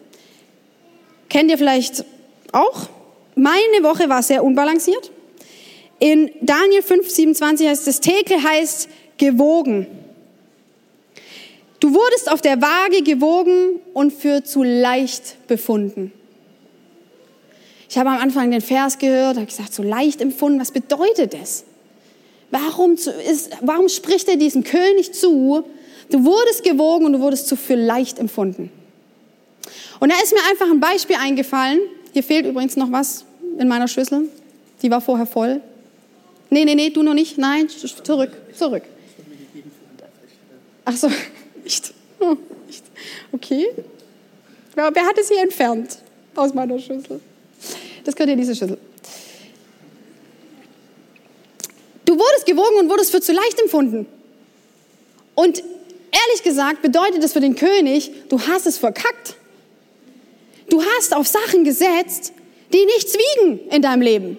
Kennt 1.30 1.52
ihr 1.52 1.58
vielleicht 1.58 2.06
auch? 2.54 2.88
Meine 3.36 3.84
Woche 3.84 4.10
war 4.10 4.24
sehr 4.24 4.44
unbalanciert. 4.44 5.12
In 6.00 6.32
Daniel 6.42 6.82
5, 6.82 7.10
27 7.10 7.68
heißt 7.68 7.88
es, 7.88 8.00
Tekel 8.00 8.42
heißt 8.42 8.88
gewogen. 9.18 9.88
Du 11.80 11.94
wurdest 11.94 12.32
auf 12.32 12.42
der 12.42 12.62
Waage 12.62 13.04
gewogen 13.04 13.82
und 13.94 14.14
für 14.14 14.44
zu 14.44 14.64
leicht 14.64 15.48
befunden. 15.48 16.14
Ich 17.90 17.98
habe 17.98 18.10
am 18.10 18.18
Anfang 18.18 18.52
den 18.52 18.62
Vers 18.62 18.98
gehört, 18.98 19.36
habe 19.36 19.46
gesagt, 19.46 19.74
so 19.74 19.84
leicht 19.84 20.22
empfunden, 20.22 20.60
was 20.60 20.72
bedeutet 20.72 21.34
das? 21.34 21.66
Warum, 22.52 22.94
ist, 22.94 23.52
warum 23.62 23.90
spricht 23.90 24.30
er 24.30 24.38
diesem 24.38 24.64
König 24.64 25.14
zu? 25.14 25.66
Du 26.10 26.24
wurdest 26.24 26.64
gewogen 26.64 27.06
und 27.06 27.14
du 27.14 27.20
wurdest 27.20 27.48
zu 27.48 27.56
für 27.56 27.76
leicht 27.76 28.20
empfunden. 28.20 28.72
Und 30.00 30.12
da 30.12 30.16
ist 30.24 30.34
mir 30.34 30.42
einfach 30.50 30.70
ein 30.70 30.80
Beispiel 30.80 31.18
eingefallen. 31.18 31.80
Hier 32.14 32.24
fehlt 32.24 32.46
übrigens 32.46 32.76
noch 32.78 32.92
was 32.92 33.26
in 33.58 33.68
meiner 33.68 33.88
Schüssel. 33.88 34.30
Die 34.82 34.92
war 34.92 35.02
vorher 35.02 35.26
voll. 35.26 35.62
Nee, 36.50 36.66
nee, 36.66 36.76
nee, 36.76 36.90
du 36.90 37.04
noch 37.04 37.14
nicht. 37.14 37.38
Nein, 37.38 37.68
zurück, 37.70 38.32
zurück. 38.54 38.84
Ach 40.86 40.96
so, 40.96 41.12
nicht. 41.64 41.94
Oh, 42.20 42.38
nicht. 42.68 42.84
Okay. 43.32 43.68
Wer, 44.76 44.94
wer 44.94 45.06
hat 45.06 45.18
es 45.18 45.28
hier 45.28 45.42
entfernt 45.42 45.98
aus 46.36 46.54
meiner 46.54 46.80
Schüssel? 46.80 47.20
Das 48.06 48.16
gehört 48.16 48.32
in 48.32 48.38
diese 48.38 48.56
Schüssel. 48.56 48.78
Du 52.06 52.14
wurdest 52.14 52.46
gewogen 52.46 52.80
und 52.80 52.90
wurdest 52.90 53.12
für 53.12 53.20
zu 53.20 53.34
leicht 53.34 53.60
empfunden. 53.60 54.06
Und 55.36 55.62
ehrlich 56.26 56.44
gesagt 56.44 56.82
bedeutet 56.82 57.24
das 57.24 57.34
für 57.34 57.42
den 57.42 57.56
König, 57.56 58.12
du 58.30 58.40
hast 58.42 58.66
es 58.66 58.78
verkackt. 58.78 59.36
Du 60.70 60.84
hast 60.84 61.16
auf 61.16 61.28
Sachen 61.28 61.64
gesetzt, 61.64 62.34
die 62.74 62.86
nichts 62.86 63.14
wiegen 63.14 63.60
in 63.70 63.82
deinem 63.82 64.02
Leben. 64.02 64.38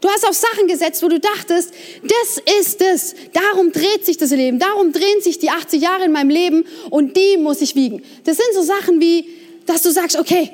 Du 0.00 0.08
hast 0.08 0.26
auf 0.26 0.34
Sachen 0.34 0.66
gesetzt, 0.66 1.02
wo 1.02 1.08
du 1.08 1.20
dachtest, 1.20 1.72
das 2.02 2.42
ist 2.60 2.82
es. 2.82 3.14
Darum 3.32 3.70
dreht 3.70 4.04
sich 4.04 4.16
das 4.16 4.30
Leben. 4.30 4.58
Darum 4.58 4.92
drehen 4.92 5.20
sich 5.20 5.38
die 5.38 5.50
80 5.50 5.80
Jahre 5.80 6.04
in 6.04 6.12
meinem 6.12 6.30
Leben 6.30 6.64
und 6.90 7.16
die 7.16 7.36
muss 7.36 7.60
ich 7.60 7.76
wiegen. 7.76 8.02
Das 8.24 8.36
sind 8.36 8.48
so 8.54 8.62
Sachen 8.62 9.00
wie, 9.00 9.26
dass 9.66 9.82
du 9.82 9.92
sagst, 9.92 10.18
okay, 10.18 10.50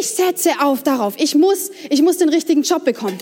ich 0.00 0.06
setze 0.06 0.60
auf 0.60 0.82
darauf. 0.82 1.14
Ich 1.16 1.34
muss, 1.34 1.70
ich 1.88 2.02
muss 2.02 2.18
den 2.18 2.28
richtigen 2.28 2.62
Job 2.62 2.84
bekommen. 2.84 3.16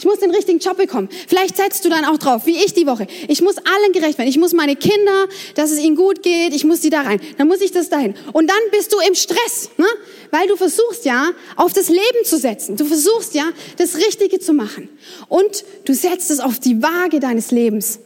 Ich 0.00 0.06
muss 0.06 0.18
den 0.18 0.30
richtigen 0.30 0.60
Job 0.60 0.78
bekommen. 0.78 1.10
Vielleicht 1.28 1.58
setzt 1.58 1.84
du 1.84 1.90
dann 1.90 2.06
auch 2.06 2.16
drauf, 2.16 2.46
wie 2.46 2.56
ich 2.56 2.72
die 2.72 2.86
Woche. 2.86 3.06
Ich 3.28 3.42
muss 3.42 3.58
allen 3.58 3.92
gerecht 3.92 4.16
werden. 4.16 4.30
Ich 4.30 4.38
muss 4.38 4.54
meine 4.54 4.74
Kinder, 4.74 5.28
dass 5.56 5.70
es 5.70 5.78
ihnen 5.78 5.94
gut 5.94 6.22
geht. 6.22 6.54
Ich 6.54 6.64
muss 6.64 6.80
sie 6.80 6.88
da 6.88 7.02
rein. 7.02 7.20
Dann 7.36 7.48
muss 7.48 7.60
ich 7.60 7.70
das 7.70 7.90
dahin. 7.90 8.14
Und 8.32 8.48
dann 8.48 8.56
bist 8.72 8.94
du 8.94 8.96
im 9.06 9.14
Stress, 9.14 9.68
ne? 9.76 9.84
weil 10.30 10.48
du 10.48 10.56
versuchst 10.56 11.04
ja, 11.04 11.32
auf 11.54 11.74
das 11.74 11.90
Leben 11.90 12.24
zu 12.24 12.38
setzen. 12.38 12.78
Du 12.78 12.86
versuchst 12.86 13.34
ja, 13.34 13.44
das 13.76 13.98
Richtige 13.98 14.40
zu 14.40 14.54
machen. 14.54 14.88
Und 15.28 15.66
du 15.84 15.92
setzt 15.92 16.30
es 16.30 16.40
auf 16.40 16.58
die 16.58 16.82
Waage 16.82 17.20
deines 17.20 17.50
Lebens. 17.50 17.98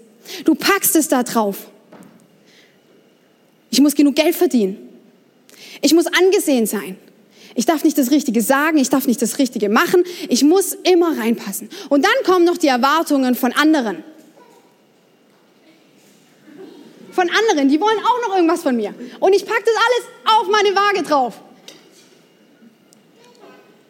Du 0.44 0.56
packst 0.56 0.96
es 0.96 1.06
da 1.06 1.22
drauf. 1.22 1.68
Ich 3.70 3.80
muss 3.80 3.94
genug 3.94 4.16
Geld 4.16 4.34
verdienen. 4.34 4.88
Ich 5.80 5.94
muss 5.94 6.06
angesehen 6.06 6.66
sein. 6.66 6.96
Ich 7.54 7.66
darf 7.66 7.84
nicht 7.84 7.96
das 7.96 8.10
Richtige 8.10 8.42
sagen, 8.42 8.78
ich 8.78 8.90
darf 8.90 9.06
nicht 9.06 9.22
das 9.22 9.38
Richtige 9.38 9.68
machen, 9.68 10.04
ich 10.28 10.42
muss 10.42 10.76
immer 10.82 11.16
reinpassen. 11.16 11.68
Und 11.88 12.04
dann 12.04 12.24
kommen 12.24 12.44
noch 12.44 12.56
die 12.56 12.66
Erwartungen 12.66 13.34
von 13.34 13.52
anderen. 13.52 14.02
Von 17.12 17.30
anderen, 17.30 17.68
die 17.68 17.80
wollen 17.80 17.98
auch 17.98 18.28
noch 18.28 18.34
irgendwas 18.34 18.62
von 18.62 18.74
mir. 18.74 18.92
Und 19.20 19.34
ich 19.34 19.46
packe 19.46 19.62
das 19.64 19.74
alles 19.74 20.40
auf 20.40 20.48
meine 20.48 20.74
Waage 20.74 21.02
drauf. 21.04 21.40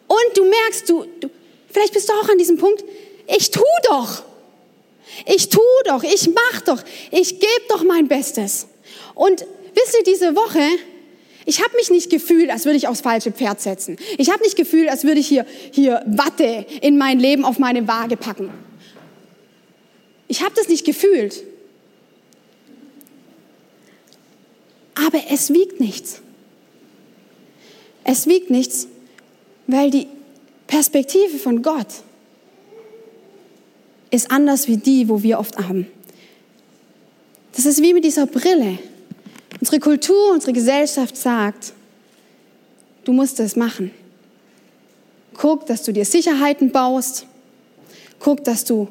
Und 0.07 0.37
du 0.37 0.45
merkst, 0.45 0.87
du, 0.87 1.05
du, 1.19 1.31
vielleicht 1.71 1.93
bist 1.93 2.07
du 2.07 2.13
auch 2.13 2.29
an 2.29 2.37
diesem 2.37 2.57
Punkt, 2.57 2.83
ich 3.27 3.49
tu 3.49 3.63
doch. 3.89 4.23
Ich 5.25 5.49
tu 5.49 5.61
doch, 5.85 6.03
ich 6.03 6.29
mach 6.29 6.61
doch, 6.61 6.83
ich 7.09 7.39
gebe 7.39 7.61
doch 7.69 7.83
mein 7.83 8.07
Bestes. 8.07 8.67
Und 9.15 9.45
wisst 9.73 9.97
ihr, 9.97 10.03
diese 10.03 10.35
Woche, 10.35 10.61
ich 11.45 11.61
habe 11.61 11.75
mich 11.75 11.91
nicht 11.91 12.09
gefühlt, 12.09 12.49
als 12.49 12.65
würde 12.65 12.77
ich 12.77 12.87
aufs 12.87 13.01
falsche 13.01 13.31
Pferd 13.31 13.61
setzen. 13.61 13.97
Ich 14.17 14.31
habe 14.31 14.41
nicht 14.43 14.55
gefühlt, 14.55 14.89
als 14.89 15.03
würde 15.03 15.19
ich 15.19 15.27
hier, 15.27 15.45
hier 15.71 16.01
Watte 16.07 16.65
in 16.81 16.97
mein 16.97 17.19
Leben 17.19 17.45
auf 17.45 17.59
meine 17.59 17.87
Waage 17.87 18.17
packen. 18.17 18.49
Ich 20.27 20.41
habe 20.41 20.55
das 20.55 20.67
nicht 20.69 20.85
gefühlt. 20.85 21.43
Aber 24.95 25.21
es 25.29 25.53
wiegt 25.53 25.79
nichts. 25.79 26.21
Es 28.03 28.25
wiegt 28.27 28.49
nichts, 28.49 28.87
weil 29.67 29.91
die 29.91 30.07
Perspektive 30.67 31.37
von 31.37 31.61
Gott 31.61 31.87
ist 34.09 34.31
anders 34.31 34.67
wie 34.67 34.77
die, 34.77 35.09
wo 35.09 35.21
wir 35.21 35.39
oft 35.39 35.57
haben. 35.57 35.87
Das 37.55 37.65
ist 37.65 37.81
wie 37.81 37.93
mit 37.93 38.03
dieser 38.03 38.25
Brille. 38.25 38.79
Unsere 39.59 39.79
Kultur, 39.79 40.33
unsere 40.33 40.53
Gesellschaft 40.53 41.15
sagt, 41.15 41.73
du 43.03 43.13
musst 43.13 43.39
es 43.39 43.55
machen. 43.55 43.91
Guck, 45.33 45.65
dass 45.65 45.83
du 45.83 45.91
dir 45.91 46.05
Sicherheiten 46.05 46.71
baust. 46.71 47.25
Guck, 48.19 48.43
dass 48.43 48.65
du 48.65 48.87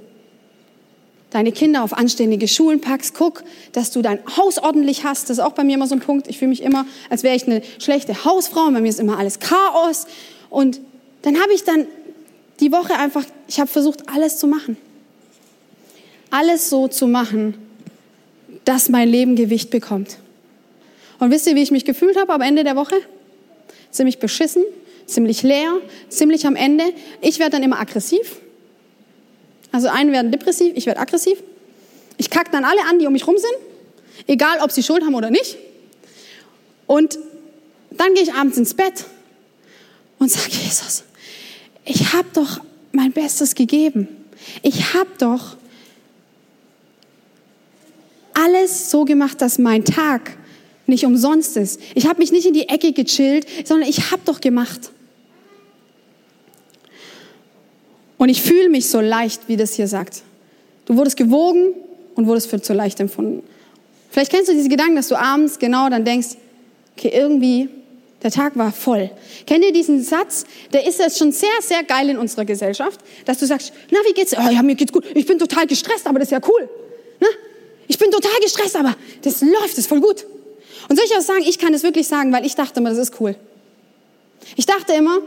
deine 1.31 1.53
Kinder 1.53 1.83
auf 1.83 1.93
anständige 1.93 2.47
Schulen 2.49 2.81
packst. 2.81 3.15
Guck, 3.15 3.43
dass 3.73 3.91
du 3.91 4.03
dein 4.03 4.21
Haus 4.37 4.59
ordentlich 4.59 5.05
hast. 5.05 5.31
Das 5.31 5.39
ist 5.39 5.45
auch 5.45 5.53
bei 5.53 5.65
mir 5.65 5.75
immer 5.75 5.87
so 5.87 5.95
ein 5.95 6.01
Punkt. 6.01 6.29
Ich 6.29 6.39
fühle 6.39 6.51
mich 6.51 6.62
immer, 6.62 6.87
als 7.11 7.23
wäre 7.23 7.35
ich 7.35 7.47
eine 7.47 7.62
schlechte 7.79 8.25
Hausfrau. 8.25 8.71
Bei 8.71 8.81
mir 8.81 8.89
ist 8.89 9.01
immer 9.01 9.19
alles 9.19 9.41
Chaos. 9.41 10.07
Und 10.51 10.81
dann 11.23 11.41
habe 11.41 11.53
ich 11.53 11.65
dann 11.65 11.87
die 12.61 12.71
Woche 12.71 12.95
einfach, 12.97 13.25
ich 13.49 13.59
habe 13.59 13.69
versucht, 13.69 14.09
alles 14.09 14.39
zu 14.39 14.47
machen. 14.47 14.77
Alles 16.31 16.71
so 16.71 16.89
zu 16.89 17.07
machen, 17.07 17.55
dass 18.65 18.89
mein 18.89 19.09
Leben 19.09 19.35
Gewicht 19.37 19.71
bekommt. 19.71 20.19
Und 21.25 21.31
wisst 21.31 21.47
ihr, 21.47 21.55
wie 21.55 21.62
ich 21.62 21.70
mich 21.70 21.87
gefühlt 21.87 22.18
habe 22.18 22.35
am 22.35 22.43
Ende 22.43 22.64
der 22.64 22.77
Woche? 22.77 22.97
Ziemlich 23.91 24.18
beschissen, 24.18 24.62
ziemlich 25.07 25.43
leer, 25.43 25.72
ziemlich 26.11 26.47
am 26.47 26.55
Ende. 26.55 26.85
Ich 27.22 27.39
werde 27.39 27.53
dann 27.53 27.62
immer 27.62 27.81
aggressiv. 27.81 28.43
Also 29.72 29.89
einen 29.89 30.12
werden 30.12 30.31
depressiv, 30.31 30.75
ich 30.77 30.85
werde 30.85 31.01
aggressiv. 31.01 31.43
Ich 32.18 32.29
kacke 32.29 32.51
dann 32.51 32.66
alle 32.66 32.83
an, 32.91 32.99
die 32.99 33.07
um 33.07 33.14
mich 33.14 33.27
rum 33.27 33.39
sind, 33.39 33.55
egal 34.27 34.59
ob 34.61 34.70
sie 34.70 34.83
Schuld 34.83 35.03
haben 35.03 35.14
oder 35.14 35.31
nicht. 35.31 35.57
Und 36.87 37.18
dann 37.91 38.12
gehe 38.12 38.25
ich 38.25 38.35
abends 38.35 38.59
ins 38.59 38.75
Bett 38.75 39.07
und 40.18 40.31
sage, 40.31 40.51
Jesus, 40.51 41.05
ich 41.87 42.12
habe 42.12 42.29
doch 42.35 42.61
mein 42.93 43.12
Bestes 43.12 43.55
gegeben. 43.55 44.09
Ich 44.61 44.93
habe 44.93 45.09
doch 45.16 45.57
alles 48.35 48.91
so 48.91 49.07
gemacht, 49.07 49.41
dass 49.41 49.57
mein 49.59 49.87
Tag 49.87 50.37
nicht 50.87 51.05
umsonst 51.05 51.57
ist. 51.57 51.80
Ich 51.95 52.07
habe 52.07 52.18
mich 52.18 52.32
nicht 52.32 52.47
in 52.47 52.55
die 52.55 52.68
Ecke 52.68 52.93
gechillt, 52.93 53.47
sondern 53.64 53.89
ich 53.89 54.11
habe 54.11 54.22
doch 54.24 54.41
gemacht. 54.41 54.91
Und 58.18 58.28
ich 58.28 58.43
fühle 58.43 58.68
mich 58.68 58.89
so 58.89 59.01
leicht, 59.01 59.49
wie 59.49 59.57
das 59.57 59.74
hier 59.74 59.89
sagt. 59.89 60.22
Du 60.87 60.97
wurdest 60.97 61.16
gewogen 61.16 61.74
und 62.14 62.26
wurdest 62.26 62.49
für 62.49 62.61
zu 62.61 62.72
leicht 62.72 63.01
empfunden. 63.01 63.43
Vielleicht 64.11 64.30
kennst 64.30 64.49
du 64.49 64.55
diese 64.55 64.68
Gedanken, 64.68 64.97
dass 64.97 65.09
du 65.09 65.16
abends 65.16 65.59
genau 65.59 65.89
dann 65.89 66.05
denkst, 66.05 66.37
okay, 66.97 67.11
irgendwie, 67.12 67.68
der 68.22 68.30
Tag 68.30 68.57
war 68.57 68.72
voll. 68.72 69.11
Kennt 69.47 69.64
ihr 69.64 69.72
diesen 69.72 70.03
Satz? 70.03 70.45
Der 70.72 70.87
ist 70.87 70.99
jetzt 70.99 71.18
schon 71.18 71.32
sehr, 71.32 71.49
sehr 71.61 71.82
geil 71.82 72.09
in 72.09 72.16
unserer 72.16 72.45
Gesellschaft, 72.45 73.01
dass 73.24 73.39
du 73.39 73.47
sagst, 73.47 73.72
na, 73.91 73.99
wie 74.07 74.14
geht's? 74.14 74.35
Oh, 74.35 74.51
ja, 74.51 74.62
mir 74.62 74.76
geht's 74.76 74.93
gut. 74.93 75.05
Ich 75.14 75.26
bin 75.26 75.39
total 75.39 75.66
gestresst, 75.66 76.07
aber 76.07 76.18
das 76.18 76.28
ist 76.28 76.32
ja 76.32 76.41
cool. 76.49 76.68
Na? 77.20 77.26
Ich 77.89 77.99
bin 77.99 78.11
total 78.11 78.39
gestresst, 78.41 78.76
aber 78.76 78.97
das 79.22 79.43
läuft, 79.43 79.72
das 79.72 79.78
ist 79.78 79.87
voll 79.89 80.01
gut. 80.01 80.24
Und 80.89 80.97
soll 80.97 81.07
ich 81.07 81.16
auch 81.16 81.22
sagen, 81.22 81.45
ich 81.47 81.59
kann 81.59 81.72
das 81.72 81.82
wirklich 81.82 82.07
sagen, 82.07 82.32
weil 82.32 82.45
ich 82.45 82.55
dachte 82.55 82.80
immer, 82.80 82.91
das 82.91 82.99
ist 82.99 83.20
cool. 83.20 83.37
Ich 84.57 84.66
dachte 84.66 84.93
immer, 84.93 85.18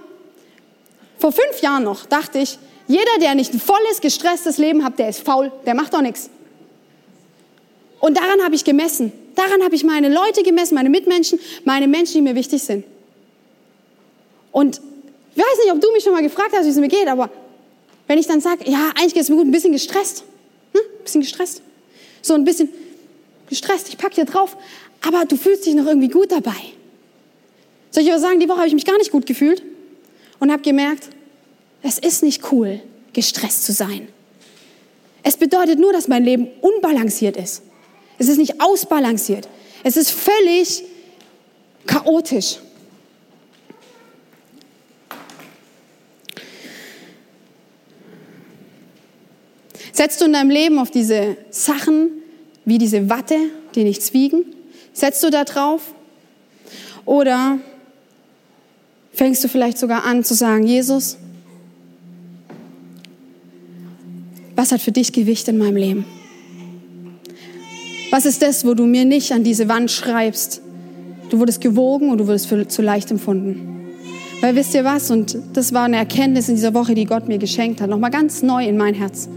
vor 1.17 1.31
fünf 1.31 1.61
Jahren 1.61 1.83
noch, 1.83 2.05
dachte 2.05 2.39
ich, 2.39 2.59
jeder, 2.87 3.17
der 3.19 3.35
nicht 3.35 3.53
ein 3.53 3.59
volles, 3.59 4.01
gestresstes 4.01 4.57
Leben 4.57 4.83
hat, 4.83 4.99
der 4.99 5.09
ist 5.09 5.21
faul, 5.21 5.51
der 5.65 5.75
macht 5.75 5.93
doch 5.93 6.01
nichts. 6.01 6.29
Und 7.99 8.17
daran 8.17 8.43
habe 8.43 8.55
ich 8.55 8.63
gemessen. 8.63 9.11
Daran 9.35 9.63
habe 9.63 9.75
ich 9.75 9.83
meine 9.83 10.09
Leute 10.09 10.43
gemessen, 10.43 10.75
meine 10.75 10.89
Mitmenschen, 10.89 11.39
meine 11.65 11.87
Menschen, 11.87 12.13
die 12.13 12.21
mir 12.21 12.35
wichtig 12.35 12.61
sind. 12.63 12.85
Und 14.51 14.81
ich 15.35 15.41
weiß 15.41 15.63
nicht, 15.63 15.73
ob 15.73 15.81
du 15.81 15.91
mich 15.91 16.03
schon 16.03 16.13
mal 16.13 16.23
gefragt 16.23 16.51
hast, 16.53 16.65
wie 16.65 16.69
es 16.69 16.77
mir 16.77 16.87
geht, 16.87 17.07
aber 17.07 17.29
wenn 18.07 18.17
ich 18.17 18.27
dann 18.27 18.41
sage, 18.41 18.69
ja, 18.69 18.91
eigentlich 18.95 19.13
geht 19.13 19.23
es 19.23 19.29
mir 19.29 19.35
gut, 19.35 19.45
ein 19.45 19.51
bisschen 19.51 19.73
gestresst. 19.73 20.23
Hm? 20.73 20.81
Ein 20.81 21.03
bisschen 21.03 21.21
gestresst. 21.21 21.61
So 22.21 22.33
ein 22.33 22.43
bisschen 22.45 22.69
gestresst, 23.49 23.89
ich 23.89 23.97
packe 23.97 24.15
hier 24.15 24.25
drauf 24.25 24.57
aber 25.01 25.25
du 25.25 25.37
fühlst 25.37 25.65
dich 25.65 25.75
noch 25.75 25.85
irgendwie 25.85 26.09
gut 26.09 26.31
dabei. 26.31 26.55
Soll 27.91 28.03
ich 28.03 28.11
aber 28.11 28.19
sagen, 28.19 28.39
die 28.39 28.49
Woche 28.49 28.59
habe 28.59 28.67
ich 28.67 28.73
mich 28.73 28.85
gar 28.85 28.97
nicht 28.97 29.11
gut 29.11 29.25
gefühlt 29.25 29.63
und 30.39 30.51
habe 30.51 30.61
gemerkt, 30.61 31.09
es 31.83 31.97
ist 31.97 32.23
nicht 32.23 32.51
cool, 32.51 32.81
gestresst 33.13 33.65
zu 33.65 33.71
sein. 33.71 34.07
Es 35.23 35.37
bedeutet 35.37 35.79
nur, 35.79 35.93
dass 35.93 36.07
mein 36.07 36.23
Leben 36.23 36.47
unbalanciert 36.61 37.37
ist. 37.37 37.63
Es 38.17 38.27
ist 38.27 38.37
nicht 38.37 38.61
ausbalanciert. 38.61 39.47
Es 39.83 39.97
ist 39.97 40.11
völlig 40.11 40.83
chaotisch. 41.85 42.57
Setzt 49.91 50.21
du 50.21 50.25
in 50.25 50.33
deinem 50.33 50.51
Leben 50.51 50.77
auf 50.77 50.91
diese 50.91 51.37
Sachen 51.49 52.21
wie 52.67 52.77
diese 52.77 53.09
Watte, 53.09 53.37
die 53.75 53.85
nichts 53.85 54.13
wiegen? 54.13 54.43
Setzt 54.91 55.23
du 55.23 55.29
da 55.29 55.45
drauf? 55.45 55.93
Oder 57.05 57.59
fängst 59.13 59.41
du 59.41 59.47
vielleicht 59.47 59.77
sogar 59.77 60.03
an 60.03 60.25
zu 60.25 60.33
sagen, 60.33 60.67
Jesus, 60.67 61.17
was 64.57 64.73
hat 64.73 64.81
für 64.81 64.91
dich 64.91 65.13
Gewicht 65.13 65.47
in 65.47 65.57
meinem 65.57 65.77
Leben? 65.77 66.05
Was 68.11 68.25
ist 68.25 68.41
das, 68.41 68.65
wo 68.65 68.73
du 68.73 68.85
mir 68.85 69.05
nicht 69.05 69.31
an 69.31 69.45
diese 69.45 69.69
Wand 69.69 69.89
schreibst? 69.89 70.61
Du 71.29 71.39
wurdest 71.39 71.61
gewogen 71.61 72.09
und 72.09 72.17
du 72.17 72.27
wurdest 72.27 72.47
für 72.47 72.67
zu 72.67 72.81
leicht 72.81 73.11
empfunden. 73.11 73.93
Weil 74.41 74.57
wisst 74.57 74.73
ihr 74.73 74.83
was? 74.83 75.09
Und 75.09 75.37
das 75.53 75.73
war 75.73 75.85
eine 75.85 75.97
Erkenntnis 75.97 76.49
in 76.49 76.55
dieser 76.55 76.73
Woche, 76.73 76.95
die 76.95 77.05
Gott 77.05 77.29
mir 77.29 77.37
geschenkt 77.37 77.79
hat. 77.79 77.89
Nochmal 77.89 78.11
ganz 78.11 78.43
neu 78.43 78.67
in 78.67 78.75
mein 78.75 78.93
Herz. 78.93 79.29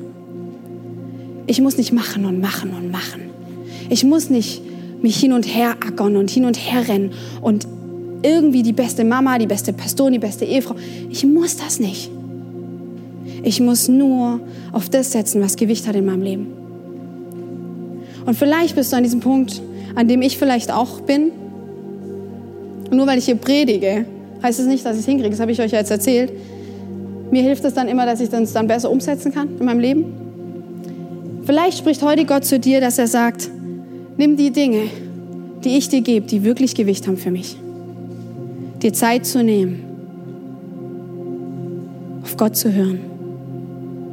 Ich 1.47 1.61
muss 1.61 1.77
nicht 1.77 1.93
machen 1.93 2.25
und 2.25 2.41
machen 2.41 2.73
und 2.75 2.91
machen. 2.91 3.23
Ich 3.89 4.05
muss 4.05 4.31
nicht 4.31 4.63
mich 5.03 5.17
hin 5.17 5.33
und 5.33 5.45
her 5.45 5.77
ackern 5.81 6.17
und 6.17 6.31
hin 6.31 6.45
und 6.45 6.57
her 6.57 6.87
rennen 6.87 7.13
und 7.41 7.67
irgendwie 8.23 8.63
die 8.63 8.73
beste 8.73 9.05
Mama, 9.05 9.39
die 9.39 9.47
beste 9.47 9.73
Pastorin, 9.73 10.13
die 10.13 10.19
beste 10.19 10.45
Ehefrau. 10.45 10.77
Ich 11.09 11.25
muss 11.25 11.57
das 11.57 11.81
nicht. 11.81 12.11
Ich 13.43 13.61
muss 13.61 13.89
nur 13.89 14.41
auf 14.73 14.89
das 14.89 15.13
setzen, 15.13 15.41
was 15.41 15.57
Gewicht 15.57 15.87
hat 15.87 15.97
in 15.97 16.05
meinem 16.05 16.23
Leben. 16.23 16.47
Und 18.27 18.35
vielleicht 18.35 18.77
bist 18.77 18.93
du 18.93 18.97
an 18.97 19.03
diesem 19.03 19.21
Punkt, 19.21 19.63
an 19.95 20.07
dem 20.07 20.21
ich 20.23 20.37
vielleicht 20.37 20.71
auch 20.71 21.01
bin. 21.01 21.31
Und 22.91 22.97
nur 22.97 23.07
weil 23.07 23.19
ich 23.19 23.25
hier 23.25 23.37
predige, 23.37 24.05
heißt 24.43 24.61
es 24.61 24.67
nicht, 24.67 24.85
dass 24.85 24.95
ich 24.97 25.01
es 25.01 25.07
hinkriege. 25.07 25.31
Das 25.31 25.41
habe 25.41 25.53
ich 25.53 25.61
euch 25.61 25.73
ja 25.73 25.79
jetzt 25.79 25.91
erzählt. 25.91 26.33
Mir 27.31 27.43
hilft 27.43 27.65
es 27.65 27.75
dann 27.75 27.89
immer, 27.89 28.05
dass 28.05 28.21
ich 28.21 28.31
es 28.31 28.53
dann 28.53 28.67
besser 28.67 28.91
umsetzen 28.91 29.33
kann 29.33 29.49
in 29.59 29.65
meinem 29.65 29.81
Leben. 29.81 30.20
Vielleicht 31.51 31.79
spricht 31.79 32.01
heute 32.03 32.27
Gott 32.27 32.45
zu 32.45 32.61
dir, 32.61 32.81
dass 32.81 32.97
er 32.97 33.09
sagt, 33.09 33.51
nimm 34.17 34.37
die 34.37 34.53
Dinge, 34.53 34.83
die 35.65 35.79
ich 35.79 35.89
dir 35.89 36.01
gebe, 36.01 36.25
die 36.25 36.45
wirklich 36.45 36.77
Gewicht 36.77 37.09
haben 37.09 37.17
für 37.17 37.33
mich. 37.33 37.57
Dir 38.81 38.93
Zeit 38.93 39.27
zu 39.27 39.43
nehmen, 39.43 39.83
auf 42.23 42.37
Gott 42.37 42.55
zu 42.55 42.73
hören. 42.73 43.01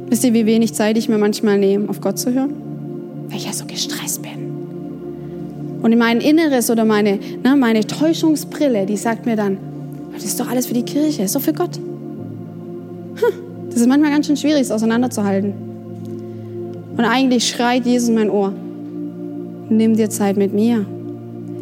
Wisst 0.08 0.24
ihr, 0.24 0.34
wie 0.34 0.46
wenig 0.46 0.74
Zeit 0.74 0.98
ich 0.98 1.08
mir 1.08 1.16
manchmal 1.16 1.60
nehme, 1.60 1.88
auf 1.88 2.00
Gott 2.00 2.18
zu 2.18 2.34
hören? 2.34 2.54
Weil 3.28 3.36
ich 3.36 3.46
ja 3.46 3.52
so 3.52 3.66
gestresst 3.66 4.20
bin. 4.20 5.78
Und 5.80 5.92
in 5.92 5.98
mein 6.00 6.20
Inneres 6.20 6.70
oder 6.70 6.84
meine, 6.84 7.20
ne, 7.44 7.54
meine 7.56 7.86
Täuschungsbrille, 7.86 8.84
die 8.84 8.96
sagt 8.96 9.26
mir 9.26 9.36
dann, 9.36 9.58
das 10.12 10.24
ist 10.24 10.40
doch 10.40 10.50
alles 10.50 10.66
für 10.66 10.74
die 10.74 10.82
Kirche, 10.82 11.22
ist 11.22 11.36
doch 11.36 11.40
für 11.40 11.52
Gott. 11.52 11.78
Das 13.70 13.76
ist 13.76 13.86
manchmal 13.86 14.10
ganz 14.10 14.26
schön 14.26 14.36
schwierig, 14.36 14.62
es 14.62 14.72
auseinanderzuhalten. 14.72 15.67
Und 16.98 17.04
eigentlich 17.04 17.48
schreit 17.48 17.86
Jesus 17.86 18.08
in 18.08 18.16
mein 18.16 18.28
Ohr, 18.28 18.52
nimm 19.70 19.96
dir 19.96 20.10
Zeit 20.10 20.36
mit 20.36 20.52
mir. 20.52 20.84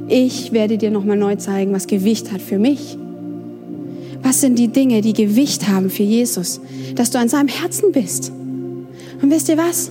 Ich 0.09 0.53
werde 0.53 0.79
dir 0.79 0.91
nochmal 0.91 1.19
neu 1.19 1.37
zeigen, 1.37 1.75
was 1.75 1.87
Gewicht 1.87 2.33
hat 2.33 2.41
für 2.41 2.59
mich. 2.59 2.97
Was 4.23 4.41
sind 4.41 4.59
die 4.59 4.69
Dinge, 4.69 5.03
die 5.03 5.13
Gewicht 5.13 5.69
haben 5.69 5.91
für 5.91 6.05
Jesus? 6.05 6.59
Dass 6.95 7.11
du 7.11 7.19
an 7.19 7.29
seinem 7.29 7.49
Herzen 7.49 7.93
bist. 7.93 8.33
Und 9.21 9.31
wisst 9.31 9.51
ihr 9.51 9.59
was? 9.59 9.91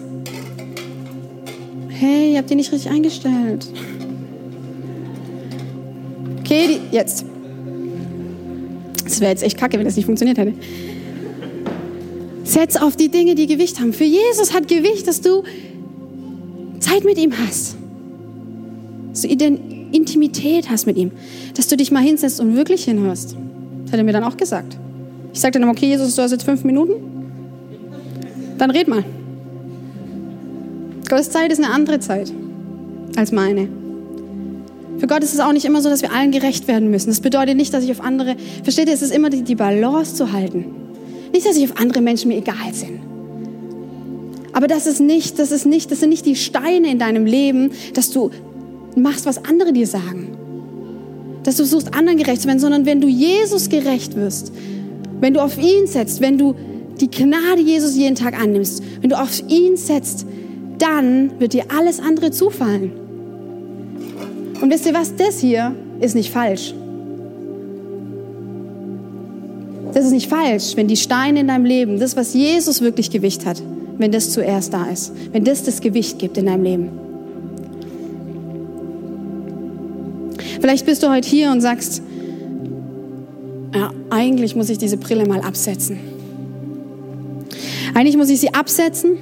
Hey, 1.90 2.32
ihr 2.32 2.40
habt 2.40 2.50
die 2.50 2.56
nicht 2.56 2.72
richtig 2.72 2.92
eingestellt. 2.92 3.68
Okay, 6.40 6.80
die, 6.92 6.96
jetzt. 6.96 7.24
Das 9.04 9.20
wäre 9.20 9.30
jetzt 9.30 9.44
echt 9.44 9.60
kacke, 9.60 9.78
wenn 9.78 9.86
das 9.86 9.96
nicht 9.96 10.06
funktioniert 10.06 10.40
hätte. 10.40 10.54
Setz 12.46 12.76
auf 12.76 12.96
die 12.96 13.10
Dinge, 13.10 13.34
die 13.34 13.48
Gewicht 13.48 13.80
haben. 13.80 13.92
Für 13.92 14.04
Jesus 14.04 14.54
hat 14.54 14.68
Gewicht, 14.68 15.08
dass 15.08 15.20
du 15.20 15.44
Zeit 16.80 17.04
mit 17.04 17.18
ihm 17.18 17.34
hast. 17.46 17.76
Dass 19.10 19.22
du 19.24 19.28
Intimität 19.28 20.70
hast 20.70 20.86
mit 20.86 20.96
ihm. 20.96 21.12
Dass 21.56 21.68
du 21.68 21.76
dich 21.76 21.92
mal 21.92 22.04
hinsetzt 22.04 22.40
und 22.40 22.56
wirklich 22.56 22.86
hinhörst. 22.86 23.36
Das 23.84 23.92
hat 23.92 24.00
er 24.00 24.04
mir 24.04 24.14
dann 24.14 24.24
auch 24.24 24.38
gesagt. 24.38 24.78
Ich 25.34 25.40
sagte 25.42 25.60
dann, 25.60 25.70
okay, 25.70 25.88
Jesus, 25.88 26.16
du 26.16 26.22
hast 26.22 26.32
jetzt 26.32 26.44
fünf 26.44 26.64
Minuten. 26.64 26.94
Dann 28.60 28.70
red 28.70 28.88
mal. 28.88 29.04
Gottes 31.10 31.32
Zeit 31.32 31.52
ist 31.52 31.64
eine 31.64 31.74
andere 31.74 32.00
Zeit 32.00 32.32
als 33.16 33.32
meine. 33.32 33.68
Für 35.00 35.08
Gott 35.08 35.24
ist 35.24 35.34
es 35.34 35.40
auch 35.40 35.52
nicht 35.52 35.66
immer 35.66 35.82
so, 35.82 35.90
dass 35.90 36.04
wir 36.04 36.14
allen 36.14 36.32
gerecht 36.32 36.68
werden 36.68 36.92
müssen. 36.92 37.10
Das 37.10 37.22
bedeutet 37.22 37.58
nicht, 37.58 37.74
dass 37.74 37.84
ich 37.84 37.92
auf 37.92 38.02
andere, 38.02 38.36
versteht 38.64 38.88
ihr, 38.88 38.94
es 38.94 39.02
ist 39.02 39.14
immer 39.14 39.30
die, 39.30 39.42
die 39.42 39.56
Balance 39.56 40.14
zu 40.16 40.32
halten. 40.32 40.85
Nicht, 41.36 41.46
dass 41.46 41.58
ich 41.58 41.70
auf 41.70 41.78
andere 41.78 42.00
Menschen 42.00 42.30
mir 42.30 42.38
egal 42.38 42.72
sind. 42.72 43.02
Aber 44.54 44.68
das 44.68 44.88
ist 44.88 45.02
nicht, 45.02 45.38
das 45.38 45.52
ist 45.52 45.66
nicht, 45.66 45.92
das 45.92 46.00
sind 46.00 46.08
nicht 46.08 46.26
die 46.26 46.38
Steine 46.38 46.90
in 46.90 46.98
deinem 46.98 47.26
Leben, 47.26 47.72
dass 47.94 48.10
du 48.10 48.32
machst, 48.96 49.26
was 49.26 49.44
andere 49.44 49.74
dir 49.74 49.86
sagen. 49.86 50.30
Dass 51.44 51.58
du 51.58 51.66
suchst, 51.66 51.94
anderen 51.94 52.18
gerecht 52.18 52.42
zu 52.42 52.48
werden, 52.48 52.60
sondern 52.60 52.86
wenn 52.86 53.02
du 53.02 53.10
Jesus 53.10 53.68
gerecht 53.68 54.16
wirst, 54.16 54.54
wenn 55.20 55.34
du 55.34 55.42
auf 55.42 55.58
ihn 55.58 55.88
setzt, 55.88 56.22
wenn 56.22 56.38
du 56.38 56.56
die 57.02 57.12
Gnade 57.12 57.60
Jesus 57.60 57.98
jeden 57.98 58.16
Tag 58.16 58.42
annimmst, 58.42 58.82
wenn 59.02 59.10
du 59.10 59.20
auf 59.20 59.44
ihn 59.50 59.76
setzt, 59.76 60.26
dann 60.78 61.38
wird 61.38 61.52
dir 61.52 61.66
alles 61.78 62.00
andere 62.00 62.32
zufallen. 62.32 62.94
Und 64.62 64.72
wisst 64.72 64.86
ihr 64.86 64.94
was, 64.94 65.14
das 65.18 65.42
hier 65.42 65.76
ist 66.00 66.16
nicht 66.16 66.32
falsch. 66.32 66.74
Das 69.96 70.04
ist 70.04 70.12
nicht 70.12 70.30
falsch, 70.30 70.76
wenn 70.76 70.90
die 70.90 70.98
Steine 70.98 71.40
in 71.40 71.48
deinem 71.48 71.64
Leben, 71.64 72.02
das, 72.02 72.18
was 72.18 72.34
Jesus 72.34 72.82
wirklich 72.82 73.12
Gewicht 73.12 73.46
hat, 73.46 73.64
wenn 73.98 74.12
das 74.12 74.30
zuerst 74.30 74.74
da 74.74 74.88
ist, 74.88 75.14
wenn 75.32 75.46
das 75.46 75.64
das 75.64 75.80
Gewicht 75.80 76.20
gibt 76.20 76.38
in 76.38 76.48
deinem 76.48 76.64
Leben. 76.64 76.90
Vielleicht 80.60 80.86
bist 80.86 81.02
du 81.02 81.10
heute 81.10 81.30
hier 81.30 81.50
und 81.50 81.62
sagst, 81.62 82.02
ja, 83.74 83.92
eigentlich 84.10 84.54
muss 84.54 84.70
ich 84.70 84.78
diese 84.78 84.98
Brille 84.98 85.26
mal 85.26 85.40
absetzen. 85.40 85.98
Eigentlich 87.94 88.18
muss 88.18 88.30
ich 88.30 88.42
sie 88.42 88.54
absetzen 88.54 89.18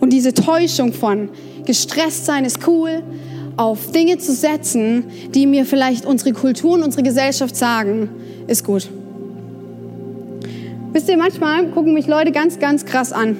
und 0.00 0.14
diese 0.14 0.32
Täuschung 0.32 0.94
von 0.94 1.28
gestresst 1.66 2.24
sein 2.24 2.46
ist 2.46 2.66
cool, 2.66 3.02
auf 3.58 3.92
Dinge 3.92 4.16
zu 4.16 4.32
setzen, 4.32 5.04
die 5.34 5.46
mir 5.46 5.66
vielleicht 5.66 6.06
unsere 6.06 6.32
Kultur 6.32 6.72
und 6.72 6.84
unsere 6.84 7.02
Gesellschaft 7.02 7.54
sagen, 7.54 8.08
ist 8.46 8.64
gut. 8.64 8.88
Wisst 10.96 11.10
ihr, 11.10 11.18
manchmal 11.18 11.66
gucken 11.72 11.92
mich 11.92 12.06
Leute 12.06 12.32
ganz, 12.32 12.58
ganz 12.58 12.86
krass 12.86 13.12
an, 13.12 13.36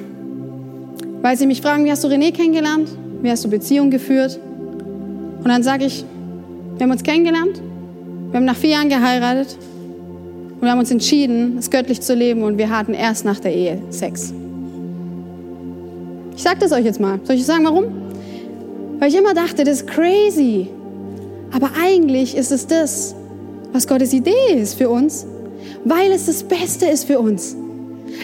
weil 1.22 1.38
sie 1.38 1.46
mich 1.46 1.62
fragen, 1.62 1.86
wie 1.86 1.90
hast 1.90 2.04
du 2.04 2.08
René 2.08 2.30
kennengelernt? 2.30 2.86
Wie 3.22 3.30
hast 3.30 3.46
du 3.46 3.48
Beziehung 3.48 3.90
geführt? 3.90 4.38
Und 5.38 5.48
dann 5.48 5.62
sage 5.62 5.86
ich, 5.86 6.04
wir 6.76 6.84
haben 6.84 6.90
uns 6.90 7.02
kennengelernt, 7.02 7.62
wir 8.28 8.36
haben 8.36 8.44
nach 8.44 8.56
vier 8.56 8.72
Jahren 8.72 8.90
geheiratet 8.90 9.56
und 10.52 10.60
wir 10.60 10.70
haben 10.70 10.80
uns 10.80 10.90
entschieden, 10.90 11.56
es 11.56 11.70
göttlich 11.70 12.02
zu 12.02 12.14
leben 12.14 12.42
und 12.42 12.58
wir 12.58 12.68
hatten 12.68 12.92
erst 12.92 13.24
nach 13.24 13.40
der 13.40 13.54
Ehe 13.54 13.78
Sex. 13.88 14.34
Ich 16.36 16.42
sage 16.42 16.58
das 16.60 16.72
euch 16.72 16.84
jetzt 16.84 17.00
mal. 17.00 17.20
Soll 17.24 17.36
ich 17.36 17.46
sagen, 17.46 17.64
warum? 17.64 17.86
Weil 18.98 19.08
ich 19.08 19.16
immer 19.16 19.32
dachte, 19.32 19.64
das 19.64 19.80
ist 19.80 19.86
crazy. 19.86 20.68
Aber 21.52 21.70
eigentlich 21.82 22.36
ist 22.36 22.52
es 22.52 22.66
das, 22.66 23.14
was 23.72 23.88
Gottes 23.88 24.12
Idee 24.12 24.52
ist 24.54 24.74
für 24.74 24.90
uns, 24.90 25.26
weil 25.86 26.10
es 26.10 26.26
das 26.26 26.42
Beste 26.42 26.86
ist 26.86 27.04
für 27.04 27.20
uns. 27.20 27.56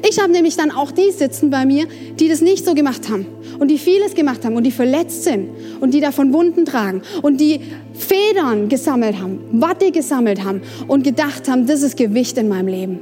Ich 0.09 0.21
habe 0.21 0.33
nämlich 0.33 0.57
dann 0.57 0.73
auch 0.73 0.91
die 0.91 1.13
sitzen 1.13 1.51
bei 1.51 1.65
mir, 1.65 1.87
die 2.19 2.29
das 2.29 2.41
nicht 2.41 2.65
so 2.65 2.75
gemacht 2.75 3.09
haben 3.09 3.27
und 3.59 3.69
die 3.69 3.79
vieles 3.79 4.15
gemacht 4.15 4.45
haben 4.45 4.57
und 4.57 4.65
die 4.65 4.73
verletzt 4.73 5.23
sind 5.25 5.51
und 5.81 5.95
die 5.95 6.01
davon 6.01 6.33
Wunden 6.33 6.65
tragen 6.65 7.03
und 7.23 7.41
die 7.41 7.61
Federn 7.95 8.69
gesammelt 8.69 9.21
haben, 9.21 9.39
Watte 9.53 9.93
gesammelt 9.93 10.43
haben 10.43 10.63
und 10.89 11.05
gedacht 11.05 11.49
haben, 11.49 11.67
das 11.67 11.83
ist 11.83 11.97
Gewicht 11.97 12.37
in 12.37 12.49
meinem 12.49 12.67
Leben. 12.67 13.01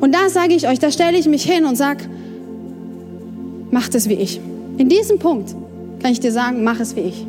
Und 0.00 0.14
da 0.14 0.30
sage 0.30 0.54
ich 0.54 0.66
euch, 0.66 0.78
da 0.78 0.90
stelle 0.90 1.18
ich 1.18 1.26
mich 1.26 1.42
hin 1.42 1.66
und 1.66 1.76
sage, 1.76 2.04
macht 3.70 3.94
es 3.94 4.08
wie 4.08 4.14
ich. 4.14 4.40
In 4.78 4.88
diesem 4.88 5.18
Punkt 5.18 5.54
kann 6.02 6.12
ich 6.12 6.20
dir 6.20 6.32
sagen, 6.32 6.64
mach 6.64 6.80
es 6.80 6.96
wie 6.96 7.00
ich. 7.00 7.26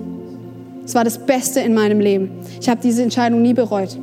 Es 0.86 0.96
war 0.96 1.04
das 1.04 1.18
Beste 1.26 1.60
in 1.60 1.74
meinem 1.74 2.00
Leben. 2.00 2.32
Ich 2.62 2.70
habe 2.70 2.80
diese 2.82 3.04
Entscheidung 3.04 3.42
nie 3.42 3.54
bereut. 3.54 3.98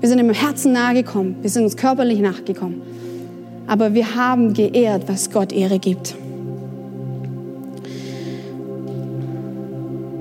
Wir 0.00 0.08
sind 0.08 0.18
im 0.18 0.30
Herzen 0.30 0.72
nahegekommen. 0.72 1.36
Wir 1.42 1.50
sind 1.50 1.64
uns 1.64 1.76
körperlich 1.76 2.20
nachgekommen. 2.20 2.82
Aber 3.66 3.94
wir 3.94 4.14
haben 4.14 4.54
geehrt, 4.54 5.04
was 5.06 5.30
Gott 5.30 5.52
Ehre 5.52 5.78
gibt. 5.78 6.14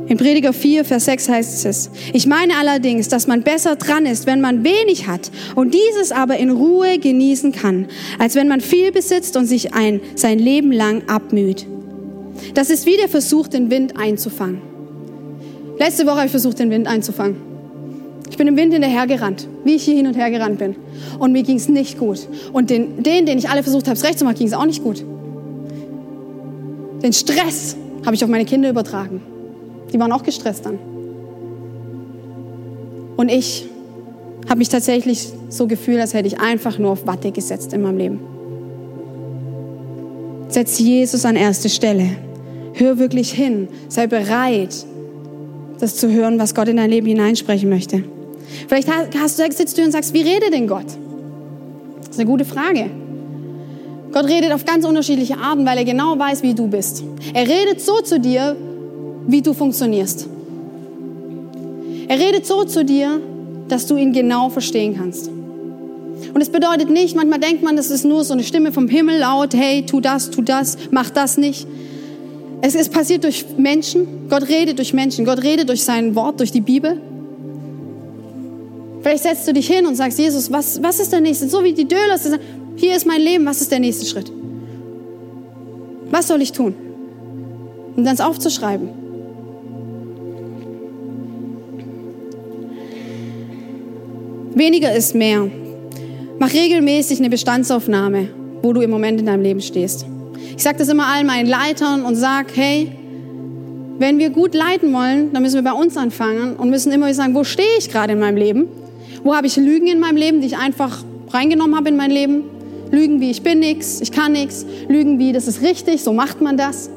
In 0.07 0.17
Prediger 0.17 0.53
4, 0.53 0.85
Vers 0.85 1.05
6 1.05 1.29
heißt 1.29 1.65
es, 1.65 1.91
ich 2.13 2.27
meine 2.27 2.53
allerdings, 2.57 3.09
dass 3.09 3.27
man 3.27 3.43
besser 3.43 3.75
dran 3.75 4.05
ist, 4.05 4.25
wenn 4.25 4.39
man 4.39 4.63
wenig 4.63 5.05
hat 5.05 5.29
und 5.53 5.73
dieses 5.73 6.13
aber 6.13 6.37
in 6.37 6.49
Ruhe 6.49 6.97
genießen 6.97 7.51
kann, 7.51 7.87
als 8.17 8.35
wenn 8.35 8.47
man 8.47 8.61
viel 8.61 8.93
besitzt 8.93 9.35
und 9.35 9.45
sich 9.47 9.73
ein, 9.73 9.99
sein 10.15 10.39
Leben 10.39 10.71
lang 10.71 11.03
abmüht. 11.07 11.67
Das 12.53 12.69
ist 12.69 12.85
wie 12.85 12.95
der 12.95 13.09
Versuch, 13.09 13.49
den 13.49 13.69
Wind 13.69 13.97
einzufangen. 13.97 14.61
Letzte 15.77 16.05
Woche 16.05 16.15
habe 16.15 16.25
ich 16.25 16.31
versucht, 16.31 16.59
den 16.59 16.69
Wind 16.69 16.87
einzufangen. 16.87 17.56
Ich 18.29 18.37
bin 18.37 18.47
im 18.47 18.57
Wind 18.57 18.73
hinterhergerannt, 18.73 19.47
wie 19.63 19.75
ich 19.75 19.83
hier 19.83 19.95
hin 19.95 20.07
und 20.07 20.15
her 20.15 20.29
gerannt 20.29 20.59
bin. 20.59 20.75
Und 21.17 21.31
mir 21.31 21.43
ging 21.43 21.57
es 21.57 21.69
nicht 21.69 21.97
gut. 21.97 22.27
Und 22.53 22.69
den, 22.69 23.03
den, 23.03 23.25
den 23.25 23.37
ich 23.37 23.49
alle 23.49 23.63
versucht 23.63 23.87
habe, 23.87 23.97
es 23.97 24.03
recht 24.03 24.19
zu 24.19 24.25
machen, 24.25 24.37
ging 24.37 24.47
es 24.47 24.53
auch 24.53 24.65
nicht 24.65 24.83
gut. 24.83 25.03
Den 27.01 27.13
Stress 27.13 27.77
habe 28.05 28.15
ich 28.15 28.23
auf 28.23 28.29
meine 28.29 28.45
Kinder 28.45 28.69
übertragen. 28.69 29.21
Die 29.93 29.99
waren 29.99 30.11
auch 30.11 30.23
gestresst 30.23 30.65
dann. 30.65 30.79
Und 33.15 33.29
ich 33.29 33.67
habe 34.47 34.59
mich 34.59 34.69
tatsächlich 34.69 35.29
so 35.49 35.67
gefühlt, 35.67 35.99
als 35.99 36.13
hätte 36.13 36.27
ich 36.27 36.39
einfach 36.39 36.77
nur 36.77 36.91
auf 36.91 37.07
Watte 37.07 37.31
gesetzt 37.31 37.73
in 37.73 37.81
meinem 37.81 37.97
Leben. 37.97 38.19
Setz 40.49 40.79
Jesus 40.79 41.25
an 41.25 41.35
erste 41.35 41.69
Stelle. 41.69 42.09
Hör 42.73 42.99
wirklich 42.99 43.31
hin. 43.31 43.67
Sei 43.89 44.07
bereit, 44.07 44.85
das 45.79 45.95
zu 45.95 46.11
hören, 46.11 46.39
was 46.39 46.55
Gott 46.55 46.67
in 46.67 46.77
dein 46.77 46.89
Leben 46.89 47.07
hineinsprechen 47.07 47.69
möchte. 47.69 48.03
Vielleicht 48.67 48.89
hast 49.19 49.39
du, 49.39 49.51
sitzt 49.51 49.77
du 49.77 49.83
und 49.83 49.91
sagst, 49.91 50.13
wie 50.13 50.21
redet 50.21 50.53
denn 50.53 50.67
Gott? 50.67 50.85
Das 51.99 52.09
ist 52.09 52.19
eine 52.19 52.29
gute 52.29 52.45
Frage. 52.45 52.89
Gott 54.11 54.25
redet 54.25 54.51
auf 54.51 54.65
ganz 54.65 54.85
unterschiedliche 54.85 55.37
Arten, 55.37 55.65
weil 55.65 55.77
er 55.77 55.85
genau 55.85 56.17
weiß, 56.17 56.43
wie 56.43 56.53
du 56.53 56.67
bist. 56.67 57.03
Er 57.33 57.47
redet 57.47 57.81
so 57.81 58.01
zu 58.01 58.19
dir, 58.19 58.55
wie 59.27 59.41
du 59.41 59.53
funktionierst. 59.53 60.27
Er 62.07 62.19
redet 62.19 62.45
so 62.45 62.63
zu 62.63 62.85
dir, 62.85 63.19
dass 63.67 63.85
du 63.85 63.97
ihn 63.97 64.13
genau 64.13 64.49
verstehen 64.49 64.95
kannst. 64.97 65.29
Und 66.33 66.41
es 66.41 66.49
bedeutet 66.49 66.89
nicht, 66.89 67.15
manchmal 67.15 67.39
denkt 67.39 67.63
man, 67.63 67.75
das 67.75 67.91
ist 67.91 68.05
nur 68.05 68.23
so 68.23 68.33
eine 68.33 68.43
Stimme 68.43 68.71
vom 68.71 68.87
Himmel 68.87 69.19
laut, 69.19 69.53
hey, 69.53 69.85
tu 69.85 69.99
das, 69.99 70.31
tu 70.31 70.41
das, 70.41 70.77
mach 70.91 71.09
das 71.09 71.37
nicht. 71.37 71.67
Es 72.61 72.73
ist 72.73 72.91
passiert 72.91 73.23
durch 73.23 73.45
Menschen. 73.57 74.27
Gott 74.29 74.47
redet 74.49 74.79
durch 74.79 74.93
Menschen. 74.93 75.25
Gott 75.25 75.43
redet 75.43 75.69
durch 75.69 75.83
sein 75.83 76.15
Wort, 76.15 76.39
durch 76.39 76.51
die 76.51 76.61
Bibel. 76.61 76.99
Vielleicht 79.07 79.23
setzt 79.23 79.47
du 79.47 79.53
dich 79.53 79.67
hin 79.67 79.85
und 79.85 79.95
sagst, 79.95 80.19
Jesus, 80.19 80.51
was, 80.51 80.83
was 80.83 80.99
ist 80.99 81.13
der 81.13 81.21
nächste? 81.21 81.47
So 81.47 81.63
wie 81.63 81.71
die 81.71 81.87
Döler, 81.87 82.19
hier 82.75 82.93
ist 82.93 83.05
mein 83.05 83.21
Leben, 83.21 83.45
was 83.45 83.61
ist 83.61 83.71
der 83.71 83.79
nächste 83.79 84.05
Schritt? 84.05 84.29
Was 86.11 86.27
soll 86.27 86.41
ich 86.41 86.51
tun? 86.51 86.75
Und 87.95 88.03
dann 88.03 88.15
es 88.15 88.19
aufzuschreiben. 88.19 88.89
Weniger 94.55 94.93
ist 94.93 95.15
mehr. 95.15 95.49
Mach 96.37 96.51
regelmäßig 96.51 97.19
eine 97.19 97.29
Bestandsaufnahme, 97.29 98.27
wo 98.61 98.73
du 98.73 98.81
im 98.81 98.89
Moment 98.89 99.21
in 99.21 99.27
deinem 99.27 99.41
Leben 99.41 99.61
stehst. 99.61 100.05
Ich 100.57 100.63
sage 100.63 100.79
das 100.79 100.89
immer 100.89 101.05
allen 101.07 101.27
meinen 101.27 101.47
Leitern 101.47 102.03
und 102.03 102.17
sage, 102.17 102.49
hey, 102.55 102.91
wenn 103.99 104.19
wir 104.19 104.31
gut 104.31 104.53
leiten 104.53 104.91
wollen, 104.91 105.31
dann 105.31 105.43
müssen 105.43 105.63
wir 105.63 105.71
bei 105.71 105.79
uns 105.79 105.95
anfangen 105.95 106.57
und 106.57 106.69
müssen 106.69 106.91
immer 106.91 107.13
sagen, 107.13 107.33
wo 107.35 107.45
stehe 107.45 107.77
ich 107.79 107.89
gerade 107.89 108.11
in 108.11 108.19
meinem 108.19 108.35
Leben? 108.35 108.67
Wo 109.27 109.35
habe 109.35 109.45
ich 109.45 109.57
Lügen 109.57 109.87
in 109.87 109.99
meinem 109.99 110.15
Leben, 110.15 110.39
die 110.39 110.47
ich 110.47 110.57
einfach 110.57 111.03
reingenommen 111.31 111.75
habe 111.75 111.89
in 111.89 111.97
mein 111.97 112.11
Leben? 112.11 112.43
Lügen 112.91 113.19
wie 113.19 113.29
ich 113.29 113.43
bin 113.43 113.59
nichts, 113.59 113.99
ich 113.99 114.13
kann 114.13 114.31
nichts. 114.31 114.65
Lügen 114.87 115.19
wie 115.19 115.33
das 115.33 115.49
ist 115.49 115.61
richtig, 115.61 116.01
so 116.01 116.13
macht 116.13 116.39
man 116.39 116.55
das. 116.55 116.89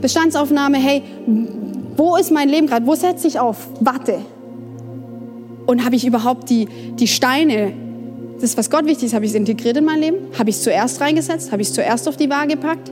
Bestandsaufnahme, 0.00 0.78
hey, 0.78 1.02
wo 1.94 2.16
ist 2.16 2.30
mein 2.30 2.48
Leben 2.48 2.68
gerade? 2.68 2.86
Wo 2.86 2.94
setze 2.94 3.28
ich 3.28 3.38
auf 3.38 3.68
Watte? 3.80 4.20
Und 5.66 5.84
habe 5.84 5.94
ich 5.96 6.06
überhaupt 6.06 6.48
die, 6.48 6.68
die 6.98 7.06
Steine, 7.06 7.74
das, 8.40 8.56
was 8.56 8.70
Gott 8.70 8.86
wichtig 8.86 9.08
ist, 9.08 9.14
habe 9.14 9.26
ich 9.26 9.32
es 9.32 9.36
integriert 9.36 9.76
in 9.76 9.84
mein 9.84 10.00
Leben? 10.00 10.16
Habe 10.38 10.48
ich 10.48 10.56
es 10.56 10.62
zuerst 10.62 11.02
reingesetzt? 11.02 11.52
Habe 11.52 11.60
ich 11.60 11.68
es 11.68 11.74
zuerst 11.74 12.08
auf 12.08 12.16
die 12.16 12.30
Waage 12.30 12.54
gepackt? 12.54 12.90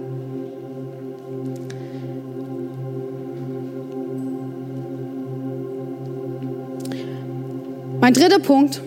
Mein 8.04 8.12
dritter 8.12 8.38
Punkt 8.38 8.82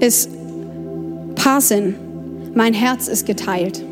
ist 0.00 0.30
Parsin. 1.34 1.94
Mein 2.54 2.72
Herz 2.72 3.06
ist 3.06 3.26
geteilt. 3.26 3.82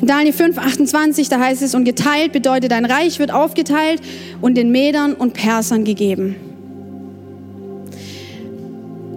In 0.00 0.08
Daniel 0.08 0.32
5, 0.32 0.58
28, 0.58 1.28
da 1.28 1.38
heißt 1.38 1.62
es, 1.62 1.76
und 1.76 1.84
geteilt 1.84 2.32
bedeutet, 2.32 2.72
dein 2.72 2.84
Reich 2.84 3.20
wird 3.20 3.30
aufgeteilt 3.32 4.02
und 4.40 4.56
den 4.56 4.72
Medern 4.72 5.14
und 5.14 5.34
Persern 5.34 5.84
gegeben. 5.84 6.34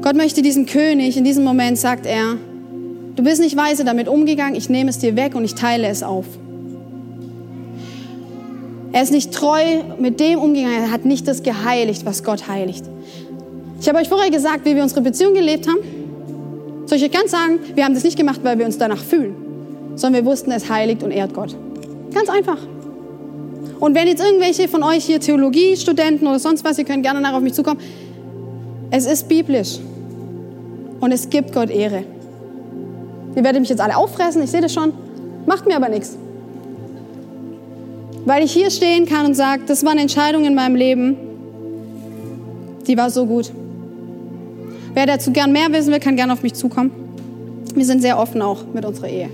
Gott 0.03 0.15
möchte 0.15 0.43
diesen 0.43 0.67
König, 0.67 1.17
in 1.17 1.23
diesem 1.23 1.43
Moment 1.43 1.79
sagt 1.79 2.05
er, 2.05 2.37
du 3.15 3.23
bist 3.23 3.41
nicht 3.41 3.57
weise 3.57 3.85
damit 3.85 4.07
umgegangen, 4.07 4.53
ich 4.53 4.69
nehme 4.69 4.91
es 4.91 4.99
dir 4.99 5.15
weg 5.15 5.33
und 5.33 5.45
ich 5.45 5.55
teile 5.55 5.87
es 5.87 6.03
auf. 6.03 6.27
Er 8.93 9.01
ist 9.01 9.11
nicht 9.11 9.33
treu 9.33 9.81
mit 9.97 10.19
dem 10.19 10.39
umgegangen, 10.39 10.83
er 10.83 10.91
hat 10.91 11.03
nicht 11.03 11.27
das 11.27 11.41
geheiligt, 11.41 12.05
was 12.05 12.23
Gott 12.23 12.47
heiligt. 12.47 12.85
Ich 13.81 13.89
habe 13.89 13.97
euch 13.97 14.07
vorher 14.07 14.29
gesagt, 14.29 14.65
wie 14.65 14.75
wir 14.75 14.83
unsere 14.83 15.01
Beziehung 15.01 15.33
gelebt 15.33 15.67
haben. 15.67 15.79
Soll 16.85 16.99
ich 16.99 17.03
euch 17.03 17.11
ganz 17.11 17.31
sagen, 17.31 17.59
wir 17.73 17.83
haben 17.83 17.95
das 17.95 18.03
nicht 18.03 18.17
gemacht, 18.17 18.41
weil 18.43 18.59
wir 18.59 18.67
uns 18.67 18.77
danach 18.77 19.03
fühlen, 19.03 19.35
sondern 19.95 20.23
wir 20.23 20.31
wussten, 20.31 20.51
es 20.51 20.69
heiligt 20.69 21.01
und 21.01 21.09
ehrt 21.09 21.33
Gott. 21.33 21.55
Ganz 22.13 22.29
einfach. 22.29 22.59
Und 23.79 23.95
wenn 23.95 24.07
jetzt 24.07 24.23
irgendwelche 24.23 24.67
von 24.67 24.83
euch 24.83 25.05
hier 25.05 25.19
Theologiestudenten 25.19 26.27
oder 26.27 26.37
sonst 26.37 26.63
was, 26.63 26.77
ihr 26.77 26.85
könnt 26.85 27.01
gerne 27.01 27.19
nach 27.19 27.33
auf 27.33 27.41
mich 27.41 27.53
zukommen. 27.53 27.79
Es 28.91 29.07
ist 29.07 29.27
biblisch. 29.27 29.79
Und 30.99 31.11
es 31.11 31.29
gibt 31.31 31.51
Gott 31.51 31.71
Ehre. 31.71 32.03
Ihr 33.35 33.43
werdet 33.43 33.59
mich 33.59 33.69
jetzt 33.69 33.81
alle 33.81 33.97
auffressen, 33.97 34.43
ich 34.43 34.51
sehe 34.51 34.61
das 34.61 34.71
schon. 34.71 34.93
Macht 35.47 35.65
mir 35.65 35.75
aber 35.75 35.89
nichts. 35.89 36.15
Weil 38.25 38.43
ich 38.43 38.53
hier 38.53 38.71
stehen 38.71 39.05
kann 39.05 39.25
und 39.25 39.33
sage, 39.35 39.63
das 39.67 39.83
war 39.83 39.91
eine 39.91 40.01
Entscheidung 40.01 40.45
in 40.45 40.55
meinem 40.55 40.75
Leben, 40.75 41.17
die 42.87 42.97
war 42.97 43.09
so 43.09 43.25
gut. 43.25 43.51
Wer 44.93 45.05
dazu 45.05 45.31
gern 45.31 45.51
mehr 45.51 45.71
wissen 45.71 45.91
will, 45.91 45.99
kann 45.99 46.15
gerne 46.15 46.33
auf 46.33 46.43
mich 46.43 46.53
zukommen. 46.53 46.91
Wir 47.73 47.85
sind 47.85 48.01
sehr 48.01 48.19
offen 48.19 48.41
auch 48.41 48.63
mit 48.73 48.85
unserer 48.85 49.09
Ehe. 49.09 49.29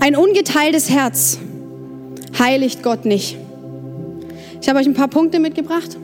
Ein 0.00 0.14
ungeteiltes 0.14 0.90
Herz 0.90 1.38
heiligt 2.38 2.82
Gott 2.82 3.04
nicht. 3.04 3.36
Ich 4.60 4.68
habe 4.68 4.78
euch 4.78 4.86
ein 4.86 4.94
paar 4.94 5.08
Punkte 5.08 5.40
mitgebracht. 5.40 5.96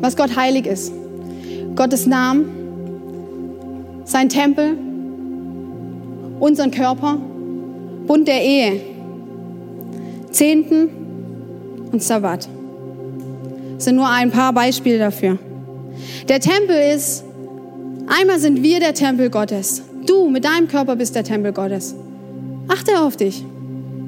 Was 0.00 0.16
Gott 0.16 0.36
heilig 0.36 0.66
ist. 0.66 0.92
Gottes 1.74 2.06
Namen, 2.06 2.59
sein 4.10 4.28
Tempel, 4.28 4.76
unseren 6.40 6.72
Körper, 6.72 7.18
Bund 8.08 8.26
der 8.26 8.42
Ehe, 8.42 8.80
Zehnten 10.32 10.88
und 11.92 12.02
Sabbat. 12.02 12.48
Das 13.76 13.84
sind 13.84 13.94
nur 13.94 14.08
ein 14.08 14.32
paar 14.32 14.52
Beispiele 14.52 14.98
dafür. 14.98 15.38
Der 16.28 16.40
Tempel 16.40 16.76
ist, 16.92 17.22
einmal 18.08 18.40
sind 18.40 18.64
wir 18.64 18.80
der 18.80 18.94
Tempel 18.94 19.30
Gottes. 19.30 19.82
Du 20.06 20.28
mit 20.28 20.44
deinem 20.44 20.66
Körper 20.66 20.96
bist 20.96 21.14
der 21.14 21.22
Tempel 21.22 21.52
Gottes. 21.52 21.94
Achte 22.66 22.98
auf 23.00 23.16
dich. 23.16 23.44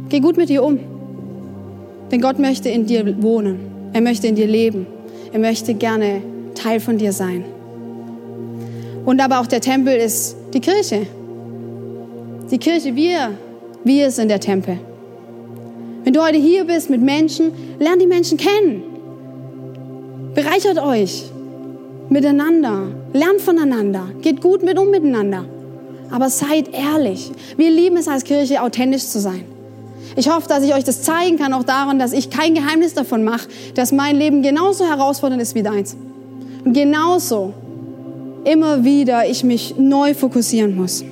Geh 0.09 0.19
gut 0.19 0.37
mit 0.37 0.49
dir 0.49 0.65
um. 0.65 0.81
Denn 2.11 2.21
Gott 2.21 2.41
möchte 2.41 2.69
in 2.69 2.87
dir 2.87 3.23
wohnen. 3.23 3.61
Er 3.93 4.01
möchte 4.01 4.27
in 4.27 4.35
dir 4.35 4.49
leben. 4.49 4.87
Er 5.33 5.39
möchte 5.39 5.75
gerne 5.75 6.23
Teil 6.57 6.81
von 6.81 6.99
dir 6.99 7.13
sein. 7.13 7.45
Und 9.05 9.21
aber 9.21 9.41
auch 9.41 9.47
der 9.47 9.61
Tempel 9.61 9.97
ist 9.97 10.37
die 10.55 10.61
Kirche. 10.61 11.07
Die 12.51 12.59
Kirche, 12.59 12.95
wir, 12.95 13.33
wir 13.85 14.11
sind 14.11 14.29
der 14.29 14.41
Tempel. 14.41 14.79
Wenn 16.05 16.13
du 16.13 16.23
heute 16.23 16.39
hier 16.39 16.65
bist 16.65 16.91
mit 16.91 17.01
Menschen, 17.01 17.53
lernt 17.79 18.03
die 18.03 18.07
Menschen 18.07 18.39
kennen. 18.39 18.83
Bereichert 20.35 20.79
euch 20.79 21.25
miteinander. 22.09 22.89
Lernt 23.13 23.41
voneinander. 23.41 24.09
Geht 24.21 24.41
gut 24.41 24.63
mit 24.63 24.79
um 24.79 24.91
miteinander. 24.91 25.45
Aber 26.11 26.29
seid 26.29 26.73
ehrlich. 26.73 27.31
Wir 27.57 27.71
lieben 27.71 27.97
es 27.97 28.07
als 28.07 28.25
Kirche, 28.25 28.63
authentisch 28.63 29.07
zu 29.07 29.19
sein. 29.19 29.45
Ich 30.15 30.29
hoffe, 30.29 30.47
dass 30.47 30.63
ich 30.63 30.75
euch 30.75 30.85
das 30.85 31.03
zeigen 31.03 31.39
kann, 31.39 31.55
auch 31.55 31.65
daran, 31.65 31.99
dass 31.99 32.13
ich 32.13 32.29
kein 32.29 32.55
Geheimnis 32.55 32.93
davon 32.95 33.25
mache, 33.25 33.49
dass 33.75 33.93
mein 33.93 34.17
Leben 34.17 34.43
genauso 34.43 34.87
herausfordernd 34.87 35.41
ist 35.41 35.55
wie 35.55 35.63
deins. 35.63 35.97
Und 36.65 36.75
genauso 36.75 37.55
immer 38.45 38.85
wieder 38.85 39.29
ich 39.29 39.45
mich 39.45 39.77
neu 39.79 40.15
fokussieren 40.15 40.77
muss. 40.77 41.05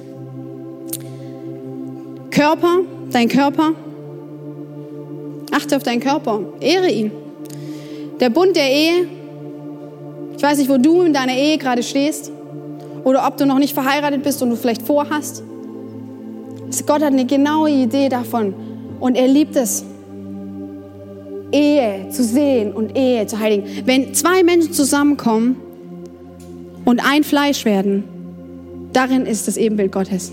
Körper, 2.31 2.81
dein 3.11 3.29
Körper, 3.29 3.73
achte 5.53 5.77
auf 5.77 5.83
deinen 5.83 6.01
Körper, 6.01 6.41
ehre 6.61 6.91
ihn. 6.91 7.13
Der 8.21 8.31
Bund 8.31 8.55
der 8.57 8.71
Ehe, 8.71 9.07
ich 10.37 10.43
weiß 10.43 10.59
nicht, 10.59 10.71
wo 10.71 10.77
du 10.77 11.03
in 11.03 11.13
deiner 11.13 11.35
Ehe 11.35 11.59
gerade 11.59 11.83
stehst 11.83 12.31
oder 13.05 13.27
ob 13.27 13.37
du 13.37 13.47
noch 13.47 13.59
nicht 13.59 13.75
verheiratet 13.75 14.23
bist 14.23 14.43
und 14.43 14.51
du 14.51 14.57
vielleicht 14.57 14.83
vorhast. 14.83 15.43
Gott 16.87 17.03
hat 17.03 17.13
eine 17.13 17.27
genaue 17.27 17.71
Idee 17.71 18.09
davon 18.09 18.55
und 19.01 19.17
er 19.17 19.27
liebt 19.27 19.57
es, 19.57 19.85
Ehe 21.53 22.09
zu 22.11 22.23
sehen 22.23 22.73
und 22.73 22.97
Ehe 22.97 23.27
zu 23.27 23.39
heiligen. 23.39 23.65
Wenn 23.85 24.15
zwei 24.15 24.43
Menschen 24.45 24.73
zusammenkommen 24.73 25.57
und 26.85 27.01
ein 27.05 27.25
Fleisch 27.25 27.65
werden, 27.65 28.05
darin 28.93 29.27
ist 29.27 29.49
das 29.49 29.57
Ebenbild 29.57 29.93
Gottes. 29.93 30.33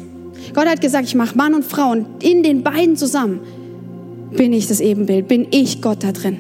Gott 0.54 0.68
hat 0.68 0.82
gesagt, 0.82 1.06
ich 1.06 1.16
mache 1.16 1.38
Mann 1.38 1.54
und 1.54 1.66
Frau 1.66 1.92
und 1.92 2.24
in 2.24 2.44
den 2.44 2.64
beiden 2.64 2.96
zusammen 2.96 3.40
bin 4.32 4.54
ich 4.54 4.68
das 4.68 4.80
Ebenbild, 4.80 5.28
bin 5.28 5.48
ich 5.52 5.82
Gott 5.82 6.04
da 6.04 6.12
drin. 6.12 6.40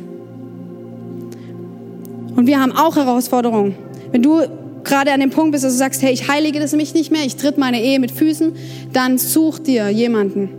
Und 2.36 2.45
wir 2.45 2.62
haben 2.62 2.72
auch 2.72 2.95
Herausforderungen. 2.95 3.76
Wenn 4.12 4.22
du 4.22 4.41
gerade 4.84 5.12
an 5.12 5.20
dem 5.20 5.32
Punkt 5.32 5.51
bist, 5.51 5.64
dass 5.64 5.74
du 5.74 5.80
sagst, 5.80 6.01
hey, 6.01 6.14
ich 6.14 6.30
heilige 6.30 6.60
das 6.60 6.74
mich 6.74 6.93
nicht 6.93 7.12
mehr, 7.12 7.26
ich 7.26 7.36
tritt 7.36 7.58
meine 7.58 7.82
Ehe 7.82 7.99
mit 7.99 8.12
Füßen, 8.12 8.53
dann 8.93 9.18
such 9.18 9.60
dir 9.60 9.89
jemanden. 9.89 10.49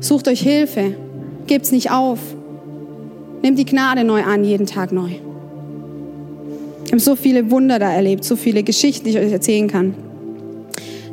Sucht 0.00 0.28
euch 0.28 0.40
Hilfe. 0.40 0.94
Gebt's 1.46 1.72
nicht 1.72 1.90
auf. 1.90 2.18
Nehmt 3.42 3.58
die 3.58 3.64
Gnade 3.64 4.04
neu 4.04 4.22
an, 4.22 4.44
jeden 4.44 4.66
Tag 4.66 4.92
neu. 4.92 5.10
Ich 6.88 6.92
habe 6.92 7.02
so 7.02 7.16
viele 7.16 7.50
Wunder 7.50 7.78
da 7.78 7.92
erlebt, 7.92 8.24
so 8.24 8.34
viele 8.34 8.62
Geschichten, 8.62 9.04
die 9.04 9.10
ich 9.10 9.18
euch 9.18 9.30
erzählen 9.30 9.68
kann. 9.68 9.94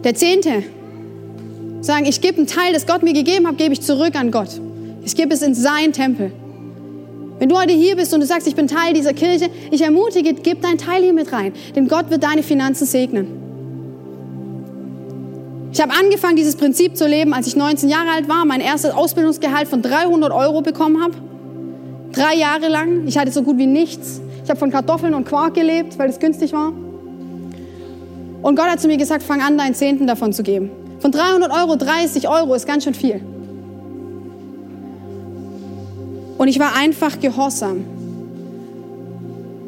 Der 0.05 0.15
Zehnte. 0.15 0.63
Sagen, 1.81 2.05
ich 2.05 2.21
gebe 2.21 2.37
einen 2.37 2.47
Teil, 2.47 2.71
das 2.71 2.87
Gott 2.87 3.03
mir 3.03 3.11
gegeben 3.11 3.45
hat, 3.45 3.57
gebe 3.57 3.73
ich 3.73 3.81
zurück 3.81 4.15
an 4.15 4.31
Gott. 4.31 4.47
Ich 5.03 5.17
gebe 5.17 5.33
es 5.33 5.41
in 5.41 5.53
sein 5.53 5.91
Tempel. 5.91 6.31
Wenn 7.39 7.49
du 7.49 7.59
heute 7.59 7.73
hier 7.73 7.97
bist 7.97 8.13
und 8.13 8.21
du 8.21 8.25
sagst, 8.25 8.47
ich 8.47 8.55
bin 8.55 8.67
Teil 8.67 8.93
dieser 8.93 9.11
Kirche, 9.11 9.49
ich 9.69 9.81
ermutige, 9.81 10.33
gib 10.33 10.61
deinen 10.61 10.77
Teil 10.77 11.03
hier 11.03 11.11
mit 11.11 11.33
rein, 11.33 11.51
denn 11.75 11.89
Gott 11.89 12.09
wird 12.09 12.23
deine 12.23 12.41
Finanzen 12.41 12.85
segnen. 12.85 13.27
Ich 15.73 15.81
habe 15.81 15.91
angefangen, 15.91 16.37
dieses 16.37 16.55
Prinzip 16.55 16.95
zu 16.95 17.05
leben, 17.05 17.33
als 17.33 17.47
ich 17.47 17.57
19 17.57 17.89
Jahre 17.89 18.11
alt 18.11 18.29
war, 18.29 18.45
mein 18.45 18.61
erstes 18.61 18.91
Ausbildungsgehalt 18.91 19.67
von 19.67 19.81
300 19.81 20.31
Euro 20.31 20.61
bekommen 20.61 21.03
habe. 21.03 21.15
Drei 22.13 22.33
Jahre 22.37 22.69
lang. 22.69 23.05
Ich 23.07 23.17
hatte 23.17 23.33
so 23.33 23.43
gut 23.43 23.57
wie 23.57 23.67
nichts. 23.67 24.21
Ich 24.45 24.49
habe 24.51 24.59
von 24.59 24.69
Kartoffeln 24.69 25.15
und 25.15 25.25
Quark 25.25 25.55
gelebt, 25.55 25.97
weil 25.97 26.07
es 26.07 26.19
günstig 26.19 26.53
war. 26.53 26.71
Und 28.43 28.55
Gott 28.55 28.67
hat 28.67 28.79
zu 28.79 28.87
mir 28.87 28.97
gesagt, 28.97 29.23
fang 29.23 29.41
an, 29.41 29.57
deinen 29.57 29.73
Zehnten 29.73 30.05
davon 30.05 30.33
zu 30.33 30.43
geben. 30.43 30.69
Von 30.99 31.11
300 31.11 31.51
Euro 31.51 31.75
30 31.75 32.29
Euro 32.29 32.53
ist 32.53 32.67
ganz 32.67 32.83
schön 32.83 32.93
viel. 32.93 33.21
Und 36.37 36.47
ich 36.47 36.59
war 36.59 36.75
einfach 36.75 37.19
gehorsam. 37.19 37.85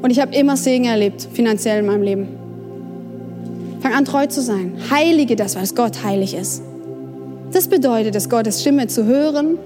Und 0.04 0.12
ich 0.12 0.20
habe 0.20 0.36
immer 0.36 0.56
Segen 0.58 0.86
erlebt, 0.86 1.28
finanziell 1.34 1.80
in 1.80 1.88
meinem 1.88 2.04
Leben. 2.04 2.28
Fang 3.80 3.96
an, 3.96 4.06
treu 4.06 4.28
zu 4.28 4.44
sein. 4.44 4.78
Heilige 4.92 5.36
das, 5.36 5.56
weil 5.56 5.68
Gott 5.74 6.04
heilig 6.04 6.36
ist. 6.36 6.62
Das 7.52 7.68
bedeutet 7.68 8.16
es, 8.16 8.30
Gottes 8.30 8.62
Stimme 8.62 8.86
zu 8.86 9.06
hören, 9.06 9.58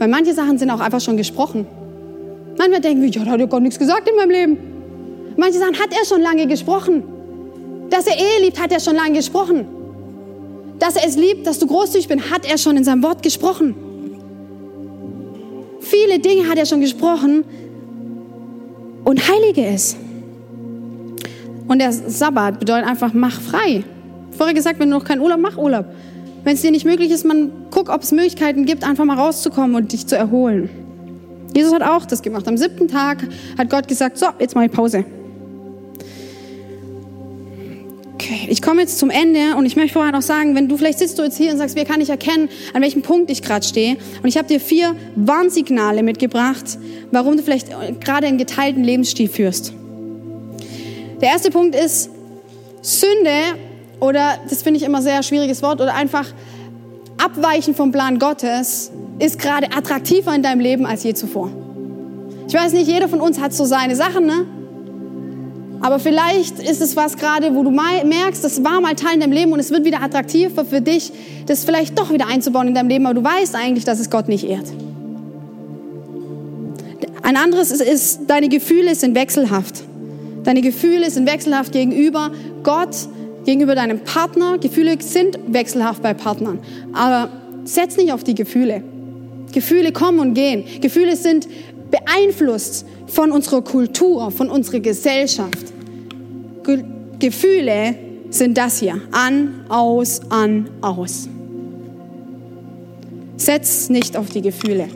weil 0.00 0.08
manche 0.08 0.34
Sachen 0.34 0.58
sind 0.58 0.70
auch 0.70 0.80
einfach 0.80 1.00
schon 1.00 1.16
gesprochen. 1.16 1.68
Manchmal 2.58 2.80
denken 2.80 3.02
wir, 3.02 3.10
ja, 3.10 3.24
da 3.24 3.32
hat 3.32 3.40
ja 3.40 3.46
Gott 3.46 3.62
nichts 3.62 3.78
gesagt 3.78 4.08
in 4.08 4.16
meinem 4.16 4.30
Leben. 4.30 4.58
Manche 5.36 5.58
Sachen 5.58 5.78
hat 5.78 5.90
er 5.90 6.04
schon 6.06 6.22
lange 6.22 6.46
gesprochen. 6.46 7.02
Dass 7.90 8.06
er 8.06 8.16
Ehe 8.16 8.44
liebt, 8.44 8.60
hat 8.60 8.72
er 8.72 8.80
schon 8.80 8.96
lange 8.96 9.12
gesprochen. 9.12 9.66
Dass 10.78 10.96
er 10.96 11.06
es 11.06 11.16
liebt, 11.16 11.46
dass 11.46 11.58
du 11.58 11.66
großzügig 11.66 12.08
bist, 12.08 12.30
hat 12.30 12.50
er 12.50 12.58
schon 12.58 12.76
in 12.76 12.84
seinem 12.84 13.02
Wort 13.02 13.22
gesprochen. 13.22 13.74
Viele 15.80 16.18
Dinge 16.18 16.48
hat 16.48 16.58
er 16.58 16.66
schon 16.66 16.80
gesprochen 16.80 17.44
und 19.04 19.28
heilige 19.28 19.64
es. 19.66 19.96
Und 21.68 21.80
der 21.80 21.92
Sabbat 21.92 22.58
bedeutet 22.60 22.88
einfach, 22.88 23.12
mach 23.12 23.40
frei. 23.40 23.84
Vorher 24.32 24.54
gesagt, 24.54 24.78
wenn 24.78 24.90
du 24.90 24.96
noch 24.96 25.04
keinen 25.04 25.20
Urlaub, 25.20 25.40
mach 25.40 25.56
Urlaub. 25.56 25.86
Wenn 26.44 26.54
es 26.54 26.62
dir 26.62 26.70
nicht 26.70 26.84
möglich 26.84 27.10
ist, 27.10 27.24
man 27.24 27.50
guck, 27.70 27.88
ob 27.88 28.02
es 28.02 28.12
Möglichkeiten 28.12 28.66
gibt, 28.66 28.84
einfach 28.84 29.04
mal 29.04 29.18
rauszukommen 29.18 29.74
und 29.74 29.92
dich 29.92 30.06
zu 30.06 30.16
erholen. 30.16 30.85
Jesus 31.56 31.72
hat 31.72 31.82
auch 31.82 32.04
das 32.04 32.20
gemacht. 32.20 32.46
Am 32.46 32.58
siebten 32.58 32.86
Tag 32.86 33.26
hat 33.56 33.70
Gott 33.70 33.88
gesagt, 33.88 34.18
so, 34.18 34.26
jetzt 34.38 34.54
mache 34.54 34.66
ich 34.66 34.72
Pause. 34.72 35.06
Okay, 38.12 38.46
ich 38.48 38.60
komme 38.60 38.82
jetzt 38.82 38.98
zum 38.98 39.08
Ende 39.08 39.56
und 39.56 39.64
ich 39.64 39.74
möchte 39.74 39.94
vorher 39.94 40.12
noch 40.12 40.20
sagen, 40.20 40.54
wenn 40.54 40.68
du 40.68 40.76
vielleicht 40.76 40.98
sitzt 40.98 41.18
du 41.18 41.22
jetzt 41.22 41.38
hier 41.38 41.52
und 41.52 41.58
sagst, 41.58 41.74
wie 41.74 41.84
kann 41.84 42.02
ich 42.02 42.10
erkennen, 42.10 42.50
an 42.74 42.82
welchem 42.82 43.00
Punkt 43.00 43.30
ich 43.30 43.40
gerade 43.40 43.64
stehe. 43.64 43.96
Und 44.22 44.28
ich 44.28 44.36
habe 44.36 44.46
dir 44.46 44.60
vier 44.60 44.94
Warnsignale 45.14 46.02
mitgebracht, 46.02 46.76
warum 47.10 47.38
du 47.38 47.42
vielleicht 47.42 47.68
gerade 48.04 48.26
einen 48.26 48.36
geteilten 48.36 48.84
Lebensstil 48.84 49.28
führst. 49.28 49.72
Der 51.22 51.30
erste 51.30 51.50
Punkt 51.50 51.74
ist 51.74 52.10
Sünde 52.82 53.30
oder, 54.00 54.38
das 54.50 54.60
finde 54.60 54.78
ich 54.78 54.84
immer 54.84 55.00
sehr 55.00 55.22
schwieriges 55.22 55.62
Wort, 55.62 55.80
oder 55.80 55.94
einfach 55.94 56.26
Abweichen 57.16 57.74
vom 57.74 57.92
Plan 57.92 58.18
Gottes 58.18 58.92
ist 59.18 59.38
gerade 59.38 59.72
attraktiver 59.72 60.34
in 60.34 60.42
deinem 60.42 60.60
Leben 60.60 60.86
als 60.86 61.02
je 61.02 61.14
zuvor. 61.14 61.50
Ich 62.48 62.54
weiß 62.54 62.72
nicht, 62.72 62.88
jeder 62.88 63.08
von 63.08 63.20
uns 63.20 63.40
hat 63.40 63.52
so 63.52 63.64
seine 63.64 63.96
Sachen, 63.96 64.26
ne? 64.26 64.46
Aber 65.80 65.98
vielleicht 65.98 66.58
ist 66.58 66.80
es 66.80 66.96
was 66.96 67.16
gerade, 67.16 67.54
wo 67.54 67.62
du 67.62 67.70
merkst, 67.70 68.42
das 68.42 68.64
war 68.64 68.80
mal 68.80 68.94
Teil 68.94 69.14
in 69.14 69.20
deinem 69.20 69.32
Leben 69.32 69.52
und 69.52 69.60
es 69.60 69.70
wird 69.70 69.84
wieder 69.84 70.02
attraktiver 70.02 70.64
für 70.64 70.80
dich, 70.80 71.12
das 71.46 71.64
vielleicht 71.64 71.98
doch 71.98 72.12
wieder 72.12 72.28
einzubauen 72.28 72.68
in 72.68 72.74
deinem 72.74 72.88
Leben, 72.88 73.06
aber 73.06 73.14
du 73.14 73.24
weißt 73.24 73.54
eigentlich, 73.54 73.84
dass 73.84 74.00
es 74.00 74.10
Gott 74.10 74.28
nicht 74.28 74.44
ehrt. 74.44 74.66
Ein 77.22 77.36
anderes 77.36 77.70
ist, 77.72 77.82
ist 77.82 78.20
deine 78.28 78.48
Gefühle 78.48 78.94
sind 78.94 79.14
wechselhaft. 79.16 79.82
Deine 80.44 80.62
Gefühle 80.62 81.10
sind 81.10 81.28
wechselhaft 81.28 81.72
gegenüber 81.72 82.30
Gott, 82.62 82.96
gegenüber 83.44 83.74
deinem 83.74 83.98
Partner. 84.00 84.58
Gefühle 84.58 84.96
sind 85.00 85.36
wechselhaft 85.48 86.02
bei 86.02 86.14
Partnern. 86.14 86.60
Aber 86.92 87.28
setz 87.64 87.96
nicht 87.96 88.12
auf 88.12 88.22
die 88.22 88.36
Gefühle. 88.36 88.82
Gefühle 89.56 89.90
kommen 89.90 90.18
und 90.18 90.34
gehen. 90.34 90.64
Gefühle 90.82 91.16
sind 91.16 91.48
beeinflusst 91.90 92.84
von 93.06 93.32
unserer 93.32 93.62
Kultur, 93.62 94.30
von 94.30 94.50
unserer 94.50 94.80
Gesellschaft. 94.80 95.72
Ge 96.62 96.84
Gefühle 97.18 97.94
sind 98.28 98.58
das 98.58 98.80
hier. 98.80 99.00
An, 99.12 99.64
aus, 99.70 100.20
an, 100.28 100.68
aus. 100.82 101.26
Setz 103.38 103.88
nicht 103.88 104.14
auf 104.14 104.28
die 104.28 104.42
Gefühle. 104.42 104.88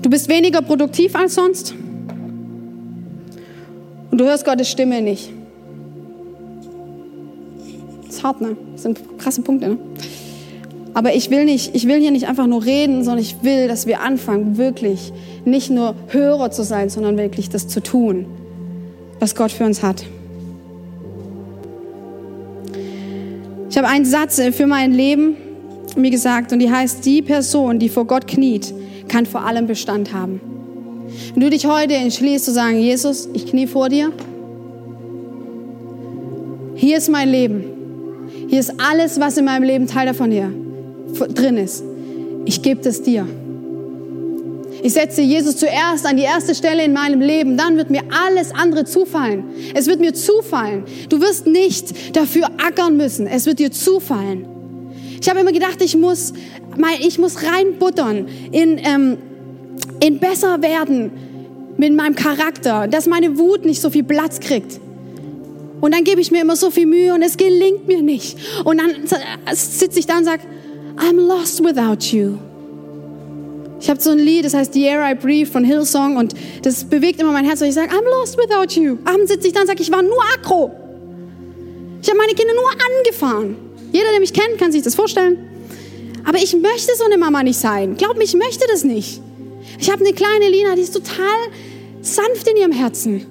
Du 0.00 0.08
bist 0.08 0.30
weniger 0.30 0.62
produktiv 0.62 1.14
als 1.14 1.34
sonst. 1.34 1.74
Und 4.10 4.18
du 4.18 4.24
hörst 4.24 4.46
Gottes 4.46 4.70
Stimme 4.70 5.02
nicht. 5.02 5.28
Das 8.06 8.16
ist 8.16 8.24
hart, 8.24 8.40
ne? 8.40 8.56
Das 8.72 8.84
sind 8.84 8.98
krasse 9.18 9.42
Punkte, 9.42 9.68
ne? 9.68 9.78
Aber 10.94 11.14
ich 11.14 11.30
will 11.30 11.44
nicht, 11.44 11.74
ich 11.74 11.86
will 11.86 12.00
hier 12.00 12.10
nicht 12.10 12.28
einfach 12.28 12.46
nur 12.46 12.64
reden, 12.64 13.04
sondern 13.04 13.22
ich 13.22 13.42
will, 13.42 13.68
dass 13.68 13.86
wir 13.86 14.00
anfangen, 14.00 14.56
wirklich 14.56 15.12
nicht 15.44 15.70
nur 15.70 15.94
Hörer 16.08 16.50
zu 16.50 16.64
sein, 16.64 16.88
sondern 16.90 17.16
wirklich 17.16 17.48
das 17.48 17.68
zu 17.68 17.80
tun, 17.80 18.26
was 19.20 19.34
Gott 19.34 19.52
für 19.52 19.64
uns 19.64 19.82
hat. 19.82 20.04
Ich 23.70 23.76
habe 23.76 23.88
einen 23.88 24.04
Satz 24.04 24.40
für 24.52 24.66
mein 24.66 24.92
Leben 24.92 25.36
mir 25.96 26.10
gesagt 26.10 26.52
und 26.52 26.58
die 26.58 26.70
heißt, 26.70 27.04
die 27.04 27.22
Person, 27.22 27.78
die 27.78 27.88
vor 27.88 28.06
Gott 28.06 28.26
kniet, 28.26 28.72
kann 29.08 29.26
vor 29.26 29.44
allem 29.44 29.66
Bestand 29.66 30.12
haben. 30.12 30.40
Wenn 31.34 31.40
du 31.40 31.50
dich 31.50 31.66
heute 31.66 31.94
entschließt 31.94 32.44
zu 32.44 32.52
sagen, 32.52 32.78
Jesus, 32.78 33.28
ich 33.32 33.46
knie 33.46 33.66
vor 33.66 33.88
dir, 33.88 34.12
hier 36.74 36.98
ist 36.98 37.08
mein 37.08 37.28
Leben, 37.28 37.64
hier 38.48 38.60
ist 38.60 38.74
alles, 38.78 39.18
was 39.18 39.36
in 39.36 39.44
meinem 39.44 39.64
Leben 39.64 39.86
Teil 39.86 40.06
davon 40.06 40.30
hier 40.30 40.52
drin 41.34 41.56
ist. 41.56 41.84
Ich 42.44 42.62
gebe 42.62 42.80
das 42.82 43.02
dir. 43.02 43.26
Ich 44.82 44.92
setze 44.92 45.22
Jesus 45.22 45.56
zuerst 45.56 46.06
an 46.06 46.16
die 46.16 46.22
erste 46.22 46.54
Stelle 46.54 46.84
in 46.84 46.92
meinem 46.92 47.20
Leben, 47.20 47.56
dann 47.56 47.76
wird 47.76 47.90
mir 47.90 48.02
alles 48.26 48.52
andere 48.54 48.84
zufallen. 48.84 49.44
Es 49.74 49.86
wird 49.86 50.00
mir 50.00 50.14
zufallen. 50.14 50.84
Du 51.08 51.20
wirst 51.20 51.46
nicht 51.46 52.16
dafür 52.16 52.48
ackern 52.58 52.96
müssen. 52.96 53.26
Es 53.26 53.46
wird 53.46 53.58
dir 53.58 53.72
zufallen. 53.72 54.46
Ich 55.20 55.28
habe 55.28 55.40
immer 55.40 55.52
gedacht, 55.52 55.82
ich 55.82 55.96
muss, 55.96 56.32
ich 57.00 57.18
muss 57.18 57.42
reinbuttern 57.42 58.28
in, 58.52 58.78
ähm, 58.78 59.18
in 60.00 60.20
besser 60.20 60.62
werden 60.62 61.10
mit 61.76 61.92
meinem 61.94 62.14
Charakter, 62.14 62.86
dass 62.86 63.06
meine 63.06 63.36
Wut 63.36 63.64
nicht 63.64 63.80
so 63.80 63.90
viel 63.90 64.04
Platz 64.04 64.38
kriegt. 64.38 64.80
Und 65.80 65.94
dann 65.94 66.04
gebe 66.04 66.20
ich 66.20 66.30
mir 66.30 66.42
immer 66.42 66.56
so 66.56 66.70
viel 66.70 66.86
Mühe 66.86 67.14
und 67.14 67.22
es 67.22 67.36
gelingt 67.36 67.86
mir 67.86 68.02
nicht. 68.02 68.36
Und 68.64 68.78
dann 68.78 68.90
sitze 69.54 69.98
ich 69.98 70.06
da 70.06 70.18
und 70.18 70.24
sage, 70.24 70.42
I'm 70.98 71.16
lost 71.16 71.62
without 71.64 72.12
you. 72.14 72.38
Ich 73.80 73.88
habe 73.88 74.00
so 74.00 74.10
ein 74.10 74.18
Lied, 74.18 74.44
das 74.44 74.54
heißt 74.54 74.72
The 74.72 74.82
Air 74.82 75.12
I 75.12 75.14
Breathe 75.14 75.48
von 75.48 75.62
Hillsong 75.62 76.16
und 76.16 76.34
das 76.62 76.84
bewegt 76.84 77.20
immer 77.20 77.32
mein 77.32 77.44
Herz, 77.44 77.60
weil 77.60 77.68
ich 77.68 77.74
sage, 77.74 77.92
I'm 77.92 78.04
lost 78.04 78.36
without 78.36 78.80
you. 78.80 78.98
Abends 79.04 79.30
sitze 79.30 79.46
ich 79.46 79.54
da 79.54 79.60
und 79.60 79.68
sage, 79.68 79.80
ich 79.82 79.92
war 79.92 80.02
nur 80.02 80.20
aggro. 80.34 80.72
Ich 82.02 82.08
habe 82.08 82.18
meine 82.18 82.32
Kinder 82.32 82.54
nur 82.54 82.70
angefahren. 82.98 83.56
Jeder, 83.92 84.10
der 84.10 84.20
mich 84.20 84.32
kennt, 84.32 84.58
kann 84.58 84.72
sich 84.72 84.82
das 84.82 84.94
vorstellen. 84.94 85.38
Aber 86.24 86.38
ich 86.38 86.54
möchte 86.56 86.94
so 86.96 87.04
eine 87.04 87.16
Mama 87.16 87.42
nicht 87.42 87.58
sein. 87.58 87.96
Glaub 87.96 88.16
mir, 88.16 88.24
ich 88.24 88.34
möchte 88.34 88.66
das 88.70 88.84
nicht. 88.84 89.20
Ich 89.78 89.90
habe 89.90 90.04
eine 90.04 90.12
kleine 90.12 90.48
Lina, 90.48 90.74
die 90.74 90.82
ist 90.82 90.92
total 90.92 91.26
sanft 92.02 92.48
in 92.48 92.56
ihrem 92.56 92.72
Herzen. 92.72 93.26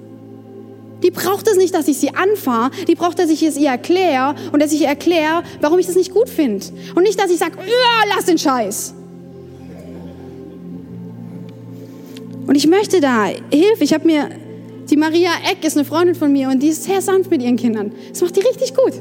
Die 1.02 1.10
braucht 1.10 1.46
es 1.48 1.56
nicht, 1.56 1.74
dass 1.74 1.86
ich 1.88 1.98
sie 1.98 2.14
anfahre. 2.14 2.70
Die 2.86 2.94
braucht, 2.94 3.18
dass 3.18 3.30
ich 3.30 3.42
es 3.42 3.56
ihr 3.56 3.68
erkläre 3.68 4.34
und 4.52 4.60
dass 4.60 4.72
ich 4.72 4.82
ihr 4.82 4.88
erkläre, 4.88 5.42
warum 5.60 5.78
ich 5.78 5.86
das 5.86 5.96
nicht 5.96 6.12
gut 6.12 6.28
finde. 6.28 6.66
Und 6.94 7.04
nicht, 7.04 7.18
dass 7.20 7.30
ich 7.30 7.38
sage, 7.38 7.52
lass 8.14 8.24
den 8.24 8.38
Scheiß. 8.38 8.94
Und 12.46 12.54
ich 12.54 12.66
möchte 12.66 13.00
da 13.00 13.26
Hilfe. 13.26 13.84
Ich 13.84 13.92
habe 13.92 14.06
mir, 14.06 14.30
die 14.88 14.96
Maria 14.96 15.30
Eck 15.50 15.64
ist 15.64 15.76
eine 15.76 15.84
Freundin 15.84 16.14
von 16.14 16.32
mir 16.32 16.48
und 16.48 16.62
die 16.62 16.68
ist 16.68 16.84
sehr 16.84 17.02
sanft 17.02 17.30
mit 17.30 17.42
ihren 17.42 17.56
Kindern. 17.56 17.92
Das 18.08 18.22
macht 18.22 18.36
die 18.36 18.40
richtig 18.40 18.74
gut. 18.74 18.94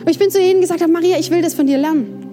Und 0.00 0.10
ich 0.10 0.18
bin 0.18 0.30
zu 0.30 0.40
ihnen 0.40 0.60
gesagt, 0.60 0.86
Maria, 0.88 1.18
ich 1.18 1.30
will 1.30 1.42
das 1.42 1.54
von 1.54 1.66
dir 1.66 1.78
lernen. 1.78 2.24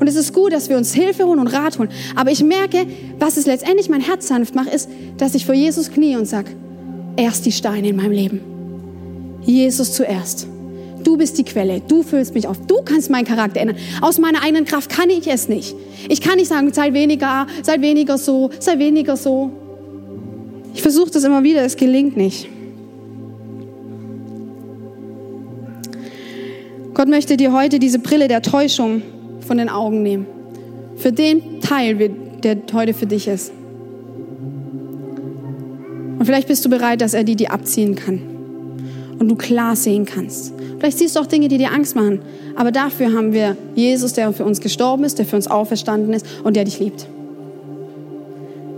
Und 0.00 0.08
es 0.08 0.16
ist 0.16 0.32
gut, 0.32 0.52
dass 0.52 0.68
wir 0.68 0.76
uns 0.76 0.92
Hilfe 0.94 1.24
holen 1.26 1.38
und 1.38 1.48
Rat 1.48 1.78
holen. 1.78 1.90
Aber 2.16 2.30
ich 2.30 2.42
merke, 2.42 2.86
was 3.18 3.36
es 3.36 3.46
letztendlich 3.46 3.88
mein 3.88 4.00
Herz 4.00 4.28
sanft 4.28 4.54
macht, 4.54 4.72
ist, 4.72 4.88
dass 5.18 5.34
ich 5.34 5.46
vor 5.46 5.54
Jesus 5.54 5.90
knie 5.90 6.16
und 6.16 6.26
sage, 6.26 6.50
erst 7.16 7.46
die 7.46 7.52
Steine 7.52 7.88
in 7.88 7.96
meinem 7.96 8.12
Leben. 8.12 8.40
Jesus 9.42 9.92
zuerst. 9.92 10.46
Du 11.04 11.18
bist 11.18 11.36
die 11.38 11.44
Quelle. 11.44 11.80
Du 11.86 12.02
füllst 12.02 12.34
mich 12.34 12.48
auf. 12.48 12.58
Du 12.66 12.82
kannst 12.82 13.10
meinen 13.10 13.26
Charakter 13.26 13.60
ändern. 13.60 13.76
Aus 14.00 14.18
meiner 14.18 14.42
eigenen 14.42 14.64
Kraft 14.64 14.90
kann 14.90 15.10
ich 15.10 15.28
es 15.28 15.48
nicht. 15.48 15.74
Ich 16.08 16.20
kann 16.20 16.36
nicht 16.36 16.48
sagen, 16.48 16.72
sei 16.72 16.92
weniger, 16.92 17.46
sei 17.62 17.80
weniger 17.80 18.16
so, 18.16 18.50
sei 18.58 18.78
weniger 18.78 19.16
so. 19.16 19.50
Ich 20.74 20.82
versuche 20.82 21.10
das 21.10 21.24
immer 21.24 21.42
wieder, 21.42 21.62
es 21.62 21.76
gelingt 21.76 22.16
nicht. 22.16 22.48
Gott 26.94 27.08
möchte 27.08 27.36
dir 27.36 27.52
heute 27.52 27.78
diese 27.78 27.98
Brille 27.98 28.28
der 28.28 28.40
Täuschung 28.40 29.02
von 29.46 29.58
den 29.58 29.68
Augen 29.68 30.02
nehmen. 30.02 30.26
Für 30.96 31.12
den 31.12 31.60
Teil, 31.60 31.96
der 32.42 32.56
heute 32.72 32.94
für 32.94 33.06
dich 33.06 33.28
ist. 33.28 33.52
Und 36.24 36.28
vielleicht 36.28 36.48
bist 36.48 36.64
du 36.64 36.70
bereit, 36.70 37.02
dass 37.02 37.12
er 37.12 37.22
die 37.22 37.36
dir 37.36 37.52
abziehen 37.52 37.96
kann. 37.96 38.18
Und 39.18 39.28
du 39.28 39.36
klar 39.36 39.76
sehen 39.76 40.06
kannst. 40.06 40.54
Vielleicht 40.78 40.96
siehst 40.96 41.16
du 41.16 41.20
auch 41.20 41.26
Dinge, 41.26 41.48
die 41.48 41.58
dir 41.58 41.70
Angst 41.70 41.94
machen. 41.96 42.22
Aber 42.56 42.72
dafür 42.72 43.12
haben 43.12 43.34
wir 43.34 43.58
Jesus, 43.74 44.14
der 44.14 44.32
für 44.32 44.46
uns 44.46 44.62
gestorben 44.62 45.04
ist, 45.04 45.18
der 45.18 45.26
für 45.26 45.36
uns 45.36 45.48
auferstanden 45.48 46.14
ist 46.14 46.24
und 46.42 46.56
der 46.56 46.64
dich 46.64 46.80
liebt. 46.80 47.06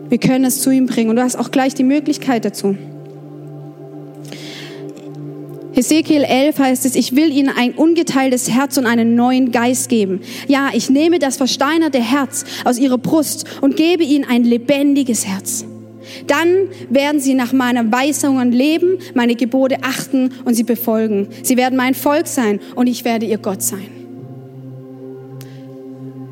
Wir 0.08 0.18
können 0.18 0.44
es 0.44 0.60
zu 0.60 0.72
ihm 0.72 0.86
bringen 0.86 1.08
und 1.08 1.14
du 1.14 1.22
hast 1.22 1.36
auch 1.36 1.52
gleich 1.52 1.72
die 1.72 1.84
Möglichkeit 1.84 2.44
dazu. 2.44 2.76
Hesekiel 5.72 6.24
11 6.24 6.58
heißt 6.58 6.84
es, 6.84 6.96
ich 6.96 7.14
will 7.14 7.30
ihnen 7.30 7.52
ein 7.56 7.74
ungeteiltes 7.74 8.50
Herz 8.50 8.76
und 8.76 8.86
einen 8.86 9.14
neuen 9.14 9.52
Geist 9.52 9.88
geben. 9.88 10.20
Ja, 10.48 10.70
ich 10.72 10.90
nehme 10.90 11.20
das 11.20 11.36
versteinerte 11.36 12.00
Herz 12.00 12.44
aus 12.64 12.76
ihrer 12.76 12.98
Brust 12.98 13.44
und 13.60 13.76
gebe 13.76 14.02
ihnen 14.02 14.24
ein 14.24 14.42
lebendiges 14.42 15.28
Herz. 15.28 15.64
Dann 16.26 16.68
werden 16.90 17.20
sie 17.20 17.34
nach 17.34 17.52
meinen 17.52 17.92
Weisungen 17.92 18.52
leben, 18.52 18.98
meine 19.14 19.34
Gebote 19.34 19.78
achten 19.82 20.30
und 20.44 20.54
sie 20.54 20.64
befolgen. 20.64 21.28
Sie 21.42 21.56
werden 21.56 21.76
mein 21.76 21.94
Volk 21.94 22.26
sein 22.26 22.60
und 22.74 22.86
ich 22.86 23.04
werde 23.04 23.26
ihr 23.26 23.38
Gott 23.38 23.62
sein. 23.62 23.88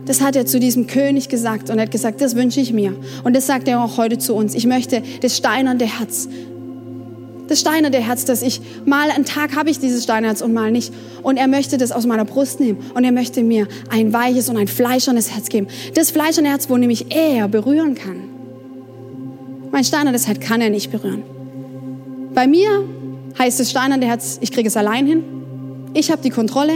Das 0.07 0.21
hat 0.21 0.37
er 0.37 0.45
zu 0.45 0.61
diesem 0.61 0.87
König 0.87 1.31
gesagt 1.31 1.71
und 1.71 1.79
er 1.79 1.85
hat 1.85 1.91
gesagt, 1.91 2.21
das 2.21 2.37
wünsche 2.37 2.61
ich 2.61 2.73
mir. 2.73 2.95
Und 3.25 3.35
das 3.35 3.47
sagt 3.47 3.69
er 3.69 3.83
auch 3.83 3.97
heute 3.97 4.19
zu 4.19 4.35
uns. 4.35 4.55
Ich 4.55 4.67
möchte 4.67 5.03
das 5.23 5.37
steinernde 5.37 5.87
Herz 5.87 6.29
das 7.49 7.61
steinerne 7.61 7.99
Herz, 7.99 8.25
dass 8.25 8.43
ich 8.43 8.61
mal 8.85 9.11
einen 9.11 9.25
Tag 9.25 9.55
habe 9.55 9.71
ich 9.71 9.79
dieses 9.79 10.05
Steinherz 10.05 10.41
und 10.41 10.53
mal 10.53 10.71
nicht. 10.71 10.93
Und 11.23 11.37
er 11.37 11.47
möchte 11.47 11.77
das 11.77 11.93
aus 11.93 12.07
meiner 12.07 12.25
Brust 12.25 12.61
nehmen 12.61 12.79
und 12.95 13.05
er 13.05 13.13
möchte 13.13 13.43
mir 13.43 13.69
ein 13.91 14.13
weiches 14.13 14.49
und 14.49 14.57
ein 14.57 14.69
fleischernes 14.69 15.31
Herz 15.31 15.49
geben. 15.49 15.69
Das 15.95 16.11
fleischerne 16.11 16.49
Herz, 16.49 16.71
wo 16.71 16.77
nämlich 16.77 17.15
er 17.15 17.49
berühren 17.49 17.95
kann. 17.95 18.34
Mein 19.75 19.83
steinernes 19.83 20.29
Herz 20.29 20.39
kann 20.39 20.61
er 20.61 20.71
nicht 20.71 20.93
berühren. 20.93 21.25
Bei 22.33 22.47
mir 22.47 22.85
heißt 23.37 23.59
das 23.59 23.73
steinerne 23.73 24.07
Herz, 24.07 24.39
ich 24.41 24.53
kriege 24.53 24.69
es 24.69 24.77
allein 24.77 25.05
hin. 25.05 25.25
Ich 25.95 26.13
habe 26.13 26.23
die 26.23 26.31
Kontrolle. 26.31 26.75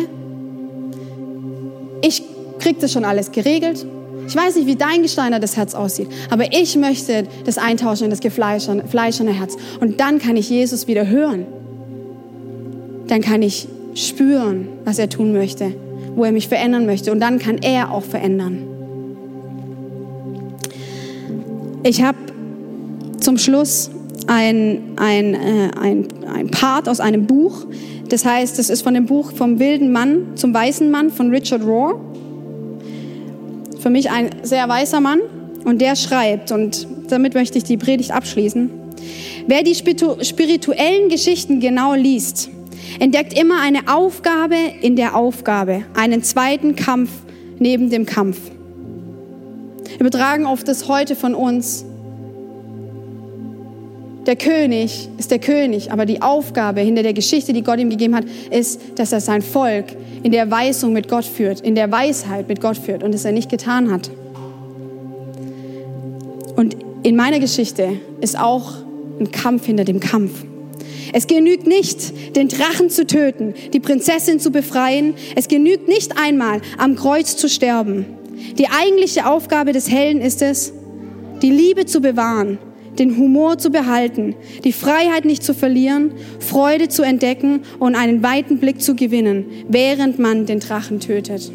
Ich 2.02 2.24
kriege 2.58 2.80
das 2.80 2.92
schon 2.92 3.04
alles 3.04 3.30
geregelt. 3.30 3.86
Ich 4.26 4.34
weiß 4.34 4.56
nicht, 4.56 4.66
wie 4.66 4.74
dein 4.74 5.02
gesteinertes 5.02 5.56
Herz 5.56 5.76
aussieht, 5.76 6.08
aber 6.30 6.52
ich 6.52 6.74
möchte 6.74 7.28
das 7.44 7.56
eintauschen 7.56 8.06
in 8.06 8.10
das 8.10 8.18
gefleischerne 8.18 9.32
Herz. 9.32 9.56
Und 9.78 10.00
dann 10.00 10.18
kann 10.18 10.36
ich 10.36 10.50
Jesus 10.50 10.88
wieder 10.88 11.06
hören. 11.06 11.46
Dann 13.06 13.20
kann 13.20 13.42
ich 13.42 13.68
spüren, 13.94 14.66
was 14.84 14.98
er 14.98 15.08
tun 15.08 15.32
möchte, 15.32 15.72
wo 16.16 16.24
er 16.24 16.32
mich 16.32 16.48
verändern 16.48 16.84
möchte. 16.84 17.12
Und 17.12 17.20
dann 17.20 17.38
kann 17.38 17.58
er 17.58 17.92
auch 17.92 18.02
verändern. 18.02 18.66
Ich 21.84 22.02
habe 22.02 22.18
zum 23.28 23.36
Schluss 23.36 23.90
ein, 24.26 24.94
ein, 24.96 25.34
äh, 25.34 25.70
ein, 25.78 26.08
ein 26.34 26.50
Part 26.50 26.88
aus 26.88 26.98
einem 26.98 27.26
Buch. 27.26 27.66
Das 28.08 28.24
heißt, 28.24 28.58
das 28.58 28.70
ist 28.70 28.80
von 28.80 28.94
dem 28.94 29.04
Buch 29.04 29.32
Vom 29.32 29.58
wilden 29.58 29.92
Mann 29.92 30.28
zum 30.34 30.54
weißen 30.54 30.90
Mann 30.90 31.10
von 31.10 31.28
Richard 31.28 31.62
Rohr 31.62 32.00
für 33.80 33.90
mich 33.90 34.10
ein 34.10 34.30
sehr 34.44 34.66
weißer 34.66 35.02
Mann 35.02 35.20
und 35.66 35.82
der 35.82 35.94
schreibt, 35.94 36.52
und 36.52 36.88
damit 37.10 37.34
möchte 37.34 37.58
ich 37.58 37.64
die 37.64 37.76
Predigt 37.76 38.12
abschließen, 38.12 38.70
wer 39.46 39.62
die 39.62 39.74
spirituellen 39.74 41.10
Geschichten 41.10 41.60
genau 41.60 41.92
liest, 41.92 42.48
entdeckt 42.98 43.38
immer 43.38 43.60
eine 43.60 43.94
Aufgabe 43.94 44.56
in 44.80 44.96
der 44.96 45.14
Aufgabe, 45.14 45.82
einen 45.94 46.22
zweiten 46.22 46.76
Kampf 46.76 47.10
neben 47.58 47.90
dem 47.90 48.06
Kampf. 48.06 48.38
Übertragen 49.98 50.46
auf 50.46 50.64
das 50.64 50.88
heute 50.88 51.14
von 51.14 51.34
uns. 51.34 51.84
Der 54.28 54.36
König 54.36 55.08
ist 55.16 55.30
der 55.30 55.38
König, 55.38 55.90
aber 55.90 56.04
die 56.04 56.20
Aufgabe 56.20 56.82
hinter 56.82 57.02
der 57.02 57.14
Geschichte, 57.14 57.54
die 57.54 57.62
Gott 57.62 57.78
ihm 57.78 57.88
gegeben 57.88 58.14
hat, 58.14 58.24
ist, 58.50 58.78
dass 58.96 59.10
er 59.10 59.22
sein 59.22 59.40
Volk 59.40 59.86
in 60.22 60.32
der 60.32 60.50
Weisung 60.50 60.92
mit 60.92 61.08
Gott 61.08 61.24
führt, 61.24 61.62
in 61.62 61.74
der 61.74 61.90
Weisheit 61.90 62.46
mit 62.46 62.60
Gott 62.60 62.76
führt 62.76 63.02
und 63.02 63.14
es 63.14 63.24
er 63.24 63.32
nicht 63.32 63.50
getan 63.50 63.90
hat. 63.90 64.10
Und 66.56 66.76
in 67.04 67.16
meiner 67.16 67.40
Geschichte 67.40 68.00
ist 68.20 68.38
auch 68.38 68.74
ein 69.18 69.30
Kampf 69.30 69.64
hinter 69.64 69.84
dem 69.84 69.98
Kampf. 69.98 70.44
Es 71.14 71.26
genügt 71.26 71.66
nicht, 71.66 72.36
den 72.36 72.48
Drachen 72.48 72.90
zu 72.90 73.06
töten, 73.06 73.54
die 73.72 73.80
Prinzessin 73.80 74.40
zu 74.40 74.50
befreien. 74.50 75.14
Es 75.36 75.48
genügt 75.48 75.88
nicht 75.88 76.18
einmal, 76.22 76.60
am 76.76 76.96
Kreuz 76.96 77.34
zu 77.36 77.48
sterben. 77.48 78.04
Die 78.58 78.68
eigentliche 78.68 79.26
Aufgabe 79.26 79.72
des 79.72 79.90
Helden 79.90 80.20
ist 80.20 80.42
es, 80.42 80.74
die 81.40 81.50
Liebe 81.50 81.86
zu 81.86 82.02
bewahren 82.02 82.58
den 82.98 83.16
Humor 83.16 83.58
zu 83.58 83.70
behalten, 83.70 84.34
die 84.64 84.72
Freiheit 84.72 85.24
nicht 85.24 85.42
zu 85.42 85.54
verlieren, 85.54 86.12
Freude 86.40 86.88
zu 86.88 87.02
entdecken 87.02 87.60
und 87.78 87.94
einen 87.94 88.22
weiten 88.22 88.58
Blick 88.58 88.80
zu 88.80 88.94
gewinnen, 88.94 89.46
während 89.68 90.18
man 90.18 90.46
den 90.46 90.60
Drachen 90.60 91.00
tötet. 91.00 91.50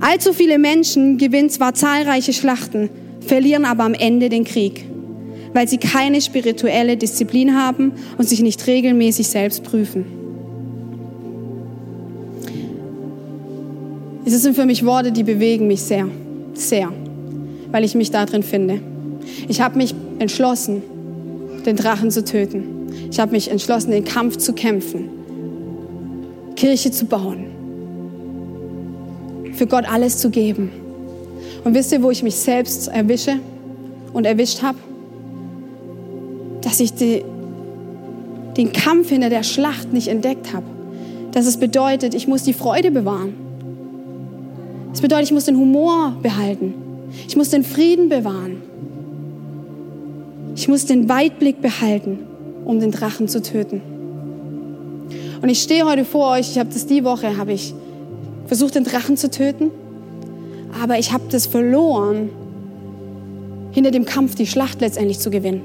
Allzu 0.00 0.32
viele 0.32 0.58
Menschen 0.58 1.18
gewinnen 1.18 1.50
zwar 1.50 1.74
zahlreiche 1.74 2.32
Schlachten, 2.32 2.90
verlieren 3.20 3.64
aber 3.64 3.84
am 3.84 3.94
Ende 3.94 4.28
den 4.28 4.44
Krieg, 4.44 4.84
weil 5.52 5.68
sie 5.68 5.78
keine 5.78 6.20
spirituelle 6.20 6.96
Disziplin 6.96 7.54
haben 7.54 7.92
und 8.18 8.28
sich 8.28 8.42
nicht 8.42 8.66
regelmäßig 8.66 9.28
selbst 9.28 9.62
prüfen. 9.62 10.04
Es 14.26 14.42
sind 14.42 14.56
für 14.56 14.66
mich 14.66 14.84
Worte, 14.84 15.12
die 15.12 15.22
bewegen 15.22 15.66
mich 15.66 15.82
sehr, 15.82 16.08
sehr, 16.54 16.90
weil 17.70 17.84
ich 17.84 17.94
mich 17.94 18.10
darin 18.10 18.42
finde. 18.42 18.80
Ich 19.48 19.60
habe 19.60 19.76
mich 19.76 19.94
entschlossen, 20.18 20.82
den 21.64 21.76
Drachen 21.76 22.10
zu 22.10 22.24
töten. 22.24 23.08
Ich 23.10 23.20
habe 23.20 23.32
mich 23.32 23.50
entschlossen, 23.50 23.90
den 23.90 24.04
Kampf 24.04 24.36
zu 24.36 24.52
kämpfen, 24.52 25.08
Kirche 26.56 26.90
zu 26.90 27.06
bauen, 27.06 27.46
für 29.52 29.66
Gott 29.66 29.84
alles 29.90 30.18
zu 30.18 30.30
geben. 30.30 30.70
Und 31.64 31.74
wisst 31.74 31.92
ihr, 31.92 32.02
wo 32.02 32.10
ich 32.10 32.22
mich 32.22 32.36
selbst 32.36 32.88
erwische 32.88 33.38
und 34.12 34.26
erwischt 34.26 34.62
habe? 34.62 34.78
Dass 36.60 36.80
ich 36.80 36.92
die, 36.92 37.24
den 38.56 38.72
Kampf 38.72 39.08
hinter 39.08 39.30
der 39.30 39.42
Schlacht 39.42 39.92
nicht 39.92 40.08
entdeckt 40.08 40.52
habe. 40.52 40.66
Dass 41.32 41.46
es 41.46 41.56
bedeutet, 41.56 42.14
ich 42.14 42.28
muss 42.28 42.42
die 42.42 42.52
Freude 42.52 42.90
bewahren. 42.90 43.34
Es 44.92 45.00
bedeutet, 45.00 45.26
ich 45.26 45.32
muss 45.32 45.46
den 45.46 45.56
Humor 45.56 46.16
behalten. 46.22 46.74
Ich 47.26 47.36
muss 47.36 47.50
den 47.50 47.64
Frieden 47.64 48.08
bewahren. 48.08 48.62
Ich 50.56 50.68
muss 50.68 50.86
den 50.86 51.08
Weitblick 51.08 51.60
behalten, 51.60 52.20
um 52.64 52.78
den 52.78 52.92
Drachen 52.92 53.26
zu 53.26 53.42
töten. 53.42 53.82
Und 55.42 55.48
ich 55.48 55.60
stehe 55.60 55.84
heute 55.84 56.04
vor 56.04 56.30
euch, 56.30 56.52
ich 56.52 56.58
habe 56.58 56.70
das 56.72 56.86
die 56.86 57.04
Woche, 57.04 57.36
habe 57.36 57.52
ich 57.52 57.74
versucht, 58.46 58.76
den 58.76 58.84
Drachen 58.84 59.16
zu 59.16 59.30
töten, 59.30 59.70
aber 60.80 60.98
ich 60.98 61.12
habe 61.12 61.24
das 61.30 61.46
verloren, 61.46 62.30
hinter 63.72 63.90
dem 63.90 64.04
Kampf 64.04 64.36
die 64.36 64.46
Schlacht 64.46 64.80
letztendlich 64.80 65.18
zu 65.18 65.30
gewinnen. 65.30 65.62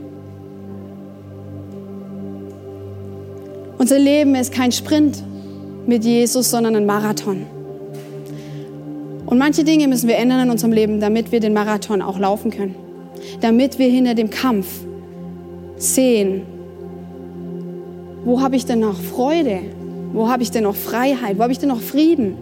Unser 3.78 4.00
Leben 4.00 4.36
ist 4.36 4.52
kein 4.52 4.72
Sprint 4.72 5.24
mit 5.86 6.04
Jesus, 6.04 6.50
sondern 6.50 6.76
ein 6.76 6.86
Marathon. 6.86 7.46
Und 9.28 9.38
manche 9.38 9.64
Dinge 9.64 9.88
müssen 9.88 10.10
wir 10.10 10.18
ändern 10.18 10.42
in 10.42 10.50
unserem 10.50 10.74
Leben, 10.74 11.00
damit 11.00 11.32
wir 11.32 11.40
den 11.40 11.54
Marathon 11.54 12.02
auch 12.02 12.18
laufen 12.18 12.50
können 12.50 12.89
damit 13.41 13.80
wir 13.80 13.89
hinter 13.89 14.15
dem 14.15 14.30
Kampf 14.30 14.67
sehen, 15.78 16.41
wo 18.26 18.41
habe 18.41 18.55
ich 18.55 18.65
denn 18.65 18.80
noch 18.80 18.99
Freude? 18.99 19.59
Wo 20.13 20.30
habe 20.30 20.43
ich 20.43 20.51
denn 20.51 20.63
noch 20.63 20.76
Freiheit? 20.76 21.38
Wo 21.38 21.43
habe 21.43 21.51
ich 21.51 21.59
denn 21.59 21.70
noch 21.70 21.82
Frieden? 21.82 22.38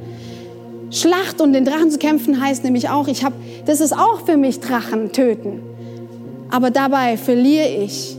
Schlacht 0.89 1.41
und 1.41 1.53
den 1.53 1.65
Drachen 1.65 1.91
zu 1.91 1.97
kämpfen 1.97 2.41
heißt 2.41 2.63
nämlich 2.63 2.89
auch, 2.89 3.07
ich 3.07 3.23
habe, 3.23 3.35
das 3.65 3.81
ist 3.81 3.93
auch 3.93 4.25
für 4.25 4.37
mich 4.37 4.59
Drachen 4.59 5.11
töten. 5.11 5.59
Aber 6.49 6.71
dabei 6.71 7.17
verliere 7.17 7.67
ich 7.67 8.17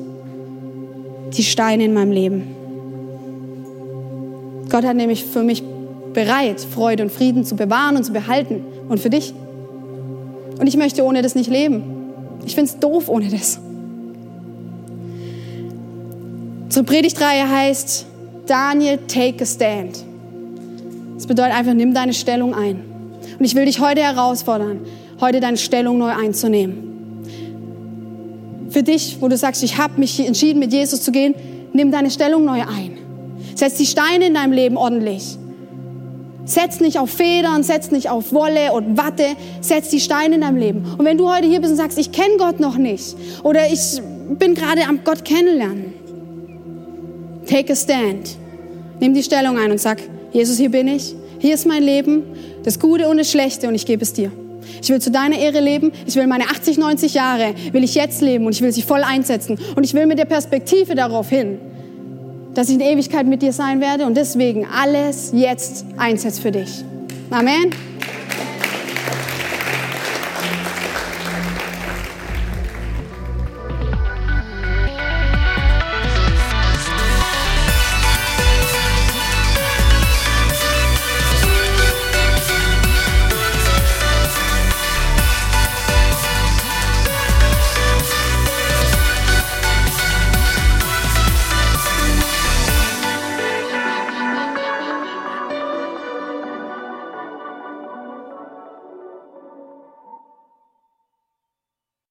die 1.36 1.42
Steine 1.42 1.84
in 1.84 1.94
meinem 1.94 2.12
Leben. 2.12 2.54
Gott 4.70 4.84
hat 4.84 4.96
nämlich 4.96 5.24
für 5.24 5.42
mich 5.42 5.62
bereit, 6.12 6.60
Freude 6.60 7.04
und 7.04 7.12
Frieden 7.12 7.44
zu 7.44 7.56
bewahren 7.56 7.96
und 7.96 8.04
zu 8.04 8.12
behalten. 8.12 8.62
Und 8.88 9.00
für 9.00 9.10
dich. 9.10 9.32
Und 10.58 10.66
ich 10.66 10.76
möchte 10.76 11.04
ohne 11.04 11.22
das 11.22 11.34
nicht 11.34 11.50
leben. 11.50 11.97
Ich 12.48 12.54
finde 12.54 12.70
es 12.72 12.78
doof 12.80 13.10
ohne 13.10 13.28
das. 13.28 13.60
Unsere 16.64 16.82
Predigtreihe 16.82 17.46
heißt 17.46 18.06
Daniel, 18.46 18.98
take 19.06 19.42
a 19.42 19.46
stand. 19.46 20.02
Das 21.14 21.26
bedeutet 21.26 21.54
einfach, 21.54 21.74
nimm 21.74 21.92
deine 21.92 22.14
Stellung 22.14 22.54
ein. 22.54 22.82
Und 23.38 23.44
ich 23.44 23.54
will 23.54 23.66
dich 23.66 23.80
heute 23.80 24.00
herausfordern, 24.00 24.80
heute 25.20 25.40
deine 25.40 25.58
Stellung 25.58 25.98
neu 25.98 26.08
einzunehmen. 26.08 27.26
Für 28.70 28.82
dich, 28.82 29.18
wo 29.20 29.28
du 29.28 29.36
sagst, 29.36 29.62
ich 29.62 29.76
habe 29.76 30.00
mich 30.00 30.18
entschieden, 30.18 30.58
mit 30.58 30.72
Jesus 30.72 31.02
zu 31.02 31.12
gehen, 31.12 31.34
nimm 31.74 31.92
deine 31.92 32.10
Stellung 32.10 32.46
neu 32.46 32.62
ein. 32.62 32.96
Setz 33.56 33.74
die 33.74 33.84
Steine 33.84 34.28
in 34.28 34.34
deinem 34.34 34.52
Leben 34.52 34.78
ordentlich. 34.78 35.36
Setz 36.48 36.80
nicht 36.80 36.98
auf 36.98 37.10
Federn, 37.10 37.62
setz 37.62 37.90
nicht 37.90 38.08
auf 38.08 38.32
Wolle 38.32 38.72
und 38.72 38.96
Watte, 38.96 39.36
setz 39.60 39.90
die 39.90 40.00
Steine 40.00 40.36
in 40.36 40.40
deinem 40.40 40.56
Leben. 40.56 40.84
Und 40.96 41.04
wenn 41.04 41.18
du 41.18 41.30
heute 41.30 41.46
hier 41.46 41.60
bist 41.60 41.72
und 41.72 41.76
sagst, 41.76 41.98
ich 41.98 42.10
kenne 42.10 42.38
Gott 42.38 42.58
noch 42.58 42.78
nicht 42.78 43.16
oder 43.42 43.70
ich 43.70 44.00
bin 44.30 44.54
gerade 44.54 44.84
am 44.88 45.00
Gott 45.04 45.26
kennenlernen, 45.26 45.92
take 47.46 47.70
a 47.74 47.76
stand. 47.76 48.30
Nimm 48.98 49.12
die 49.12 49.22
Stellung 49.22 49.58
ein 49.58 49.70
und 49.70 49.78
sag, 49.78 50.00
Jesus, 50.32 50.56
hier 50.56 50.70
bin 50.70 50.88
ich, 50.88 51.14
hier 51.38 51.52
ist 51.52 51.66
mein 51.66 51.82
Leben, 51.82 52.22
das 52.64 52.80
Gute 52.80 53.08
und 53.08 53.18
das 53.18 53.30
Schlechte 53.30 53.68
und 53.68 53.74
ich 53.74 53.84
gebe 53.84 54.02
es 54.02 54.14
dir. 54.14 54.32
Ich 54.82 54.88
will 54.88 55.02
zu 55.02 55.10
deiner 55.10 55.38
Ehre 55.38 55.60
leben. 55.60 55.92
Ich 56.06 56.16
will 56.16 56.26
meine 56.26 56.44
80, 56.44 56.78
90 56.78 57.12
Jahre, 57.12 57.54
will 57.72 57.84
ich 57.84 57.94
jetzt 57.94 58.22
leben 58.22 58.46
und 58.46 58.54
ich 58.54 58.62
will 58.62 58.72
sie 58.72 58.82
voll 58.82 59.02
einsetzen. 59.02 59.58
Und 59.76 59.84
ich 59.84 59.92
will 59.92 60.06
mit 60.06 60.18
der 60.18 60.24
Perspektive 60.24 60.94
darauf 60.94 61.28
hin, 61.28 61.58
dass 62.58 62.68
ich 62.70 62.74
in 62.74 62.80
Ewigkeit 62.80 63.24
mit 63.24 63.40
dir 63.40 63.52
sein 63.52 63.80
werde 63.80 64.04
und 64.04 64.16
deswegen 64.16 64.66
alles 64.66 65.30
jetzt 65.32 65.84
einsetzt 65.96 66.40
für 66.40 66.50
dich. 66.50 66.82
Amen. 67.30 67.70